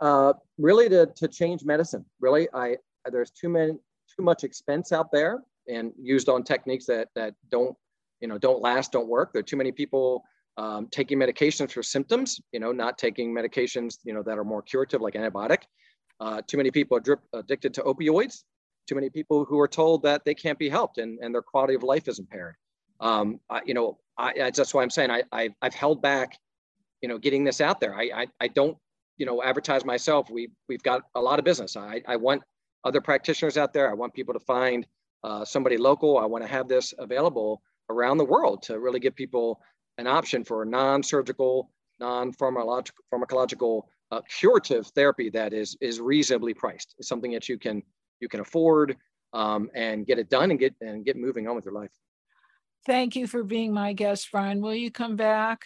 Uh, 0.00 0.34
really 0.58 0.88
to, 0.88 1.06
to 1.16 1.28
change 1.28 1.64
medicine. 1.64 2.04
Really, 2.20 2.48
I 2.52 2.76
there's 3.10 3.30
too 3.30 3.48
many 3.48 3.72
too 3.72 4.22
much 4.22 4.44
expense 4.44 4.92
out 4.92 5.10
there 5.10 5.42
and 5.68 5.92
used 5.98 6.28
on 6.28 6.42
techniques 6.42 6.86
that 6.86 7.08
that 7.14 7.34
don't 7.50 7.76
you 8.20 8.28
know 8.28 8.38
don't 8.38 8.60
last, 8.60 8.92
don't 8.92 9.08
work. 9.08 9.32
There 9.32 9.40
are 9.40 9.44
too 9.44 9.56
many 9.56 9.72
people 9.72 10.24
um, 10.58 10.88
taking 10.90 11.18
medications 11.18 11.72
for 11.72 11.82
symptoms. 11.82 12.40
You 12.52 12.60
know, 12.60 12.72
not 12.72 12.98
taking 12.98 13.34
medications 13.34 13.98
you 14.04 14.12
know 14.12 14.22
that 14.24 14.38
are 14.38 14.44
more 14.44 14.62
curative 14.62 15.00
like 15.00 15.14
antibiotic. 15.14 15.62
Uh, 16.20 16.40
too 16.46 16.56
many 16.56 16.70
people 16.70 16.96
are 16.96 17.00
drip, 17.00 17.20
addicted 17.32 17.74
to 17.74 17.82
opioids. 17.82 18.44
Too 18.88 18.94
many 18.94 19.10
people 19.10 19.44
who 19.44 19.60
are 19.60 19.68
told 19.68 20.02
that 20.02 20.24
they 20.24 20.34
can't 20.34 20.58
be 20.58 20.68
helped 20.68 20.98
and, 20.98 21.18
and 21.20 21.34
their 21.34 21.42
quality 21.42 21.74
of 21.74 21.82
life 21.82 22.08
is 22.08 22.18
impaired. 22.18 22.56
Um, 23.00 23.40
I, 23.50 23.60
you 23.64 23.74
know, 23.74 23.98
I, 24.18 24.50
that's 24.54 24.74
why 24.74 24.82
I'm 24.82 24.90
saying 24.90 25.10
I, 25.10 25.22
I, 25.32 25.50
have 25.62 25.74
held 25.74 26.02
back, 26.02 26.38
you 27.00 27.08
know, 27.08 27.18
getting 27.18 27.44
this 27.44 27.60
out 27.60 27.80
there. 27.80 27.94
I, 27.94 28.10
I, 28.14 28.26
I, 28.40 28.48
don't, 28.48 28.76
you 29.16 29.26
know, 29.26 29.42
advertise 29.42 29.84
myself. 29.84 30.30
We, 30.30 30.50
we've 30.68 30.82
got 30.82 31.02
a 31.14 31.20
lot 31.20 31.38
of 31.38 31.44
business. 31.44 31.76
I, 31.76 32.02
I 32.06 32.16
want 32.16 32.42
other 32.84 33.00
practitioners 33.00 33.56
out 33.56 33.72
there. 33.72 33.90
I 33.90 33.94
want 33.94 34.14
people 34.14 34.34
to 34.34 34.40
find 34.40 34.86
uh, 35.24 35.44
somebody 35.44 35.76
local. 35.76 36.18
I 36.18 36.26
want 36.26 36.44
to 36.44 36.50
have 36.50 36.68
this 36.68 36.94
available 36.98 37.62
around 37.90 38.18
the 38.18 38.24
world 38.24 38.62
to 38.64 38.78
really 38.78 39.00
give 39.00 39.14
people 39.14 39.60
an 39.98 40.06
option 40.06 40.44
for 40.44 40.64
non-surgical, 40.64 41.70
non-pharmacological 42.00 42.90
pharmacological, 43.12 43.82
uh, 44.12 44.20
curative 44.28 44.86
therapy 44.88 45.30
that 45.30 45.52
is 45.54 45.76
is 45.80 46.00
reasonably 46.00 46.52
priced. 46.52 46.94
It's 46.98 47.08
something 47.08 47.32
that 47.32 47.48
you 47.48 47.58
can 47.58 47.82
you 48.20 48.28
can 48.28 48.40
afford 48.40 48.96
um, 49.32 49.70
and 49.74 50.06
get 50.06 50.18
it 50.18 50.28
done 50.28 50.50
and 50.50 50.60
get 50.60 50.74
and 50.82 51.04
get 51.04 51.16
moving 51.16 51.48
on 51.48 51.56
with 51.56 51.64
your 51.64 51.74
life. 51.74 51.90
Thank 52.84 53.16
you 53.16 53.26
for 53.26 53.42
being 53.42 53.72
my 53.72 53.92
guest, 53.94 54.28
Brian. 54.30 54.60
Will 54.60 54.74
you 54.74 54.90
come 54.90 55.16
back? 55.16 55.62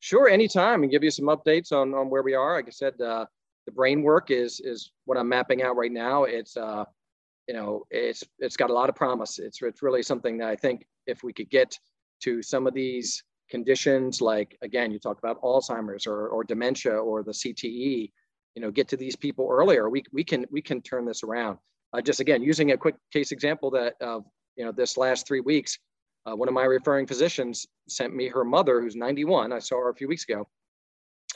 Sure, 0.00 0.28
anytime, 0.28 0.82
and 0.82 0.90
give 0.90 1.02
you 1.02 1.10
some 1.10 1.26
updates 1.26 1.72
on, 1.72 1.94
on 1.94 2.10
where 2.10 2.22
we 2.22 2.34
are. 2.34 2.56
Like 2.56 2.68
I 2.68 2.70
said, 2.70 3.00
uh, 3.00 3.26
the 3.66 3.72
brain 3.72 4.02
work 4.02 4.30
is 4.30 4.60
is 4.60 4.92
what 5.04 5.18
I'm 5.18 5.28
mapping 5.28 5.62
out 5.62 5.76
right 5.76 5.92
now. 5.92 6.24
It's 6.24 6.56
uh, 6.56 6.84
you 7.48 7.54
know, 7.54 7.84
it's 7.90 8.24
it's 8.38 8.56
got 8.56 8.70
a 8.70 8.72
lot 8.72 8.88
of 8.88 8.94
promise. 8.94 9.38
It's 9.38 9.60
it's 9.60 9.82
really 9.82 10.02
something 10.02 10.38
that 10.38 10.48
I 10.48 10.56
think 10.56 10.86
if 11.06 11.22
we 11.22 11.34
could 11.34 11.50
get 11.50 11.78
to 12.22 12.42
some 12.42 12.66
of 12.66 12.72
these 12.72 13.22
conditions, 13.56 14.20
like 14.20 14.50
again, 14.62 14.90
you 14.90 14.98
talk 14.98 15.18
about 15.18 15.40
Alzheimer's 15.42 16.06
or 16.06 16.28
or 16.34 16.42
dementia 16.42 16.94
or 16.94 17.22
the 17.22 17.36
CTE, 17.40 18.10
you 18.54 18.62
know, 18.62 18.70
get 18.78 18.88
to 18.88 18.96
these 18.96 19.16
people 19.16 19.46
earlier. 19.50 19.88
We 19.88 20.02
we 20.12 20.24
can 20.24 20.46
we 20.50 20.62
can 20.68 20.82
turn 20.82 21.04
this 21.04 21.22
around. 21.22 21.58
Uh, 21.92 22.00
just 22.00 22.20
again, 22.20 22.42
using 22.42 22.72
a 22.72 22.76
quick 22.76 22.96
case 23.12 23.30
example 23.30 23.70
that 23.78 23.94
of 24.00 24.22
uh, 24.22 24.24
you 24.56 24.64
know 24.64 24.72
this 24.72 24.96
last 24.96 25.28
three 25.28 25.44
weeks 25.52 25.78
uh, 26.24 26.36
one 26.36 26.48
of 26.48 26.54
my 26.54 26.64
referring 26.64 27.06
physicians 27.06 27.66
sent 27.88 28.14
me 28.14 28.28
her 28.28 28.44
mother, 28.44 28.80
who's 28.80 28.94
91. 28.94 29.52
I 29.52 29.58
saw 29.58 29.76
her 29.80 29.90
a 29.90 29.94
few 29.94 30.08
weeks 30.08 30.24
ago, 30.24 30.46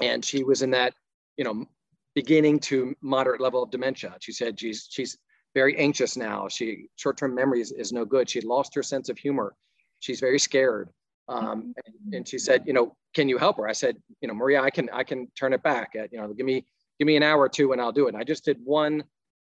and 0.00 0.24
she 0.24 0.44
was 0.44 0.62
in 0.62 0.70
that, 0.70 0.94
you 1.36 1.44
know, 1.44 1.66
beginning 2.14 2.60
to 2.60 2.94
moderate 3.02 3.40
level 3.40 3.62
of 3.62 3.70
dementia. 3.70 4.14
She 4.20 4.32
said 4.32 4.58
she's 4.58 4.86
she's 4.90 5.18
very 5.54 5.76
anxious 5.76 6.16
now. 6.16 6.48
She 6.48 6.88
short-term 6.96 7.34
memory 7.34 7.60
is, 7.60 7.72
is 7.72 7.92
no 7.92 8.04
good. 8.04 8.28
She 8.28 8.40
lost 8.40 8.74
her 8.74 8.82
sense 8.82 9.08
of 9.08 9.18
humor. 9.18 9.54
She's 10.00 10.20
very 10.20 10.38
scared. 10.38 10.90
Um, 11.28 11.74
and, 11.84 12.14
and, 12.14 12.28
she 12.28 12.38
said, 12.38 12.62
you 12.66 12.72
know, 12.72 12.96
can 13.14 13.28
you 13.28 13.36
help 13.36 13.56
her? 13.56 13.68
I 13.68 13.72
said, 13.72 13.96
you 14.20 14.28
know, 14.28 14.34
Maria, 14.34 14.62
I 14.62 14.70
can 14.70 14.88
I 14.92 15.02
can 15.02 15.26
turn 15.36 15.52
it 15.52 15.62
back. 15.62 15.96
At, 15.96 16.12
you 16.12 16.20
know, 16.20 16.32
give 16.32 16.46
me 16.46 16.64
give 16.98 17.06
me 17.06 17.16
an 17.16 17.24
hour 17.24 17.40
or 17.40 17.48
two 17.48 17.72
and 17.72 17.80
I'll 17.80 17.92
do 17.92 18.06
it. 18.06 18.14
And 18.14 18.16
I 18.16 18.22
just 18.22 18.44
did 18.44 18.58
one 18.62 19.02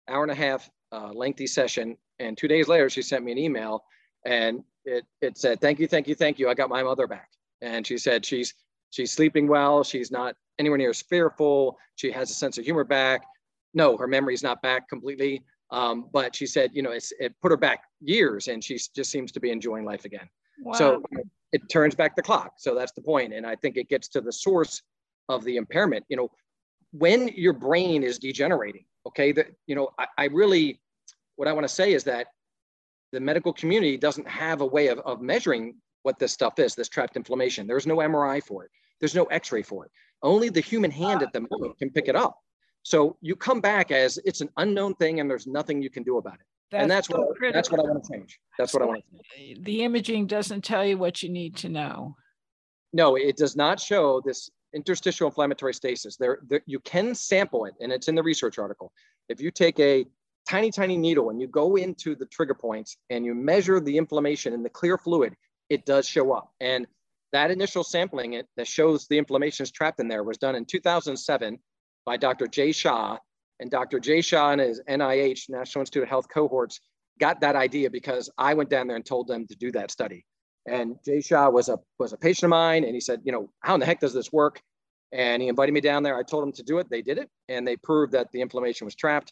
hour 0.07 0.21
and 0.21 0.31
a 0.31 0.35
half 0.35 0.69
uh, 0.91 1.11
lengthy 1.13 1.47
session, 1.47 1.97
and 2.19 2.37
two 2.37 2.47
days 2.47 2.67
later 2.67 2.89
she 2.89 3.01
sent 3.01 3.25
me 3.25 3.31
an 3.31 3.39
email 3.39 3.83
and 4.25 4.63
it, 4.85 5.05
it 5.21 5.37
said, 5.37 5.61
thank 5.61 5.79
you, 5.79 5.87
thank 5.87 6.07
you, 6.07 6.15
thank 6.15 6.39
you. 6.39 6.49
I 6.49 6.53
got 6.53 6.69
my 6.69 6.83
mother 6.83 7.07
back. 7.07 7.29
And 7.61 7.85
she 7.85 7.97
said, 7.97 8.25
she's, 8.25 8.53
she's 8.89 9.11
sleeping 9.11 9.47
well. 9.47 9.83
She's 9.83 10.11
not 10.11 10.35
anywhere 10.59 10.77
near 10.77 10.89
as 10.89 11.01
fearful. 11.01 11.77
She 11.95 12.11
has 12.11 12.31
a 12.31 12.33
sense 12.33 12.57
of 12.57 12.65
humor 12.65 12.83
back. 12.83 13.23
No, 13.73 13.97
her 13.97 14.07
memory's 14.07 14.43
not 14.43 14.61
back 14.61 14.89
completely. 14.89 15.43
Um, 15.71 16.09
but 16.11 16.35
she 16.35 16.45
said, 16.45 16.71
you 16.73 16.81
know, 16.81 16.91
it's, 16.91 17.13
it 17.19 17.33
put 17.41 17.51
her 17.51 17.57
back 17.57 17.83
years 18.01 18.47
and 18.47 18.63
she 18.63 18.77
just 18.93 19.09
seems 19.09 19.31
to 19.31 19.39
be 19.39 19.51
enjoying 19.51 19.85
life 19.85 20.05
again. 20.05 20.29
Wow. 20.63 20.73
So 20.73 21.03
it 21.51 21.61
turns 21.69 21.95
back 21.95 22.15
the 22.15 22.21
clock. 22.21 22.53
So 22.57 22.75
that's 22.75 22.91
the 22.93 23.01
point. 23.01 23.33
And 23.33 23.45
I 23.45 23.55
think 23.55 23.77
it 23.77 23.89
gets 23.89 24.07
to 24.09 24.21
the 24.21 24.31
source 24.31 24.81
of 25.29 25.43
the 25.43 25.57
impairment. 25.57 26.05
You 26.09 26.17
know, 26.17 26.31
when 26.91 27.29
your 27.29 27.53
brain 27.53 28.03
is 28.03 28.19
degenerating, 28.19 28.85
okay, 29.07 29.31
that, 29.33 29.47
you 29.67 29.75
know, 29.75 29.89
I, 29.97 30.07
I 30.17 30.25
really, 30.25 30.81
what 31.35 31.47
I 31.47 31.53
want 31.53 31.63
to 31.63 31.73
say 31.73 31.93
is 31.93 32.03
that 32.05 32.27
the 33.11 33.19
medical 33.19 33.53
community 33.53 33.97
doesn't 33.97 34.27
have 34.27 34.61
a 34.61 34.65
way 34.65 34.87
of, 34.87 34.99
of 34.99 35.21
measuring 35.21 35.75
what 36.03 36.17
this 36.19 36.31
stuff 36.31 36.59
is, 36.59 36.75
this 36.75 36.89
trapped 36.89 37.15
inflammation. 37.15 37.67
There's 37.67 37.87
no 37.87 37.97
MRI 37.97 38.41
for 38.43 38.63
it. 38.63 38.71
There's 38.99 39.15
no 39.15 39.25
x-ray 39.25 39.63
for 39.63 39.85
it. 39.85 39.91
Only 40.23 40.49
the 40.49 40.61
human 40.61 40.91
hand 40.91 41.21
at 41.21 41.33
the 41.33 41.45
moment 41.49 41.77
can 41.77 41.89
pick 41.89 42.07
it 42.07 42.15
up. 42.15 42.37
So 42.83 43.17
you 43.21 43.35
come 43.35 43.61
back 43.61 43.91
as 43.91 44.17
it's 44.25 44.41
an 44.41 44.49
unknown 44.57 44.95
thing 44.95 45.19
and 45.19 45.29
there's 45.29 45.47
nothing 45.47 45.81
you 45.81 45.89
can 45.89 46.03
do 46.03 46.17
about 46.17 46.35
it. 46.35 46.45
That's 46.71 46.81
and 46.81 46.91
that's 46.91 47.07
so 47.07 47.19
what 47.19 47.37
critical. 47.37 47.57
that's 47.57 47.71
what 47.71 47.79
I 47.81 47.83
want 47.83 48.03
to 48.03 48.11
change. 48.13 48.39
That's 48.57 48.71
so 48.71 48.79
what 48.79 48.85
I 48.85 48.87
want 48.87 49.03
to 49.11 49.37
change. 49.37 49.63
The 49.63 49.83
imaging 49.83 50.27
doesn't 50.27 50.63
tell 50.63 50.85
you 50.85 50.97
what 50.97 51.21
you 51.21 51.29
need 51.29 51.57
to 51.57 51.69
know. 51.69 52.15
No, 52.93 53.15
it 53.15 53.37
does 53.37 53.55
not 53.55 53.79
show 53.79 54.21
this 54.25 54.49
interstitial 54.73 55.27
inflammatory 55.27 55.73
stasis. 55.73 56.15
There, 56.15 56.39
there 56.47 56.61
you 56.65 56.79
can 56.79 57.13
sample 57.13 57.65
it, 57.65 57.73
and 57.81 57.91
it's 57.91 58.07
in 58.07 58.15
the 58.15 58.23
research 58.23 58.57
article. 58.57 58.91
If 59.27 59.41
you 59.41 59.51
take 59.51 59.79
a 59.79 60.05
tiny, 60.49 60.71
tiny 60.71 60.97
needle 60.97 61.29
and 61.29 61.39
you 61.39 61.47
go 61.47 61.75
into 61.75 62.15
the 62.15 62.25
trigger 62.25 62.53
points 62.53 62.97
and 63.09 63.25
you 63.25 63.33
measure 63.35 63.79
the 63.79 63.97
inflammation 63.97 64.53
in 64.53 64.63
the 64.63 64.69
clear 64.69 64.97
fluid, 64.97 65.35
it 65.69 65.85
does 65.85 66.07
show 66.07 66.31
up. 66.33 66.51
And 66.59 66.87
that 67.31 67.51
initial 67.51 67.83
sampling 67.83 68.33
it, 68.33 68.47
that 68.57 68.67
shows 68.67 69.07
the 69.07 69.17
inflammation 69.17 69.63
is 69.63 69.71
trapped 69.71 69.99
in 69.99 70.07
there 70.07 70.23
was 70.23 70.37
done 70.37 70.55
in 70.55 70.65
2007 70.65 71.59
by 72.05 72.17
Dr. 72.17 72.47
Jay 72.47 72.71
Shah. 72.71 73.17
And 73.61 73.69
Dr. 73.69 73.99
Jay 73.99 74.21
Shah 74.21 74.51
and 74.51 74.59
his 74.59 74.81
NIH, 74.89 75.49
National 75.49 75.83
Institute 75.83 76.03
of 76.03 76.09
Health 76.09 76.27
cohorts, 76.27 76.81
got 77.19 77.39
that 77.41 77.55
idea 77.55 77.89
because 77.89 78.29
I 78.37 78.55
went 78.55 78.69
down 78.69 78.87
there 78.87 78.95
and 78.95 79.05
told 79.05 79.27
them 79.27 79.45
to 79.47 79.55
do 79.55 79.71
that 79.73 79.91
study. 79.91 80.25
And 80.67 80.95
Jay 81.05 81.21
Shah 81.21 81.49
was 81.49 81.69
a, 81.69 81.77
was 81.99 82.11
a 82.11 82.17
patient 82.17 82.45
of 82.45 82.49
mine. 82.49 82.83
And 82.83 82.95
he 82.95 82.99
said, 82.99 83.21
you 83.23 83.31
know, 83.31 83.51
how 83.61 83.75
in 83.75 83.79
the 83.79 83.85
heck 83.85 83.99
does 83.99 84.13
this 84.13 84.33
work? 84.33 84.61
And 85.11 85.41
he 85.41 85.47
invited 85.47 85.73
me 85.73 85.81
down 85.81 86.01
there. 86.03 86.17
I 86.17 86.23
told 86.23 86.43
him 86.43 86.51
to 86.53 86.63
do 86.63 86.79
it. 86.79 86.89
They 86.89 87.03
did 87.03 87.19
it. 87.19 87.29
And 87.49 87.67
they 87.67 87.75
proved 87.77 88.13
that 88.13 88.31
the 88.31 88.41
inflammation 88.41 88.85
was 88.85 88.95
trapped. 88.95 89.31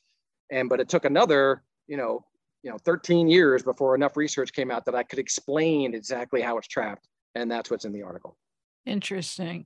And 0.51 0.69
but 0.69 0.79
it 0.79 0.89
took 0.89 1.05
another, 1.05 1.63
you 1.87 1.97
know, 1.97 2.23
you 2.63 2.69
know, 2.69 2.77
13 2.77 3.29
years 3.29 3.63
before 3.63 3.95
enough 3.95 4.17
research 4.17 4.53
came 4.53 4.69
out 4.69 4.85
that 4.85 4.95
I 4.95 5.03
could 5.03 5.19
explain 5.19 5.95
exactly 5.95 6.41
how 6.41 6.57
it's 6.57 6.67
trapped. 6.67 7.07
And 7.35 7.49
that's 7.49 7.71
what's 7.71 7.85
in 7.85 7.93
the 7.93 8.03
article. 8.03 8.37
Interesting. 8.85 9.65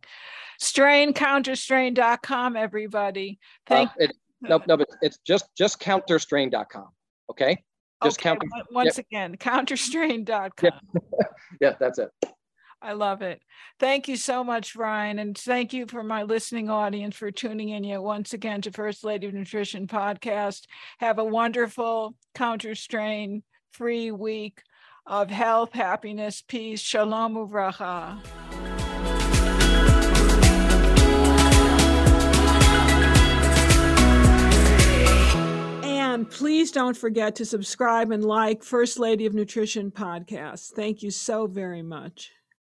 Straincounterstrain.com, 0.62 2.56
everybody. 2.56 3.40
Thank 3.66 3.90
uh, 3.92 3.94
it, 4.00 4.14
no, 4.44 4.62
no, 4.68 4.78
but 4.78 4.90
it's 5.02 5.20
just 5.26 5.46
just 5.58 5.80
counterstrain.com. 5.80 6.90
Okay. 7.30 7.64
Just 8.04 8.20
okay, 8.20 8.30
counter, 8.30 8.48
once 8.72 8.98
yep. 8.98 9.06
again, 9.06 9.38
counterstrain.com. 9.38 10.54
Yeah. 10.62 11.28
yeah, 11.62 11.76
that's 11.80 12.00
it. 12.00 12.10
I 12.82 12.92
love 12.94 13.22
it. 13.22 13.42
Thank 13.80 14.10
you 14.10 14.18
so 14.18 14.44
much, 14.44 14.76
Ryan. 14.76 15.20
And 15.20 15.38
thank 15.38 15.72
you 15.72 15.86
for 15.88 16.04
my 16.04 16.24
listening 16.24 16.70
audience 16.70 17.16
for 17.16 17.32
tuning 17.32 17.70
in 17.70 17.86
yet 17.86 18.04
once 18.04 18.34
again 18.34 18.62
to 18.64 18.72
First 18.72 19.06
Lady 19.06 19.26
of 19.28 19.34
Nutrition 19.34 19.88
podcast. 19.88 20.66
Have 21.00 21.18
a 21.18 21.24
wonderful 21.24 22.14
counterstrain 22.36 23.44
free 23.72 24.12
week 24.12 24.62
of 25.06 25.30
health, 25.30 25.72
happiness, 25.72 26.44
peace. 26.46 26.82
Shalom 26.82 27.36
uvracha. 27.36 28.20
And 36.24 36.32
please 36.32 36.72
don't 36.72 36.96
forget 36.96 37.36
to 37.36 37.46
subscribe 37.46 38.10
and 38.10 38.24
like 38.24 38.64
First 38.64 38.98
Lady 38.98 39.26
of 39.26 39.34
Nutrition 39.34 39.92
podcast. 39.92 40.70
Thank 40.70 41.04
you 41.04 41.12
so 41.12 41.48
very 41.48 41.82
much. 41.82 42.32